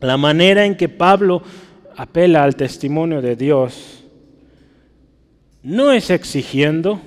La 0.00 0.16
manera 0.16 0.64
en 0.64 0.76
que 0.76 0.88
Pablo 0.88 1.42
apela 1.96 2.44
al 2.44 2.56
testimonio 2.56 3.22
de 3.22 3.36
Dios 3.36 4.04
no 5.62 5.92
es 5.92 6.10
exigiendo, 6.10 7.00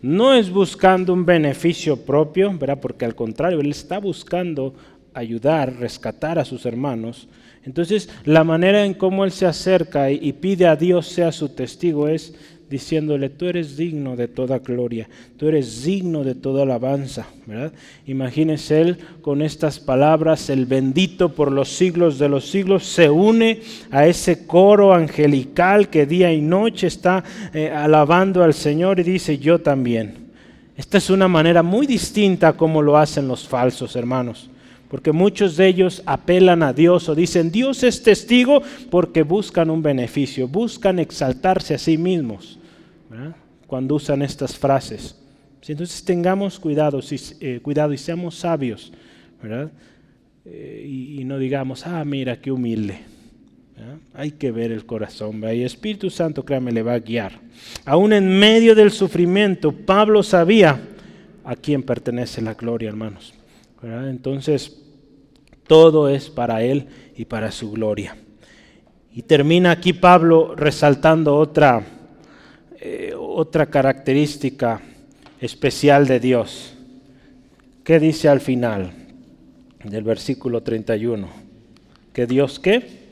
no 0.00 0.34
es 0.34 0.50
buscando 0.50 1.12
un 1.12 1.24
beneficio 1.24 1.96
propio, 2.04 2.56
¿verdad? 2.58 2.80
porque 2.80 3.04
al 3.04 3.14
contrario, 3.14 3.60
él 3.60 3.70
está 3.70 3.98
buscando 3.98 4.74
ayudar, 5.14 5.76
rescatar 5.76 6.38
a 6.38 6.44
sus 6.44 6.66
hermanos. 6.66 7.28
Entonces, 7.64 8.08
la 8.24 8.42
manera 8.42 8.84
en 8.84 8.94
cómo 8.94 9.24
él 9.24 9.30
se 9.30 9.46
acerca 9.46 10.10
y, 10.10 10.32
pide 10.32 10.66
a 10.66 10.76
Dios 10.76 11.06
sea 11.06 11.30
su 11.30 11.50
testigo 11.50 12.08
es 12.08 12.34
diciéndole, 12.68 13.28
tú 13.28 13.46
eres 13.46 13.76
digno 13.76 14.16
de 14.16 14.28
toda 14.28 14.58
gloria, 14.58 15.06
tú 15.36 15.46
eres 15.46 15.84
digno 15.84 16.24
de 16.24 16.34
toda 16.34 16.62
alabanza, 16.62 17.26
¿verdad? 17.44 17.70
Imagínese 18.06 18.80
él 18.80 18.98
con 19.20 19.42
estas 19.42 19.78
palabras, 19.78 20.48
el 20.48 20.64
bendito 20.64 21.34
por 21.34 21.52
los 21.52 21.68
siglos 21.68 22.18
de 22.18 22.30
los 22.30 22.50
siglos, 22.50 22.86
se 22.86 23.10
une 23.10 23.60
a 23.90 24.06
ese 24.06 24.46
coro 24.46 24.94
angelical 24.94 25.90
que 25.90 26.06
día 26.06 26.32
y 26.32 26.40
noche 26.40 26.86
está 26.86 27.22
eh, 27.52 27.70
alabando 27.70 28.42
al 28.42 28.54
Señor 28.54 28.98
y 29.00 29.02
dice, 29.02 29.36
yo 29.38 29.60
también. 29.60 30.32
Esta 30.74 30.96
es 30.96 31.10
una 31.10 31.28
manera 31.28 31.62
muy 31.62 31.86
distinta 31.86 32.54
como 32.54 32.80
lo 32.80 32.96
hacen 32.96 33.28
los 33.28 33.46
falsos 33.46 33.94
hermanos 33.94 34.48
porque 34.92 35.10
muchos 35.10 35.56
de 35.56 35.68
ellos 35.68 36.02
apelan 36.04 36.62
a 36.62 36.74
Dios 36.74 37.08
o 37.08 37.14
dicen, 37.14 37.50
Dios 37.50 37.82
es 37.82 38.02
testigo 38.02 38.60
porque 38.90 39.22
buscan 39.22 39.70
un 39.70 39.82
beneficio, 39.82 40.46
buscan 40.46 40.98
exaltarse 40.98 41.72
a 41.72 41.78
sí 41.78 41.96
mismos 41.96 42.58
cuando 43.66 43.94
usan 43.94 44.20
estas 44.20 44.54
frases. 44.54 45.18
Entonces 45.66 46.04
tengamos 46.04 46.58
cuidado, 46.58 47.00
eh, 47.40 47.60
cuidado 47.62 47.94
y 47.94 47.96
seamos 47.96 48.34
sabios, 48.34 48.92
¿verdad? 49.42 49.72
Eh, 50.44 50.86
y, 50.86 51.24
no 51.24 51.38
digamos, 51.38 51.86
ah, 51.86 52.04
mira, 52.04 52.38
qué 52.38 52.52
humilde. 52.52 52.98
Hay 54.12 54.32
que 54.32 54.52
ver 54.52 54.72
el 54.72 54.84
corazón, 54.84 55.42
el 55.42 55.62
Espíritu 55.62 56.10
Santo, 56.10 56.44
créame, 56.44 56.70
le 56.70 56.82
va 56.82 56.92
a 56.92 56.98
guiar. 56.98 57.40
Aún 57.86 58.12
en 58.12 58.28
medio 58.28 58.74
del 58.74 58.90
sufrimiento, 58.90 59.72
Pablo 59.72 60.22
sabía 60.22 60.78
a 61.44 61.56
quién 61.56 61.82
pertenece 61.82 62.42
la 62.42 62.52
gloria, 62.52 62.90
hermanos. 62.90 63.32
Entonces, 63.82 64.82
todo 65.66 66.08
es 66.08 66.30
para 66.30 66.62
Él 66.62 66.86
y 67.16 67.24
para 67.24 67.50
su 67.50 67.70
gloria. 67.72 68.16
Y 69.14 69.22
termina 69.22 69.72
aquí 69.72 69.92
Pablo 69.92 70.54
resaltando 70.54 71.36
otra 71.36 71.84
eh, 72.84 73.14
otra 73.16 73.66
característica 73.66 74.80
especial 75.40 76.08
de 76.08 76.18
Dios. 76.18 76.74
¿Qué 77.84 78.00
dice 78.00 78.28
al 78.28 78.40
final 78.40 78.90
del 79.84 80.02
versículo 80.02 80.64
31? 80.64 81.28
¿Que 82.12 82.26
Dios 82.26 82.58
qué? 82.58 83.02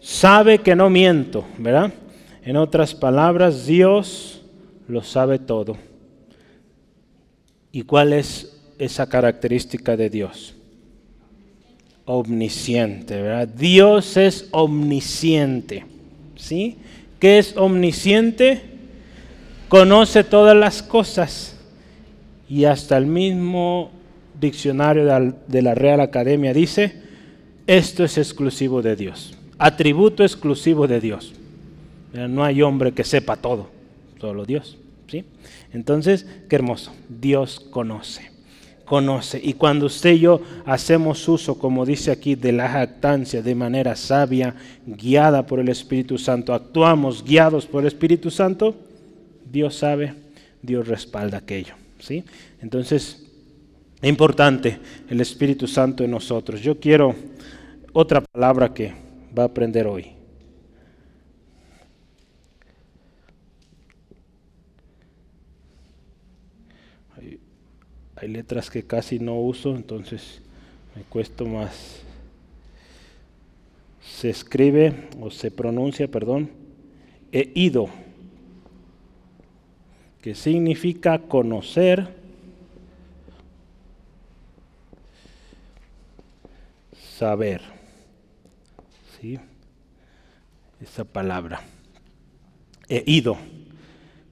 Sabe 0.00 0.58
que 0.58 0.76
no 0.76 0.90
miento, 0.90 1.46
¿verdad? 1.56 1.94
En 2.44 2.58
otras 2.58 2.94
palabras, 2.94 3.64
Dios 3.64 4.42
lo 4.88 5.02
sabe 5.02 5.38
todo. 5.38 5.78
¿Y 7.72 7.82
cuál 7.82 8.12
es 8.12 8.54
esa 8.78 9.08
característica 9.08 9.96
de 9.96 10.10
Dios? 10.10 10.54
Omnisciente, 12.04 13.20
¿verdad? 13.20 13.48
Dios 13.48 14.16
es 14.16 14.48
omnisciente. 14.50 15.86
¿sí? 16.42 16.76
Que 17.18 17.38
es 17.38 17.56
omnisciente, 17.56 18.60
conoce 19.68 20.24
todas 20.24 20.56
las 20.56 20.82
cosas 20.82 21.56
y 22.48 22.64
hasta 22.64 22.98
el 22.98 23.06
mismo 23.06 23.90
diccionario 24.38 25.04
de 25.46 25.62
la 25.62 25.74
Real 25.74 26.00
Academia 26.00 26.52
dice, 26.52 27.00
esto 27.66 28.04
es 28.04 28.18
exclusivo 28.18 28.82
de 28.82 28.96
Dios, 28.96 29.38
atributo 29.56 30.24
exclusivo 30.24 30.86
de 30.88 31.00
Dios. 31.00 31.32
No 32.12 32.44
hay 32.44 32.60
hombre 32.60 32.92
que 32.92 33.04
sepa 33.04 33.36
todo, 33.36 33.70
solo 34.20 34.44
Dios. 34.44 34.76
Entonces, 35.72 36.26
qué 36.48 36.56
hermoso, 36.56 36.92
Dios 37.08 37.60
conoce 37.70 38.32
conoce. 38.84 39.40
Y 39.42 39.54
cuando 39.54 39.86
usted 39.86 40.12
y 40.12 40.18
yo 40.20 40.42
hacemos 40.66 41.26
uso, 41.26 41.58
como 41.58 41.86
dice 41.86 42.10
aquí, 42.10 42.34
de 42.34 42.52
la 42.52 42.68
jactancia 42.68 43.40
de 43.40 43.54
manera 43.54 43.96
sabia, 43.96 44.54
guiada 44.86 45.46
por 45.46 45.60
el 45.60 45.70
Espíritu 45.70 46.18
Santo, 46.18 46.52
actuamos 46.52 47.24
guiados 47.24 47.64
por 47.64 47.80
el 47.80 47.88
Espíritu 47.88 48.30
Santo, 48.30 48.74
Dios 49.50 49.76
sabe, 49.76 50.12
Dios 50.60 50.86
respalda 50.88 51.38
aquello. 51.38 51.74
¿sí? 51.98 52.22
Entonces, 52.60 53.22
es 54.02 54.08
importante 54.10 54.78
el 55.08 55.22
Espíritu 55.22 55.66
Santo 55.66 56.04
en 56.04 56.10
nosotros. 56.10 56.60
Yo 56.60 56.78
quiero 56.78 57.14
otra 57.94 58.20
palabra 58.20 58.74
que 58.74 58.92
va 59.36 59.44
a 59.44 59.46
aprender 59.46 59.86
hoy. 59.86 60.21
Hay 68.22 68.28
letras 68.28 68.70
que 68.70 68.84
casi 68.84 69.18
no 69.18 69.34
uso, 69.34 69.74
entonces 69.74 70.40
me 70.94 71.02
cuesta 71.02 71.42
más. 71.42 72.02
Se 74.00 74.30
escribe 74.30 75.08
o 75.20 75.28
se 75.28 75.50
pronuncia, 75.50 76.06
perdón, 76.06 76.48
he 77.32 77.50
ido, 77.56 77.88
que 80.20 80.36
significa 80.36 81.18
conocer, 81.18 82.14
saber. 87.18 87.60
¿Sí? 89.20 89.40
Esa 90.80 91.02
palabra. 91.02 91.60
He 92.88 93.02
ido. 93.04 93.36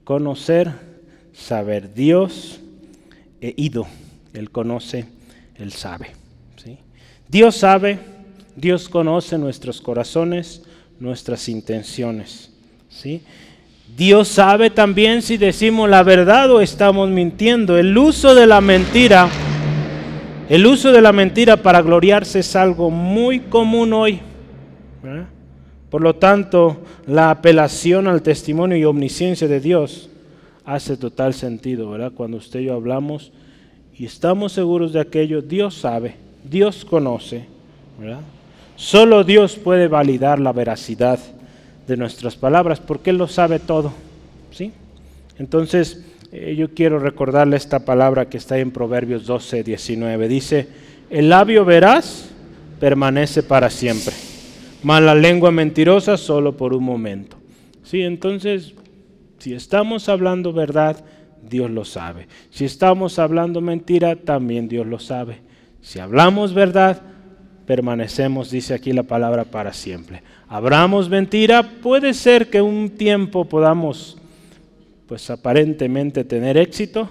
Conocer, 0.05 0.71
saber. 1.33 1.93
Dios, 1.93 2.61
he 3.41 3.53
ido. 3.57 3.87
Él 4.33 4.51
conoce, 4.51 5.05
Él 5.55 5.73
sabe. 5.73 6.11
¿Sí? 6.63 6.77
Dios 7.27 7.57
sabe, 7.57 7.99
Dios 8.55 8.87
conoce 8.87 9.37
nuestros 9.37 9.81
corazones, 9.81 10.61
nuestras 10.99 11.49
intenciones. 11.49 12.51
¿Sí? 12.89 13.23
Dios 13.97 14.29
sabe 14.29 14.69
también 14.69 15.21
si 15.21 15.37
decimos 15.37 15.89
la 15.89 16.03
verdad 16.03 16.49
o 16.51 16.61
estamos 16.61 17.09
mintiendo. 17.09 17.77
El 17.77 17.97
uso 17.97 18.33
de 18.35 18.47
la 18.47 18.61
mentira, 18.61 19.27
el 20.47 20.65
uso 20.65 20.91
de 20.91 21.01
la 21.01 21.11
mentira 21.11 21.57
para 21.57 21.81
gloriarse 21.81 22.39
es 22.39 22.55
algo 22.55 22.89
muy 22.89 23.41
común 23.41 23.91
hoy. 23.93 24.21
Por 25.89 26.01
lo 26.01 26.15
tanto, 26.15 26.81
la 27.05 27.31
apelación 27.31 28.07
al 28.07 28.21
testimonio 28.21 28.77
y 28.77 28.85
omnisciencia 28.85 29.47
de 29.49 29.59
Dios 29.59 30.09
hace 30.65 30.97
total 30.97 31.33
sentido, 31.33 31.89
¿verdad? 31.89 32.11
Cuando 32.13 32.37
usted 32.37 32.59
y 32.59 32.65
yo 32.65 32.75
hablamos 32.75 33.31
y 33.97 34.05
estamos 34.05 34.53
seguros 34.53 34.93
de 34.93 34.99
aquello, 34.99 35.41
Dios 35.41 35.75
sabe, 35.75 36.15
Dios 36.43 36.85
conoce, 36.85 37.45
¿verdad? 37.99 38.21
Solo 38.75 39.23
Dios 39.23 39.57
puede 39.57 39.87
validar 39.87 40.39
la 40.39 40.53
veracidad 40.53 41.19
de 41.87 41.97
nuestras 41.97 42.35
palabras, 42.35 42.79
porque 42.79 43.11
Él 43.11 43.17
lo 43.17 43.27
sabe 43.27 43.59
todo. 43.59 43.93
¿sí? 44.51 44.71
Entonces, 45.37 46.03
eh, 46.31 46.55
yo 46.57 46.73
quiero 46.73 46.97
recordarle 46.97 47.57
esta 47.57 47.85
palabra 47.85 48.29
que 48.29 48.37
está 48.37 48.57
en 48.57 48.71
Proverbios 48.71 49.25
12, 49.25 49.63
19. 49.63 50.27
Dice, 50.27 50.67
el 51.09 51.29
labio 51.29 51.65
veraz 51.65 52.29
permanece 52.79 53.43
para 53.43 53.69
siempre, 53.69 54.15
mas 54.81 55.03
la 55.03 55.13
lengua 55.13 55.51
mentirosa 55.51 56.17
solo 56.17 56.57
por 56.57 56.73
un 56.73 56.83
momento. 56.83 57.37
¿Sí? 57.83 58.01
Entonces, 58.01 58.73
si 59.41 59.55
estamos 59.55 60.07
hablando 60.07 60.53
verdad, 60.53 61.03
Dios 61.41 61.71
lo 61.71 61.83
sabe. 61.83 62.27
Si 62.51 62.63
estamos 62.63 63.17
hablando 63.17 63.59
mentira, 63.59 64.15
también 64.15 64.67
Dios 64.67 64.85
lo 64.85 64.99
sabe. 64.99 65.39
Si 65.81 65.97
hablamos 65.97 66.53
verdad, 66.53 67.01
permanecemos, 67.65 68.51
dice 68.51 68.75
aquí 68.75 68.93
la 68.93 69.01
palabra, 69.01 69.45
para 69.45 69.73
siempre. 69.73 70.21
Abramos 70.47 71.09
mentira, 71.09 71.63
puede 71.81 72.13
ser 72.13 72.51
que 72.51 72.61
un 72.61 72.91
tiempo 72.91 73.45
podamos, 73.45 74.19
pues 75.07 75.27
aparentemente 75.31 76.23
tener 76.23 76.55
éxito, 76.55 77.09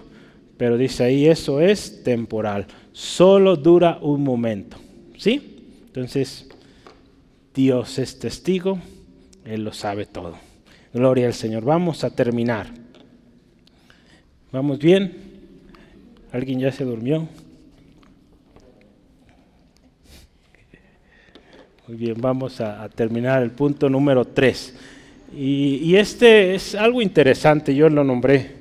pero 0.57 0.77
dice 0.77 1.03
ahí, 1.03 1.27
eso 1.27 1.61
es 1.61 2.05
temporal, 2.05 2.69
solo 2.93 3.57
dura 3.57 3.99
un 4.01 4.23
momento. 4.23 4.77
¿Sí? 5.17 5.57
Entonces, 5.87 6.49
Dios 7.53 7.99
es 7.99 8.21
testigo, 8.21 8.79
Él 9.45 9.65
lo 9.65 9.73
sabe 9.73 10.07
todo. 10.07 10.50
Gloria 10.93 11.27
al 11.27 11.35
Señor. 11.35 11.65
Vamos 11.65 12.03
a 12.05 12.11
terminar. 12.11 12.67
¿Vamos 14.53 14.79
bien? 14.79 15.17
¿Alguien 16.33 16.59
ya 16.59 16.73
se 16.73 16.85
durmió? 16.85 17.29
Muy 21.87 21.97
bien, 21.97 22.15
vamos 22.21 22.61
a, 22.61 22.89
terminar 22.89 23.43
el 23.43 23.51
punto 23.51 23.89
número 23.89 24.25
3. 24.25 24.77
Y, 25.37 25.97
este 25.97 26.55
es 26.55 26.77
algo 26.77 27.03
interesante, 27.03 27.75
yo 27.75 27.89
lo 27.89 28.05
nombré. 28.05 28.59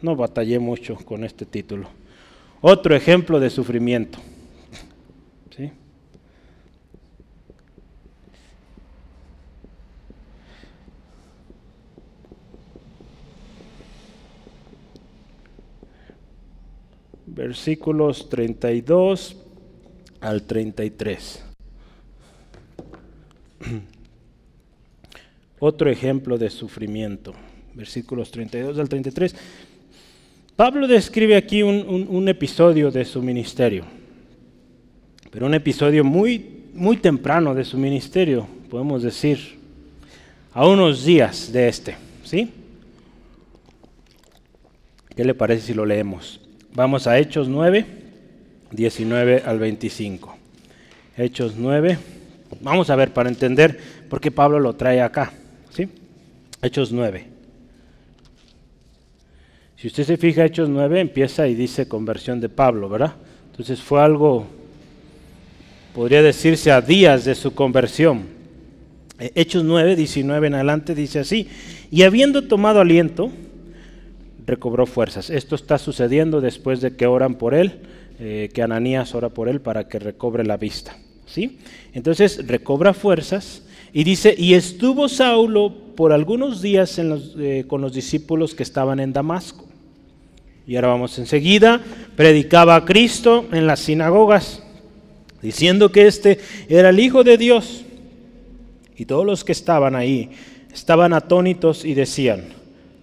No 0.00 0.14
batallé 0.14 0.60
mucho 0.60 0.94
con 0.96 1.24
este 1.24 1.46
título. 1.46 1.88
Otro 2.60 2.94
ejemplo 2.94 3.40
de 3.40 3.50
sufrimiento. 3.50 4.18
¿Sí? 5.56 5.70
Versículos 17.32 18.28
32 18.28 19.36
al 20.20 20.42
33. 20.42 21.44
Otro 25.60 25.90
ejemplo 25.90 26.38
de 26.38 26.48
sufrimiento, 26.50 27.34
versículos 27.74 28.30
32 28.30 28.78
al 28.78 28.88
33. 28.88 29.36
Pablo 30.56 30.86
describe 30.86 31.36
aquí 31.36 31.62
un, 31.62 32.28
episodio 32.28 32.90
de 32.90 33.04
su 33.04 33.22
ministerio, 33.22 33.84
pero 35.30 35.46
un 35.46 35.54
episodio 35.54 36.04
muy, 36.04 36.64
muy 36.74 36.96
temprano 36.96 37.54
de 37.54 37.64
su 37.64 37.78
ministerio, 37.78 38.46
podemos 38.68 39.02
decir, 39.02 39.58
a 40.52 40.66
unos 40.66 41.04
días 41.04 41.52
de 41.52 41.68
este, 41.68 41.96
¿sí? 42.24 42.50
¿Qué 45.14 45.24
le 45.24 45.34
parece 45.34 45.68
si 45.68 45.74
lo 45.74 45.86
leemos? 45.86 46.39
Vamos 46.74 47.06
a 47.06 47.18
Hechos 47.18 47.48
9, 47.48 47.86
19 48.70 49.42
al 49.44 49.58
25. 49.58 50.36
Hechos 51.16 51.54
9, 51.56 51.98
Vamos 52.60 52.90
a 52.90 52.96
ver 52.96 53.12
para 53.12 53.28
entender 53.28 53.78
por 54.08 54.20
qué 54.20 54.30
Pablo 54.30 54.58
lo 54.58 54.74
trae 54.74 55.00
acá. 55.00 55.32
¿sí? 55.70 55.88
Hechos 56.60 56.90
9. 56.90 57.26
Si 59.76 59.86
usted 59.86 60.04
se 60.04 60.16
fija, 60.16 60.44
Hechos 60.44 60.68
9 60.68 61.00
empieza 61.00 61.46
y 61.46 61.54
dice 61.54 61.88
conversión 61.88 62.40
de 62.40 62.48
Pablo, 62.48 62.88
¿verdad? 62.88 63.14
Entonces 63.50 63.80
fue 63.80 64.02
algo, 64.02 64.46
podría 65.94 66.22
decirse, 66.22 66.70
a 66.70 66.80
días 66.80 67.24
de 67.24 67.34
su 67.34 67.54
conversión. 67.54 68.24
Eh, 69.18 69.32
Hechos 69.36 69.64
9, 69.64 69.96
19 69.96 70.48
en 70.48 70.54
adelante 70.54 70.94
dice 70.94 71.20
así, 71.20 71.48
y 71.90 72.02
habiendo 72.02 72.46
tomado 72.46 72.80
aliento, 72.80 73.30
recobró 74.46 74.86
fuerzas. 74.86 75.30
Esto 75.30 75.54
está 75.54 75.78
sucediendo 75.78 76.40
después 76.40 76.80
de 76.80 76.96
que 76.96 77.06
oran 77.06 77.34
por 77.34 77.54
él, 77.54 77.80
eh, 78.18 78.50
que 78.52 78.62
Ananías 78.62 79.14
ora 79.14 79.28
por 79.28 79.48
él 79.48 79.60
para 79.60 79.88
que 79.88 79.98
recobre 79.98 80.44
la 80.44 80.56
vista. 80.56 80.96
¿sí? 81.26 81.58
Entonces 81.92 82.46
recobra 82.46 82.92
fuerzas 82.92 83.62
y 83.92 84.04
dice, 84.04 84.34
y 84.36 84.54
estuvo 84.54 85.08
Saulo 85.08 85.74
por 85.96 86.12
algunos 86.12 86.62
días 86.62 86.98
eh, 86.98 87.64
con 87.66 87.80
los 87.80 87.92
discípulos 87.92 88.54
que 88.54 88.62
estaban 88.62 89.00
en 89.00 89.12
Damasco. 89.12 89.66
Y 90.66 90.76
ahora 90.76 90.88
vamos 90.88 91.18
enseguida, 91.18 91.80
predicaba 92.14 92.76
a 92.76 92.84
Cristo 92.84 93.46
en 93.52 93.66
las 93.66 93.80
sinagogas, 93.80 94.62
diciendo 95.42 95.90
que 95.90 96.06
este 96.06 96.38
era 96.68 96.90
el 96.90 97.00
Hijo 97.00 97.24
de 97.24 97.36
Dios. 97.36 97.84
Y 98.96 99.06
todos 99.06 99.26
los 99.26 99.42
que 99.42 99.52
estaban 99.52 99.96
ahí 99.96 100.30
estaban 100.72 101.12
atónitos 101.12 101.84
y 101.84 101.94
decían, 101.94 102.59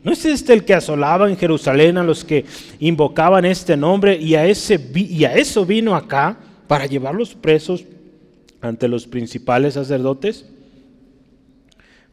¿no 0.08 0.14
es 0.14 0.24
este 0.24 0.54
el 0.54 0.64
que 0.64 0.74
asolaba 0.74 1.30
en 1.30 1.36
Jerusalén 1.36 1.98
a 1.98 2.04
los 2.04 2.24
que 2.24 2.46
invocaban 2.80 3.44
este 3.44 3.76
nombre 3.76 4.16
y 4.16 4.36
a, 4.36 4.46
ese, 4.46 4.80
y 4.96 5.26
a 5.26 5.36
eso 5.36 5.66
vino 5.66 5.94
acá 5.94 6.38
para 6.66 6.86
llevarlos 6.86 7.36
presos 7.36 7.84
ante 8.62 8.88
los 8.88 9.06
principales 9.06 9.74
sacerdotes. 9.74 10.46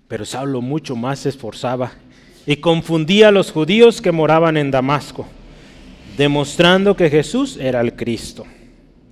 Pero 0.08 0.24
Saulo 0.24 0.60
mucho 0.60 0.96
más 0.96 1.20
se 1.20 1.28
esforzaba 1.28 1.92
y 2.44 2.56
confundía 2.56 3.28
a 3.28 3.30
los 3.30 3.52
judíos 3.52 4.02
que 4.02 4.10
moraban 4.10 4.56
en 4.56 4.72
Damasco, 4.72 5.24
demostrando 6.16 6.96
que 6.96 7.08
Jesús 7.08 7.56
era 7.58 7.80
el 7.80 7.94
Cristo. 7.94 8.44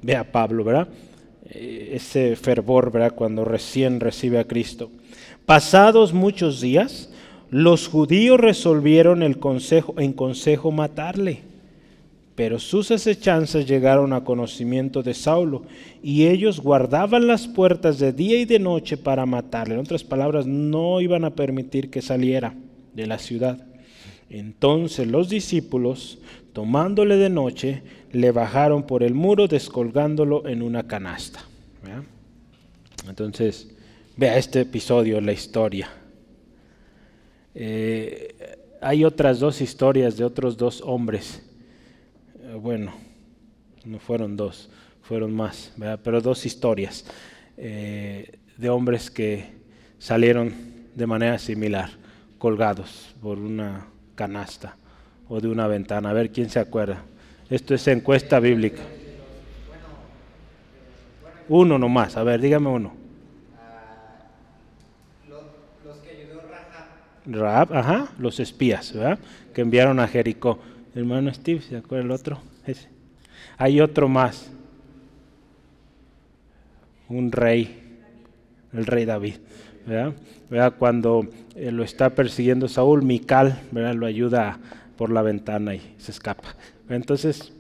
Vea 0.03 0.25
Pablo, 0.33 0.65
¿verdad? 0.65 0.89
Eh, 1.49 1.93
ese 1.95 2.35
fervor, 2.35 2.91
¿verdad? 2.91 3.15
Cuando 3.15 3.45
recién 3.45 4.01
recibe 4.01 4.41
a 4.41 4.45
Cristo. 4.49 4.91
Pasados 5.47 6.13
muchos 6.13 6.61
días, 6.61 7.12
los 7.53 7.87
judíos 7.87 8.41
resolvieron 8.41 9.23
el 9.23 9.39
consejo, 9.39 9.95
en 9.99 10.15
consejo 10.15 10.71
matarle. 10.71 11.41
Pero 12.35 12.59
sus 12.59 12.91
acechanzas 12.91 13.67
llegaron 13.67 14.15
a 14.15 14.25
conocimiento 14.25 15.03
de 15.03 15.13
Saulo 15.13 15.65
y 16.03 16.29
ellos 16.29 16.61
guardaban 16.61 17.27
las 17.27 17.47
puertas 17.47 17.99
de 17.99 18.15
día 18.15 18.41
y 18.41 18.47
de 18.47 18.59
noche 18.59 18.97
para 18.97 19.27
matarle. 19.27 19.75
En 19.75 19.81
otras 19.81 20.03
palabras, 20.03 20.47
no 20.47 21.03
iban 21.03 21.27
a 21.27 21.35
permitir 21.35 21.91
que 21.91 22.01
saliera 22.01 22.55
de 22.95 23.07
la 23.07 23.19
ciudad. 23.19 23.59
Entonces 24.31 25.07
los 25.07 25.29
discípulos, 25.29 26.21
tomándole 26.55 27.19
de 27.19 27.29
noche, 27.29 27.83
le 28.13 28.31
bajaron 28.31 28.85
por 28.85 29.03
el 29.03 29.13
muro 29.13 29.47
descolgándolo 29.47 30.49
en 30.49 30.63
una 30.63 30.87
canasta. 30.87 31.45
Entonces, 33.07 33.69
vea 34.17 34.39
este 34.39 34.63
episodio, 34.63 35.21
la 35.21 35.33
historia. 35.33 35.91
Eh, 37.55 38.59
hay 38.81 39.05
otras 39.05 39.41
dos 39.41 39.61
historias 39.61 40.17
de 40.17 40.25
otros 40.25 40.57
dos 40.57 40.81
hombres 40.85 41.43
eh, 42.53 42.55
bueno, 42.61 42.93
no 43.85 43.99
fueron 43.99 44.37
dos, 44.37 44.69
fueron 45.03 45.35
más, 45.35 45.73
pero 46.03 46.21
dos 46.21 46.45
historias 46.45 47.05
eh, 47.57 48.39
de 48.57 48.69
hombres 48.69 49.11
que 49.11 49.47
salieron 49.99 50.53
de 50.95 51.07
manera 51.07 51.39
similar, 51.39 51.91
colgados 52.39 53.15
por 53.23 53.39
una 53.39 53.87
canasta 54.15 54.77
o 55.29 55.41
de 55.41 55.49
una 55.49 55.67
ventana. 55.67 56.11
A 56.11 56.13
ver 56.13 56.31
quién 56.31 56.51
se 56.51 56.59
acuerda. 56.59 57.03
Esto 57.49 57.75
es 57.75 57.87
encuesta 57.89 58.41
bíblica. 58.41 58.83
Uno 61.49 61.79
nomás, 61.79 62.17
a 62.17 62.23
ver, 62.23 62.41
dígame 62.41 62.69
uno. 62.69 62.93
Los 65.85 65.97
que 65.99 66.11
ayudó 66.11 66.43
Rahab. 67.27 67.73
ajá, 67.75 68.13
los 68.19 68.41
espías, 68.41 68.93
¿verdad? 68.93 69.19
Que 69.55 69.61
enviaron 69.61 70.01
a 70.01 70.09
Jericó. 70.09 70.59
Hermano 70.95 71.33
Steve, 71.33 71.61
¿se 71.61 71.77
acuerda 71.77 72.05
el 72.05 72.11
otro? 72.11 72.41
Ese. 72.67 72.89
Hay 73.57 73.81
otro 73.81 74.09
más. 74.09 74.51
Un 77.09 77.33
rey, 77.33 77.99
el 78.73 78.87
rey 78.87 79.05
David. 79.05 79.37
¿verdad? 79.87 80.75
Cuando 80.79 81.27
eh, 81.57 81.73
lo 81.73 81.83
está 81.83 82.11
persiguiendo 82.11 82.69
Saúl, 82.69 83.03
Mical 83.03 83.61
¿verdad? 83.71 83.95
lo 83.95 84.07
ayuda 84.07 84.59
por 84.97 85.11
la 85.11 85.23
ventana 85.23 85.75
y 85.75 85.95
se 85.99 86.13
escapa. 86.13 86.55
Entonces, 86.89 87.53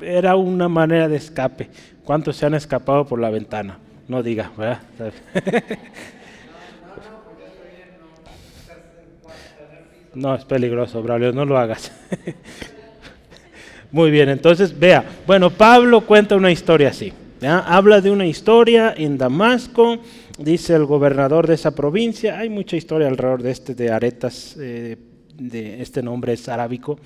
era 0.00 0.36
una 0.36 0.68
manera 0.68 1.08
de 1.08 1.16
escape. 1.16 1.70
¿Cuántos 2.04 2.36
se 2.36 2.46
han 2.46 2.54
escapado 2.54 3.06
por 3.06 3.20
la 3.20 3.30
ventana? 3.30 3.78
No 4.08 4.22
diga, 4.22 4.50
¿verdad? 4.56 4.80
No, 10.14 10.34
es 10.34 10.44
peligroso, 10.44 11.02
Braulio, 11.02 11.32
no 11.32 11.44
lo 11.44 11.58
hagas. 11.58 11.92
Muy 13.90 14.10
bien, 14.10 14.28
entonces 14.28 14.78
vea, 14.78 15.04
bueno, 15.26 15.50
Pablo 15.50 16.02
cuenta 16.02 16.36
una 16.36 16.50
historia 16.50 16.88
así. 16.88 17.12
Habla 17.40 18.00
de 18.00 18.10
una 18.10 18.26
historia 18.26 18.92
en 18.96 19.16
Damasco, 19.16 19.98
dice 20.38 20.74
el 20.74 20.84
gobernador 20.84 21.46
de 21.46 21.54
esa 21.54 21.74
provincia, 21.74 22.38
hay 22.38 22.48
mucha 22.48 22.76
historia 22.76 23.06
alrededor 23.06 23.42
de 23.42 23.50
este 23.52 23.74
de 23.74 23.90
Aretas, 23.90 24.56
eh, 24.60 24.96
de 25.34 25.80
este 25.80 26.02
nombre 26.02 26.32
es 26.32 26.48
arábico, 26.48 26.98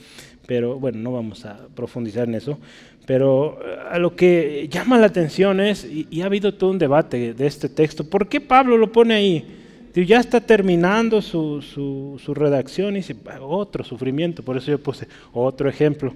pero 0.47 0.79
bueno, 0.79 0.99
no 0.99 1.13
vamos 1.13 1.45
a 1.45 1.69
profundizar 1.75 2.27
en 2.27 2.35
eso. 2.35 2.59
Pero 3.07 3.59
eh, 3.63 3.77
a 3.91 3.99
lo 3.99 4.17
que 4.17 4.69
llama 4.71 4.99
la 4.99 5.07
atención 5.07 5.61
es, 5.61 5.85
y, 5.85 6.23
ha 6.23 6.27
habido 6.27 6.55
todo 6.55 6.71
un 6.71 6.79
debate 6.79 7.35
de 7.35 7.47
este 7.47 7.69
texto, 7.69 8.09
¿por 8.09 8.29
qué 8.29 8.41
Pablo 8.41 8.77
lo 8.77 8.91
pone 8.91 9.15
ahí? 9.15 9.62
Ya 9.95 10.21
está 10.21 10.41
terminando 10.41 11.21
su, 11.21 11.61
su, 11.61 12.35
redacción 12.35 12.95
y 12.95 13.01
dice, 13.01 13.15
otro 13.41 13.85
sufrimiento, 13.85 14.43
por 14.43 14.57
eso 14.57 14.71
yo 14.71 14.79
puse 14.79 15.07
otro 15.33 15.69
ejemplo. 15.69 16.15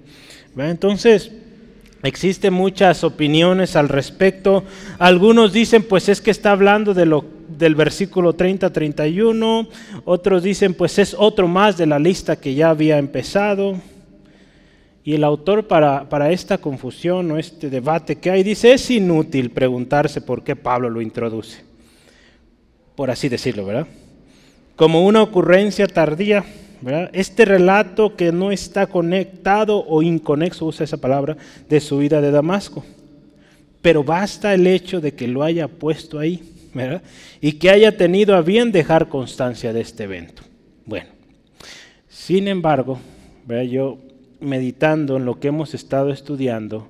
Entonces, 0.57 1.31
Existen 2.03 2.53
muchas 2.53 3.03
opiniones 3.03 3.75
al 3.75 3.89
respecto. 3.89 4.63
Algunos 4.99 5.51
dicen, 5.51 5.83
pues 5.83 6.09
es 6.09 6.21
que 6.21 6.29
está 6.29 6.51
hablando 6.51 6.93
de 6.93 7.07
lo, 7.07 7.25
del 7.47 7.73
versículo 7.73 8.37
30-31. 8.37 9.67
Otros 10.05 10.43
dicen, 10.43 10.75
pues 10.75 10.99
es 10.99 11.15
otro 11.17 11.47
más 11.47 11.75
de 11.75 11.87
la 11.87 11.97
lista 11.97 12.35
que 12.35 12.53
ya 12.53 12.69
había 12.69 12.99
empezado. 12.99 13.75
Y 15.03 15.15
el 15.15 15.23
autor 15.23 15.67
para, 15.67 16.07
para 16.07 16.31
esta 16.31 16.59
confusión 16.59 17.31
o 17.31 17.37
este 17.39 17.69
debate 17.69 18.17
que 18.17 18.29
hay 18.29 18.43
dice, 18.43 18.73
es 18.73 18.91
inútil 18.91 19.49
preguntarse 19.49 20.21
por 20.21 20.43
qué 20.43 20.55
Pablo 20.55 20.89
lo 20.89 21.01
introduce. 21.01 21.66
Por 22.97 23.11
así 23.11 23.29
decirlo, 23.29 23.63
¿verdad? 23.63 23.85
Como 24.75 25.05
una 25.05 25.21
ocurrencia 25.21 25.85
tardía 25.85 26.43
este 27.13 27.45
relato 27.45 28.15
que 28.15 28.31
no 28.31 28.51
está 28.51 28.87
conectado 28.87 29.85
o 29.85 30.01
inconexo, 30.01 30.65
usa 30.65 30.83
esa 30.83 30.97
palabra, 30.97 31.37
de 31.69 31.79
su 31.79 31.99
vida 31.99 32.21
de 32.21 32.31
Damasco. 32.31 32.83
Pero 33.83 34.03
basta 34.03 34.51
el 34.55 34.65
hecho 34.65 34.99
de 34.99 35.13
que 35.13 35.27
lo 35.27 35.43
haya 35.43 35.67
puesto 35.67 36.17
ahí 36.17 36.41
y 37.39 37.53
que 37.53 37.69
haya 37.69 37.95
tenido 37.95 38.35
a 38.35 38.41
bien 38.41 38.71
dejar 38.71 39.09
constancia 39.09 39.73
de 39.73 39.81
este 39.81 40.05
evento. 40.05 40.41
Bueno, 40.83 41.09
sin 42.09 42.47
embargo, 42.47 42.99
yo 43.69 43.99
meditando 44.39 45.17
en 45.17 45.25
lo 45.25 45.39
que 45.39 45.49
hemos 45.49 45.75
estado 45.75 46.09
estudiando, 46.09 46.87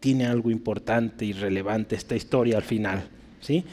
tiene 0.00 0.24
algo 0.24 0.50
importante 0.50 1.26
y 1.26 1.34
relevante 1.34 1.94
esta 1.94 2.16
historia 2.16 2.56
al 2.56 2.62
final. 2.62 3.04
¿sí? 3.40 3.64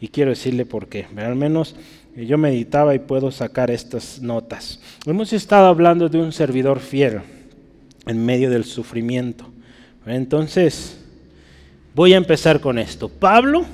Y 0.00 0.08
quiero 0.08 0.30
decirle 0.30 0.64
por 0.64 0.88
qué. 0.88 1.06
Al 1.16 1.36
menos 1.36 1.74
yo 2.16 2.38
meditaba 2.38 2.94
y 2.94 2.98
puedo 2.98 3.30
sacar 3.30 3.70
estas 3.70 4.20
notas. 4.20 4.80
Hemos 5.06 5.32
estado 5.32 5.66
hablando 5.66 6.08
de 6.08 6.18
un 6.18 6.32
servidor 6.32 6.80
fiel 6.80 7.20
en 8.06 8.24
medio 8.24 8.50
del 8.50 8.64
sufrimiento. 8.64 9.46
Entonces, 10.06 10.98
voy 11.94 12.14
a 12.14 12.16
empezar 12.16 12.60
con 12.60 12.78
esto. 12.78 13.08
Pablo 13.08 13.64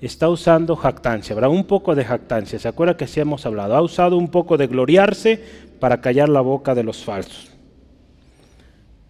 está 0.00 0.28
usando 0.28 0.74
jactancia, 0.76 1.34
¿verdad? 1.34 1.50
Un 1.50 1.64
poco 1.64 1.94
de 1.94 2.04
jactancia. 2.04 2.58
¿Se 2.58 2.68
acuerda 2.68 2.96
que 2.96 3.06
sí 3.06 3.20
hemos 3.20 3.46
hablado? 3.46 3.76
Ha 3.76 3.82
usado 3.82 4.16
un 4.16 4.28
poco 4.28 4.56
de 4.56 4.66
gloriarse 4.66 5.42
para 5.78 6.00
callar 6.00 6.28
la 6.28 6.40
boca 6.40 6.74
de 6.74 6.82
los 6.82 7.04
falsos. 7.04 7.50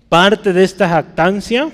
Parte 0.08 0.52
de 0.52 0.64
esta 0.64 0.88
jactancia, 0.88 1.70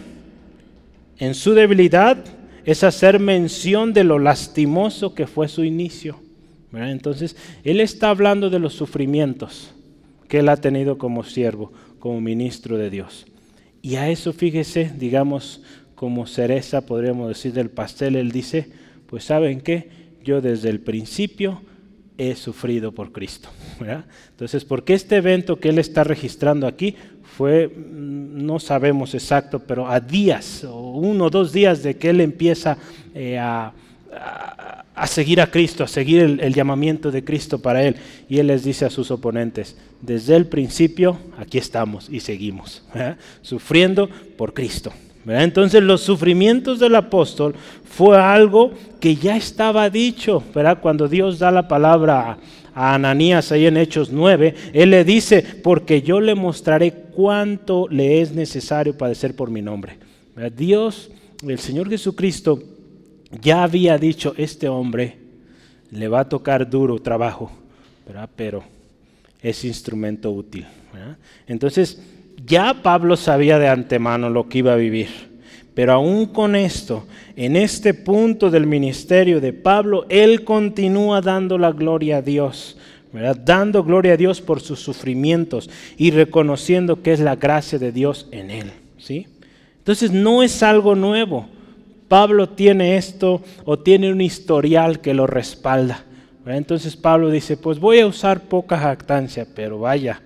en 1.18 1.34
su 1.34 1.54
debilidad, 1.54 2.18
es 2.66 2.82
hacer 2.82 3.20
mención 3.20 3.92
de 3.92 4.04
lo 4.04 4.18
lastimoso 4.18 5.14
que 5.14 5.26
fue 5.26 5.48
su 5.48 5.64
inicio. 5.64 6.18
Entonces, 6.72 7.36
él 7.64 7.80
está 7.80 8.10
hablando 8.10 8.50
de 8.50 8.58
los 8.58 8.74
sufrimientos 8.74 9.70
que 10.28 10.40
él 10.40 10.48
ha 10.48 10.56
tenido 10.56 10.98
como 10.98 11.22
siervo, 11.22 11.72
como 12.00 12.20
ministro 12.20 12.76
de 12.76 12.90
Dios. 12.90 13.26
Y 13.80 13.94
a 13.94 14.10
eso 14.10 14.32
fíjese, 14.32 14.92
digamos, 14.98 15.62
como 15.94 16.26
cereza, 16.26 16.84
podríamos 16.84 17.28
decir, 17.28 17.52
del 17.52 17.70
pastel, 17.70 18.16
él 18.16 18.32
dice, 18.32 18.68
pues 19.06 19.24
saben 19.24 19.60
qué, 19.60 19.88
yo 20.24 20.40
desde 20.40 20.68
el 20.68 20.80
principio 20.80 21.62
he 22.18 22.34
sufrido 22.34 22.92
por 22.92 23.12
Cristo. 23.12 23.48
Entonces, 24.30 24.64
porque 24.64 24.94
este 24.94 25.16
evento 25.16 25.58
que 25.58 25.68
él 25.68 25.78
está 25.78 26.04
registrando 26.04 26.66
aquí 26.66 26.96
fue, 27.36 27.68
mm, 27.68 28.44
no 28.44 28.58
sabemos 28.58 29.14
exacto, 29.14 29.60
pero 29.60 29.88
a 29.88 30.00
días, 30.00 30.64
o 30.64 30.92
uno 30.92 31.26
o 31.26 31.30
dos 31.30 31.52
días 31.52 31.82
de 31.82 31.96
que 31.96 32.10
él 32.10 32.20
empieza 32.20 32.78
eh, 33.14 33.38
a 33.38 33.72
a 34.96 35.06
seguir 35.06 35.42
a 35.42 35.50
Cristo, 35.50 35.84
a 35.84 35.88
seguir 35.88 36.40
el, 36.40 36.54
llamamiento 36.54 37.10
de 37.10 37.22
Cristo 37.22 37.60
para 37.60 37.84
él. 37.84 37.96
Y 38.28 38.38
él 38.38 38.46
les 38.46 38.64
dice 38.64 38.86
a 38.86 38.90
sus 38.90 39.10
oponentes, 39.10 39.76
desde 40.00 40.34
el 40.34 40.46
principio 40.46 41.18
aquí 41.36 41.58
estamos 41.58 42.08
y 42.10 42.20
seguimos, 42.20 42.82
sufriendo 43.42 44.08
por 44.36 44.54
Cristo. 44.54 44.92
Entonces 45.26 45.82
los 45.82 46.02
sufrimientos 46.02 46.78
del 46.78 46.94
apóstol 46.94 47.54
fue 47.84 48.18
algo 48.18 48.72
que 49.00 49.16
ya 49.16 49.36
estaba 49.36 49.90
dicho, 49.90 50.42
¿verdad? 50.54 50.78
cuando 50.80 51.08
Dios 51.08 51.38
da 51.38 51.50
la 51.50 51.66
palabra 51.66 52.38
a, 52.74 52.94
Ananías 52.94 53.50
ahí 53.52 53.66
en 53.66 53.76
Hechos 53.76 54.12
9, 54.12 54.54
él 54.72 54.90
le 54.90 55.04
dice, 55.04 55.42
porque 55.64 56.02
yo 56.02 56.20
le 56.20 56.34
mostraré 56.34 56.92
cuánto 56.92 57.88
le 57.88 58.20
es 58.20 58.32
necesario 58.32 58.96
padecer 58.96 59.34
por 59.34 59.50
mi 59.50 59.62
nombre. 59.62 59.98
Dios, 60.54 61.10
el 61.46 61.58
Señor 61.58 61.88
Jesucristo, 61.88 62.62
ya 63.40 63.62
había 63.62 63.96
dicho, 63.96 64.34
este 64.36 64.68
hombre 64.68 65.16
le 65.90 66.08
va 66.08 66.20
a 66.20 66.28
tocar 66.28 66.68
duro 66.68 67.00
trabajo, 67.00 67.50
pero 68.36 68.62
es 69.40 69.64
instrumento 69.64 70.30
útil. 70.30 70.66
Entonces, 71.46 72.00
ya 72.46 72.82
Pablo 72.82 73.16
sabía 73.16 73.58
de 73.58 73.68
antemano 73.68 74.30
lo 74.30 74.48
que 74.48 74.58
iba 74.58 74.72
a 74.72 74.76
vivir. 74.76 75.08
Pero 75.74 75.92
aún 75.92 76.26
con 76.26 76.56
esto, 76.56 77.04
en 77.36 77.54
este 77.54 77.92
punto 77.92 78.50
del 78.50 78.66
ministerio 78.66 79.40
de 79.40 79.52
Pablo, 79.52 80.06
él 80.08 80.42
continúa 80.44 81.20
dando 81.20 81.58
la 81.58 81.72
gloria 81.72 82.18
a 82.18 82.22
Dios, 82.22 82.78
dando 83.44 83.84
gloria 83.84 84.14
a 84.14 84.16
Dios 84.16 84.40
por 84.40 84.60
sus 84.60 84.80
sufrimientos 84.80 85.68
y 85.98 86.12
reconociendo 86.12 87.02
que 87.02 87.12
es 87.12 87.20
la 87.20 87.36
gracia 87.36 87.78
de 87.78 87.92
Dios 87.92 88.26
en 88.30 88.50
él. 88.50 88.72
¿sí? 88.96 89.26
Entonces 89.76 90.12
no 90.12 90.42
es 90.42 90.62
algo 90.62 90.94
nuevo. 90.94 91.46
Pablo 92.08 92.48
tiene 92.48 92.96
esto 92.96 93.42
o 93.64 93.78
tiene 93.78 94.10
un 94.10 94.20
historial 94.20 95.00
que 95.00 95.12
lo 95.12 95.26
respalda. 95.26 96.04
Entonces 96.46 96.96
Pablo 96.96 97.30
dice, 97.30 97.56
pues 97.56 97.80
voy 97.80 97.98
a 97.98 98.06
usar 98.06 98.42
poca 98.42 98.78
jactancia, 98.78 99.46
pero 99.54 99.80
vaya, 99.80 100.22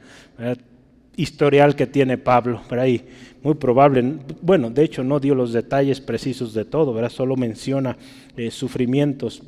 historial 1.22 1.76
que 1.76 1.86
tiene 1.86 2.18
Pablo, 2.18 2.62
por 2.68 2.78
ahí, 2.78 3.04
muy 3.42 3.54
probable, 3.54 4.02
bueno, 4.42 4.70
de 4.70 4.84
hecho 4.84 5.02
no 5.02 5.18
dio 5.18 5.34
los 5.34 5.52
detalles 5.52 6.00
precisos 6.00 6.52
de 6.52 6.64
todo, 6.64 6.92
¿verdad? 6.92 7.10
solo 7.10 7.36
menciona 7.36 7.96
eh, 8.36 8.50
sufrimientos, 8.50 9.42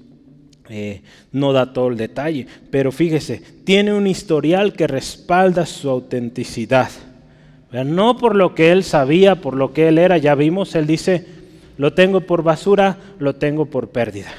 eh, 0.69 1.03
no 1.33 1.53
da 1.53 1.73
todo 1.73 1.89
el 1.89 1.97
detalle, 1.97 2.47
pero 2.71 2.93
fíjese, 2.93 3.43
tiene 3.65 3.93
un 3.93 4.07
historial 4.07 4.73
que 4.73 4.87
respalda 4.87 5.67
su 5.67 5.91
autenticidad. 5.91 6.91
No 7.73 8.19
por 8.19 8.37
lo 8.37 8.55
que 8.55 8.71
él 8.71 8.85
sabía, 8.85 9.37
por 9.37 9.55
lo 9.55 9.73
que 9.73 9.89
él 9.89 9.99
era, 9.99 10.19
ya 10.19 10.35
vimos, 10.35 10.75
él 10.75 10.87
dice, 10.87 11.27
lo 11.79 11.95
tengo 11.95 12.21
por 12.21 12.43
basura, 12.43 12.99
lo 13.19 13.35
tengo 13.35 13.67
por 13.67 13.89
pérdida. 13.89 14.31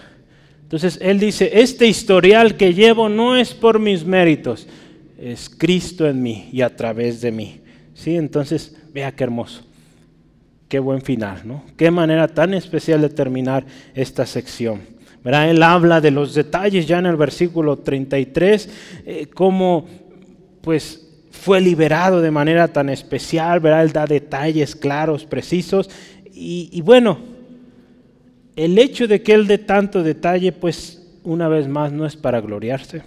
Entonces 0.62 1.00
él 1.02 1.20
dice, 1.20 1.52
este 1.54 1.88
historial 1.88 2.56
que 2.58 2.74
llevo 2.74 3.10
no 3.10 3.36
es 3.36 3.54
por 3.54 3.80
mis 3.80 4.06
méritos, 4.06 4.68
es 5.24 5.50
Cristo 5.50 6.08
en 6.08 6.22
mí 6.22 6.50
y 6.52 6.62
a 6.62 6.76
través 6.76 7.22
de 7.22 7.32
mí. 7.32 7.62
¿Sí? 7.94 8.16
Entonces, 8.16 8.76
vea 8.94 9.12
qué 9.14 9.24
hermoso. 9.24 9.64
Qué 10.68 10.80
buen 10.80 11.02
final, 11.02 11.42
¿no? 11.46 11.64
Qué 11.78 11.92
manera 11.92 12.28
tan 12.28 12.54
especial 12.54 13.02
de 13.02 13.10
terminar 13.10 13.66
esta 13.94 14.26
sección. 14.26 14.82
¿verdad? 15.24 15.50
Él 15.50 15.64
habla 15.64 16.02
de 16.02 16.12
los 16.12 16.34
detalles 16.34 16.88
ya 16.88 17.00
en 17.00 17.06
el 17.06 17.16
versículo 17.16 17.78
33, 17.78 18.70
eh, 19.06 19.28
cómo 19.34 19.86
pues 20.62 21.08
fue 21.32 21.62
liberado 21.62 22.22
de 22.22 22.32
manera 22.32 22.68
tan 22.68 22.90
especial, 22.90 23.60
¿verdad? 23.60 23.84
Él 23.84 23.94
da 23.94 24.06
detalles 24.06 24.76
claros, 24.76 25.26
precisos. 25.26 25.90
Y, 26.34 26.70
y 26.72 26.82
bueno, 26.82 27.20
el 28.56 28.78
hecho 28.78 29.08
de 29.08 29.22
que 29.22 29.34
él 29.34 29.48
dé 29.48 29.58
tanto 29.58 30.04
detalle, 30.04 30.52
pues 30.52 31.02
una 31.24 31.48
vez 31.48 31.68
más 31.68 31.92
no 31.92 32.06
es 32.06 32.16
para 32.16 32.42
gloriarse, 32.42 33.04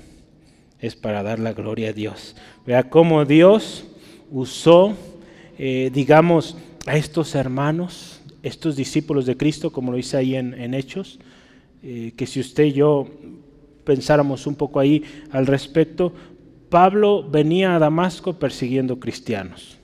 es 0.81 0.97
para 0.97 1.22
dar 1.22 1.39
la 1.39 1.53
gloria 1.53 1.91
a 1.91 1.93
Dios. 1.93 2.37
Vea 2.66 2.85
cómo 2.85 3.24
Dios 3.24 3.85
usó, 4.31 4.95
eh, 5.59 5.91
digamos, 5.93 6.57
a 6.87 6.97
estos 6.97 7.35
hermanos, 7.35 8.20
estos 8.43 8.77
discípulos 8.77 9.27
de 9.27 9.37
Cristo, 9.37 9.72
como 9.72 9.91
lo 9.91 9.97
dice 9.97 10.16
ahí 10.16 10.37
en, 10.37 10.74
Hechos, 10.74 11.18
eh, 11.83 12.12
que 12.16 12.27
si 12.27 12.41
usted 12.41 12.64
y 12.64 12.72
yo 12.72 13.09
pensáramos 13.85 14.47
un 14.47 14.55
poco 14.55 14.81
ahí 14.81 15.03
al 15.31 15.47
respecto, 15.47 16.12
Pablo 16.68 17.29
venía 17.29 17.74
a 17.74 17.79
Damasco 17.79 18.35
persiguiendo 18.35 18.99
cristianos. 18.99 19.79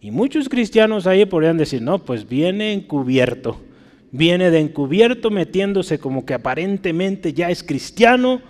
Y 0.00 0.10
muchos 0.10 0.48
cristianos 0.48 1.06
ahí 1.06 1.24
podrían 1.24 1.56
decir, 1.56 1.80
no, 1.80 1.98
pues 2.00 2.28
viene 2.28 2.72
encubierto 2.72 3.60
viene 4.16 4.50
de 4.50 4.60
encubierto 4.60 5.30
metiéndose 5.30 5.98
como 5.98 6.24
que 6.24 6.34
aparentemente 6.34 7.32
ya 7.32 7.50
es 7.50 7.62
cristiano, 7.62 8.40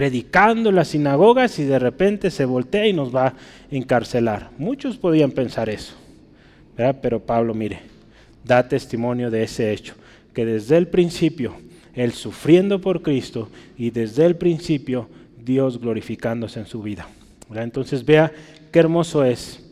predicando 0.00 0.70
en 0.70 0.76
las 0.76 0.88
sinagogas 0.88 1.58
y 1.58 1.64
de 1.64 1.78
repente 1.78 2.30
se 2.30 2.46
voltea 2.46 2.86
y 2.86 2.94
nos 2.94 3.14
va 3.14 3.26
a 3.26 3.34
encarcelar. 3.70 4.48
Muchos 4.56 4.96
podían 4.96 5.30
pensar 5.30 5.68
eso, 5.68 5.92
pero 7.02 7.20
Pablo, 7.20 7.52
mire, 7.52 7.80
da 8.42 8.66
testimonio 8.66 9.30
de 9.30 9.42
ese 9.42 9.70
hecho, 9.74 9.92
que 10.32 10.46
desde 10.46 10.78
el 10.78 10.88
principio, 10.88 11.52
él 11.92 12.12
sufriendo 12.12 12.80
por 12.80 13.02
Cristo 13.02 13.50
y 13.76 13.90
desde 13.90 14.24
el 14.24 14.36
principio 14.36 15.06
Dios 15.44 15.78
glorificándose 15.78 16.60
en 16.60 16.66
su 16.66 16.80
vida. 16.80 17.06
Entonces 17.54 18.02
vea 18.02 18.32
qué 18.72 18.78
hermoso 18.78 19.22
es 19.22 19.62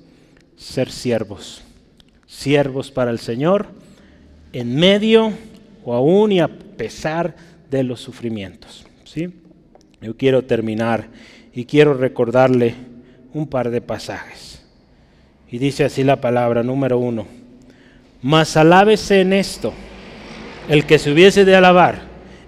ser 0.59 0.91
siervos, 0.91 1.63
siervos 2.27 2.91
para 2.91 3.13
el 3.13 3.19
Señor 3.19 3.69
en 4.53 4.77
medio 4.77 5.33
o 5.87 5.95
aún 5.95 6.33
y 6.33 6.41
a 6.41 6.49
pesar 6.49 7.35
de 7.71 7.83
los 7.83 8.03
sufrimientos. 8.03 8.85
¿sí? 9.05 9.31
Yo 10.01 10.17
quiero 10.17 10.43
terminar 10.43 11.09
y 11.53 11.65
quiero 11.65 11.95
recordarle 11.95 12.75
un 13.35 13.47
par 13.49 13.71
de 13.71 13.81
pasajes. 13.81 14.63
Y 15.51 15.59
dice 15.59 15.85
así 15.85 16.05
la 16.05 16.21
palabra 16.21 16.63
número 16.63 16.99
uno. 16.99 17.27
Mas 18.23 18.57
alábese 18.57 19.21
en 19.21 19.33
esto 19.33 19.73
el 20.69 20.85
que 20.85 20.99
se 20.99 21.11
hubiese 21.11 21.45
de 21.45 21.57
alabar, 21.57 22.03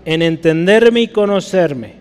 en 0.05 0.23
entenderme 0.23 1.03
y 1.03 1.09
conocerme, 1.09 1.95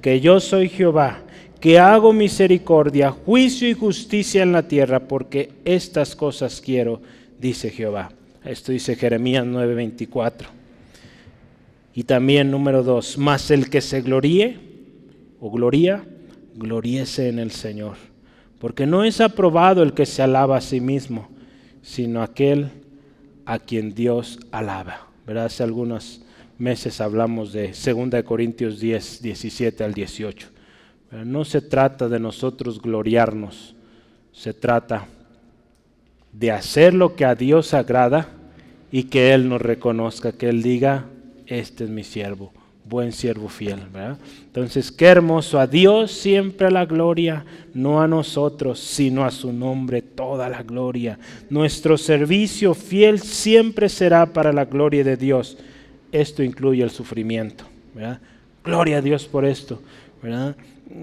que 0.00 0.20
yo 0.20 0.40
soy 0.40 0.68
Jehová, 0.68 1.20
que 1.60 1.78
hago 1.78 2.12
misericordia, 2.12 3.10
juicio 3.10 3.68
y 3.68 3.74
justicia 3.74 4.42
en 4.42 4.52
la 4.52 4.66
tierra, 4.66 5.00
porque 5.00 5.50
estas 5.64 6.16
cosas 6.16 6.62
quiero, 6.64 7.02
dice 7.38 7.70
Jehová. 7.70 8.10
Esto 8.44 8.72
dice 8.72 8.96
Jeremías 8.96 9.44
9:24. 9.44 10.48
Y 11.94 12.04
también 12.04 12.50
número 12.50 12.82
2, 12.82 13.18
más 13.18 13.50
el 13.50 13.68
que 13.68 13.82
se 13.82 14.00
gloríe 14.00 14.69
o 15.40 15.50
gloría, 15.50 16.04
gloríese 16.54 17.28
en 17.28 17.38
el 17.38 17.50
Señor. 17.50 17.96
Porque 18.58 18.86
no 18.86 19.04
es 19.04 19.20
aprobado 19.20 19.82
el 19.82 19.94
que 19.94 20.06
se 20.06 20.22
alaba 20.22 20.58
a 20.58 20.60
sí 20.60 20.80
mismo, 20.80 21.28
sino 21.82 22.22
aquel 22.22 22.70
a 23.46 23.58
quien 23.58 23.94
Dios 23.94 24.38
alaba. 24.52 25.08
¿Verdad? 25.26 25.46
Hace 25.46 25.62
algunos 25.62 26.22
meses 26.58 27.00
hablamos 27.00 27.52
de 27.52 27.68
2 27.68 28.22
Corintios 28.22 28.80
10, 28.80 29.22
17 29.22 29.82
al 29.82 29.94
18. 29.94 30.48
Pero 31.08 31.24
no 31.24 31.44
se 31.44 31.60
trata 31.62 32.08
de 32.08 32.20
nosotros 32.20 32.80
gloriarnos, 32.80 33.74
se 34.32 34.54
trata 34.54 35.06
de 36.32 36.52
hacer 36.52 36.94
lo 36.94 37.16
que 37.16 37.24
a 37.24 37.34
Dios 37.34 37.74
agrada 37.74 38.28
y 38.92 39.04
que 39.04 39.34
Él 39.34 39.48
nos 39.48 39.60
reconozca, 39.60 40.32
que 40.32 40.48
Él 40.48 40.62
diga, 40.62 41.06
este 41.46 41.84
es 41.84 41.90
mi 41.90 42.04
siervo, 42.04 42.52
buen 42.90 43.12
siervo 43.12 43.48
fiel. 43.48 43.78
Entonces, 44.44 44.92
qué 44.92 45.06
hermoso, 45.06 45.58
a 45.58 45.66
Dios 45.66 46.10
siempre 46.10 46.70
la 46.70 46.84
gloria, 46.84 47.44
no 47.72 48.02
a 48.02 48.08
nosotros, 48.08 48.80
sino 48.80 49.24
a 49.24 49.30
su 49.30 49.52
nombre 49.52 50.02
toda 50.02 50.50
la 50.50 50.62
gloria. 50.62 51.18
Nuestro 51.48 51.96
servicio 51.96 52.74
fiel 52.74 53.20
siempre 53.20 53.88
será 53.88 54.26
para 54.26 54.52
la 54.52 54.66
gloria 54.66 55.04
de 55.04 55.16
Dios. 55.16 55.56
Esto 56.12 56.42
incluye 56.42 56.82
el 56.82 56.90
sufrimiento. 56.90 57.64
Gloria 58.62 58.98
a 58.98 59.00
Dios 59.00 59.26
por 59.26 59.46
esto. 59.46 59.80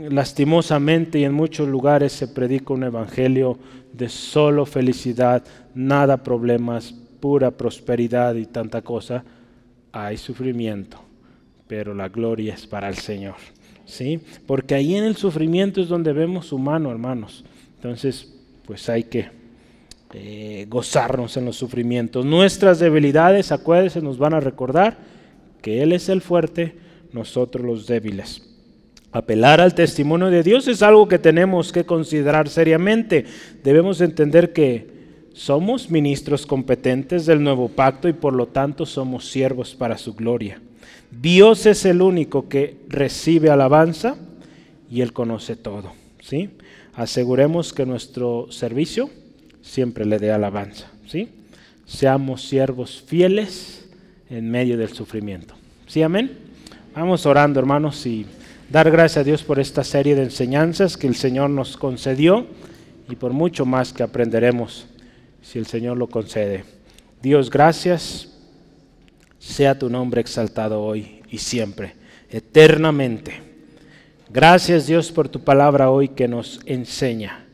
Lastimosamente 0.10 1.20
y 1.20 1.24
en 1.24 1.34
muchos 1.34 1.68
lugares 1.68 2.12
se 2.12 2.28
predica 2.28 2.74
un 2.74 2.84
evangelio 2.84 3.58
de 3.94 4.10
solo 4.10 4.66
felicidad, 4.66 5.44
nada 5.74 6.18
problemas, 6.18 6.94
pura 7.20 7.52
prosperidad 7.52 8.36
y 8.36 8.46
tanta 8.46 8.82
cosa, 8.82 9.24
hay 9.92 10.18
sufrimiento, 10.18 11.00
pero 11.68 11.94
la 11.94 12.10
gloria 12.10 12.54
es 12.54 12.66
para 12.66 12.90
el 12.90 12.96
Señor. 12.96 13.36
¿Sí? 13.86 14.20
Porque 14.46 14.76
ahí 14.76 14.96
en 14.96 15.06
el 15.06 15.16
sufrimiento 15.16 15.82
es 15.82 15.88
donde 15.88 16.12
vemos 16.12 16.52
humano, 16.52 16.92
hermanos. 16.92 17.46
Entonces, 17.76 18.34
pues 18.66 18.90
hay 18.90 19.04
que 19.04 19.30
eh, 20.14 20.66
gozarnos 20.70 21.38
en 21.38 21.46
los 21.46 21.56
sufrimientos. 21.56 22.26
Nuestras 22.26 22.80
debilidades, 22.80 23.52
acuérdense, 23.52 24.02
nos 24.02 24.18
van 24.18 24.34
a 24.34 24.40
recordar 24.40 24.98
que 25.62 25.82
Él 25.82 25.94
es 25.94 26.10
el 26.10 26.22
fuerte, 26.22 26.76
nosotros 27.14 27.66
los 27.66 27.88
débiles. 27.88 28.44
Apelar 29.12 29.62
al 29.62 29.74
testimonio 29.74 30.28
de 30.28 30.44
Dios 30.44 30.68
es 30.68 30.82
algo 30.82 31.08
que 31.08 31.18
tenemos 31.18 31.72
que 31.72 31.86
considerar 31.86 32.50
seriamente. 32.50 33.26
Debemos 33.64 34.02
entender 34.02 34.54
que 34.54 34.88
somos 35.34 35.90
ministros 35.90 36.46
competentes 36.46 37.26
del 37.26 37.42
nuevo 37.42 37.70
pacto 37.70 38.10
y 38.10 38.14
por 38.14 38.34
lo 38.34 38.48
tanto 38.48 38.86
somos 38.86 39.30
siervos 39.30 39.76
para 39.76 39.98
su 39.98 40.14
gloria. 40.14 40.62
Dios 41.12 41.66
es 41.66 41.86
el 41.86 42.02
único 42.02 42.50
que 42.50 42.78
recibe 42.90 43.50
alabanza 43.50 44.18
y 44.90 45.02
Él 45.02 45.14
conoce 45.14 45.56
todo. 45.56 45.94
¿sí? 46.22 46.50
Aseguremos 46.94 47.74
que 47.74 47.86
nuestro 47.86 48.48
servicio 48.52 49.10
siempre 49.62 50.06
le 50.06 50.20
dé 50.20 50.32
alabanza. 50.32 50.92
¿sí? 51.08 51.30
Seamos 51.86 52.44
siervos 52.48 53.04
fieles 53.06 53.90
en 54.30 54.50
medio 54.52 54.78
del 54.78 54.90
sufrimiento. 54.90 55.56
¿Sí, 55.88 56.02
amén? 56.02 56.38
Vamos 56.94 57.26
orando, 57.26 57.60
hermanos, 57.60 58.06
y 58.06 58.26
dar 58.70 58.92
gracias 58.92 59.18
a 59.18 59.24
Dios 59.24 59.44
por 59.44 59.60
esta 59.60 59.84
serie 59.84 60.16
de 60.16 60.24
enseñanzas 60.24 60.98
que 60.98 61.08
el 61.08 61.16
Señor 61.16 61.50
nos 61.50 61.78
concedió 61.78 62.46
y 63.10 63.16
por 63.16 63.32
mucho 63.32 63.66
más 63.66 63.94
que 63.94 64.04
aprenderemos 64.04 64.88
si 65.42 65.60
el 65.60 65.66
Señor 65.66 65.98
lo 65.98 66.08
concede. 66.08 66.66
Dios, 67.22 67.50
gracias. 67.50 68.37
Sea 69.48 69.80
tu 69.80 69.90
nombre 69.90 70.20
exaltado 70.20 70.84
hoy 70.84 71.22
y 71.32 71.38
siempre, 71.38 71.96
eternamente. 72.30 73.42
Gracias 74.30 74.88
Dios 74.88 75.10
por 75.10 75.30
tu 75.30 75.40
palabra 75.40 75.90
hoy 75.90 76.10
que 76.10 76.28
nos 76.28 76.60
enseña. 76.66 77.46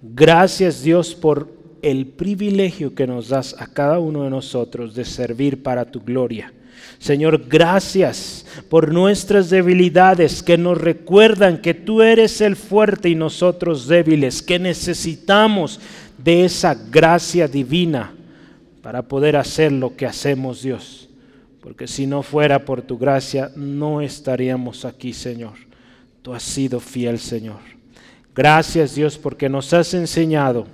Gracias 0.00 0.84
Dios 0.84 1.16
por 1.16 1.52
el 1.82 2.06
privilegio 2.06 2.94
que 2.94 3.08
nos 3.08 3.28
das 3.28 3.56
a 3.58 3.66
cada 3.66 3.98
uno 3.98 4.22
de 4.22 4.30
nosotros 4.30 4.94
de 4.94 5.04
servir 5.04 5.64
para 5.64 5.84
tu 5.84 6.00
gloria. 6.00 6.52
Señor, 7.00 7.46
gracias 7.48 8.46
por 8.68 8.92
nuestras 8.92 9.50
debilidades 9.50 10.44
que 10.44 10.56
nos 10.56 10.78
recuerdan 10.78 11.60
que 11.60 11.74
tú 11.74 12.02
eres 12.02 12.40
el 12.40 12.54
fuerte 12.54 13.08
y 13.08 13.16
nosotros 13.16 13.88
débiles, 13.88 14.42
que 14.42 14.60
necesitamos 14.60 15.80
de 16.18 16.44
esa 16.44 16.74
gracia 16.74 17.48
divina 17.48 18.14
para 18.80 19.02
poder 19.02 19.36
hacer 19.36 19.72
lo 19.72 19.96
que 19.96 20.06
hacemos, 20.06 20.62
Dios. 20.62 21.08
Porque 21.62 21.86
si 21.86 22.06
no 22.06 22.22
fuera 22.22 22.64
por 22.64 22.82
tu 22.82 22.98
gracia, 22.98 23.50
no 23.56 24.00
estaríamos 24.00 24.84
aquí, 24.84 25.12
Señor. 25.12 25.54
Tú 26.20 26.34
has 26.34 26.42
sido 26.42 26.80
fiel, 26.80 27.18
Señor. 27.18 27.60
Gracias, 28.34 28.94
Dios, 28.94 29.16
porque 29.16 29.48
nos 29.48 29.72
has 29.72 29.94
enseñado 29.94 30.66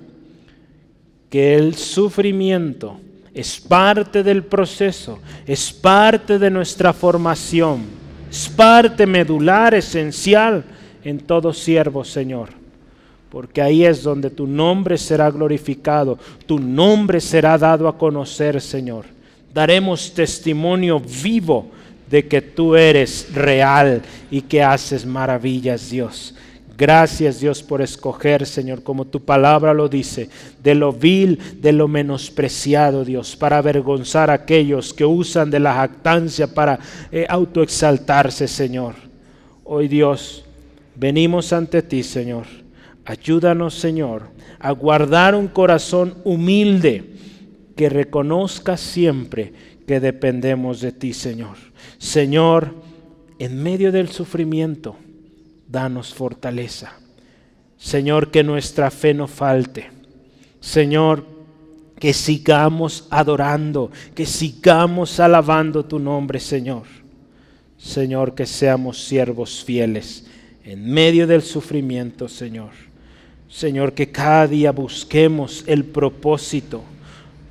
que 1.28 1.54
el 1.54 1.74
sufrimiento 1.74 2.98
es 3.34 3.60
parte 3.60 4.22
del 4.22 4.44
proceso, 4.44 5.18
es 5.46 5.72
parte 5.72 6.38
de 6.38 6.50
nuestra 6.50 6.92
formación, 6.92 7.82
es 8.30 8.48
parte 8.48 9.06
medular, 9.06 9.74
esencial 9.74 10.64
en 11.04 11.18
todo 11.18 11.52
siervo, 11.52 12.02
Señor 12.02 12.58
porque 13.30 13.60
ahí 13.60 13.84
es 13.84 14.02
donde 14.02 14.30
tu 14.30 14.46
nombre 14.46 14.96
será 14.96 15.30
glorificado, 15.30 16.18
tu 16.46 16.58
nombre 16.58 17.20
será 17.20 17.58
dado 17.58 17.86
a 17.88 17.98
conocer, 17.98 18.60
Señor. 18.60 19.04
Daremos 19.52 20.12
testimonio 20.14 21.00
vivo 21.00 21.70
de 22.10 22.26
que 22.26 22.40
tú 22.40 22.76
eres 22.76 23.32
real 23.34 24.02
y 24.30 24.42
que 24.42 24.62
haces 24.62 25.04
maravillas, 25.04 25.90
Dios. 25.90 26.34
Gracias 26.78 27.40
Dios 27.40 27.60
por 27.60 27.82
escoger, 27.82 28.46
Señor, 28.46 28.84
como 28.84 29.04
tu 29.04 29.24
palabra 29.24 29.74
lo 29.74 29.88
dice, 29.88 30.30
de 30.62 30.76
lo 30.76 30.92
vil, 30.92 31.40
de 31.60 31.72
lo 31.72 31.88
menospreciado, 31.88 33.04
Dios, 33.04 33.34
para 33.34 33.58
avergonzar 33.58 34.30
a 34.30 34.34
aquellos 34.34 34.94
que 34.94 35.04
usan 35.04 35.50
de 35.50 35.58
la 35.58 35.74
jactancia 35.74 36.46
para 36.46 36.78
eh, 37.10 37.26
autoexaltarse, 37.28 38.46
Señor. 38.46 38.94
Hoy 39.64 39.88
Dios, 39.88 40.44
venimos 40.94 41.52
ante 41.52 41.82
ti, 41.82 42.04
Señor. 42.04 42.46
Ayúdanos, 43.04 43.74
Señor, 43.74 44.28
a 44.60 44.70
guardar 44.70 45.34
un 45.34 45.48
corazón 45.48 46.14
humilde 46.22 47.17
que 47.78 47.88
reconozca 47.88 48.76
siempre 48.76 49.52
que 49.86 50.00
dependemos 50.00 50.80
de 50.80 50.90
ti, 50.90 51.14
Señor. 51.14 51.56
Señor, 51.98 52.74
en 53.38 53.62
medio 53.62 53.92
del 53.92 54.08
sufrimiento, 54.08 54.96
danos 55.68 56.12
fortaleza. 56.12 56.98
Señor, 57.76 58.32
que 58.32 58.42
nuestra 58.42 58.90
fe 58.90 59.14
no 59.14 59.28
falte. 59.28 59.92
Señor, 60.58 61.24
que 62.00 62.12
sigamos 62.14 63.06
adorando, 63.10 63.92
que 64.12 64.26
sigamos 64.26 65.20
alabando 65.20 65.84
tu 65.84 66.00
nombre, 66.00 66.40
Señor. 66.40 66.82
Señor, 67.76 68.34
que 68.34 68.46
seamos 68.46 69.04
siervos 69.04 69.62
fieles 69.62 70.26
en 70.64 70.84
medio 70.90 71.28
del 71.28 71.42
sufrimiento, 71.42 72.26
Señor. 72.26 72.72
Señor, 73.48 73.92
que 73.92 74.10
cada 74.10 74.48
día 74.48 74.72
busquemos 74.72 75.62
el 75.68 75.84
propósito 75.84 76.82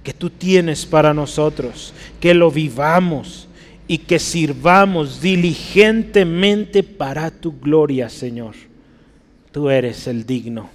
que 0.07 0.13
tú 0.13 0.29
tienes 0.29 0.85
para 0.85 1.13
nosotros, 1.13 1.93
que 2.21 2.33
lo 2.33 2.49
vivamos 2.49 3.45
y 3.89 3.97
que 3.97 4.19
sirvamos 4.19 5.19
diligentemente 5.19 6.81
para 6.81 7.29
tu 7.29 7.59
gloria, 7.59 8.07
Señor. 8.07 8.55
Tú 9.51 9.69
eres 9.69 10.07
el 10.07 10.25
digno, 10.25 10.69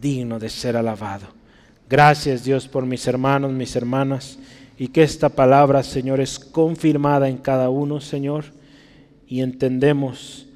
digno 0.00 0.38
de 0.38 0.48
ser 0.48 0.74
alabado. 0.74 1.26
Gracias 1.86 2.44
Dios 2.44 2.66
por 2.66 2.86
mis 2.86 3.06
hermanos, 3.06 3.52
mis 3.52 3.76
hermanas, 3.76 4.38
y 4.78 4.88
que 4.88 5.02
esta 5.02 5.28
palabra, 5.28 5.82
Señor, 5.82 6.22
es 6.22 6.38
confirmada 6.38 7.28
en 7.28 7.36
cada 7.36 7.68
uno, 7.68 8.00
Señor, 8.00 8.46
y 9.28 9.42
entendemos 9.42 10.46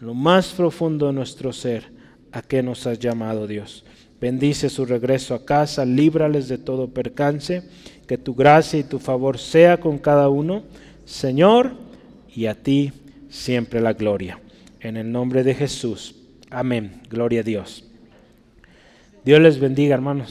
lo 0.00 0.12
más 0.12 0.48
profundo 0.48 1.06
de 1.06 1.14
nuestro 1.14 1.50
ser 1.54 1.90
a 2.30 2.42
qué 2.42 2.62
nos 2.62 2.86
has 2.86 2.98
llamado, 2.98 3.46
Dios. 3.46 3.86
Bendice 4.22 4.70
su 4.70 4.86
regreso 4.86 5.34
a 5.34 5.44
casa, 5.44 5.84
líbrales 5.84 6.48
de 6.48 6.56
todo 6.56 6.88
percance, 6.88 7.62
que 8.06 8.16
tu 8.16 8.34
gracia 8.34 8.78
y 8.78 8.84
tu 8.84 8.98
favor 8.98 9.36
sea 9.36 9.78
con 9.78 9.98
cada 9.98 10.30
uno 10.30 10.62
Señor, 11.04 11.72
y 12.34 12.46
a 12.46 12.54
ti 12.54 12.92
siempre 13.28 13.80
la 13.80 13.92
gloria. 13.92 14.38
En 14.80 14.96
el 14.96 15.12
nombre 15.12 15.42
de 15.42 15.54
Jesús. 15.54 16.14
Amén. 16.50 17.02
Gloria 17.10 17.40
a 17.40 17.44
Dios. 17.44 17.84
Dios 19.24 19.40
les 19.40 19.60
bendiga, 19.60 19.94
hermanos. 19.94 20.30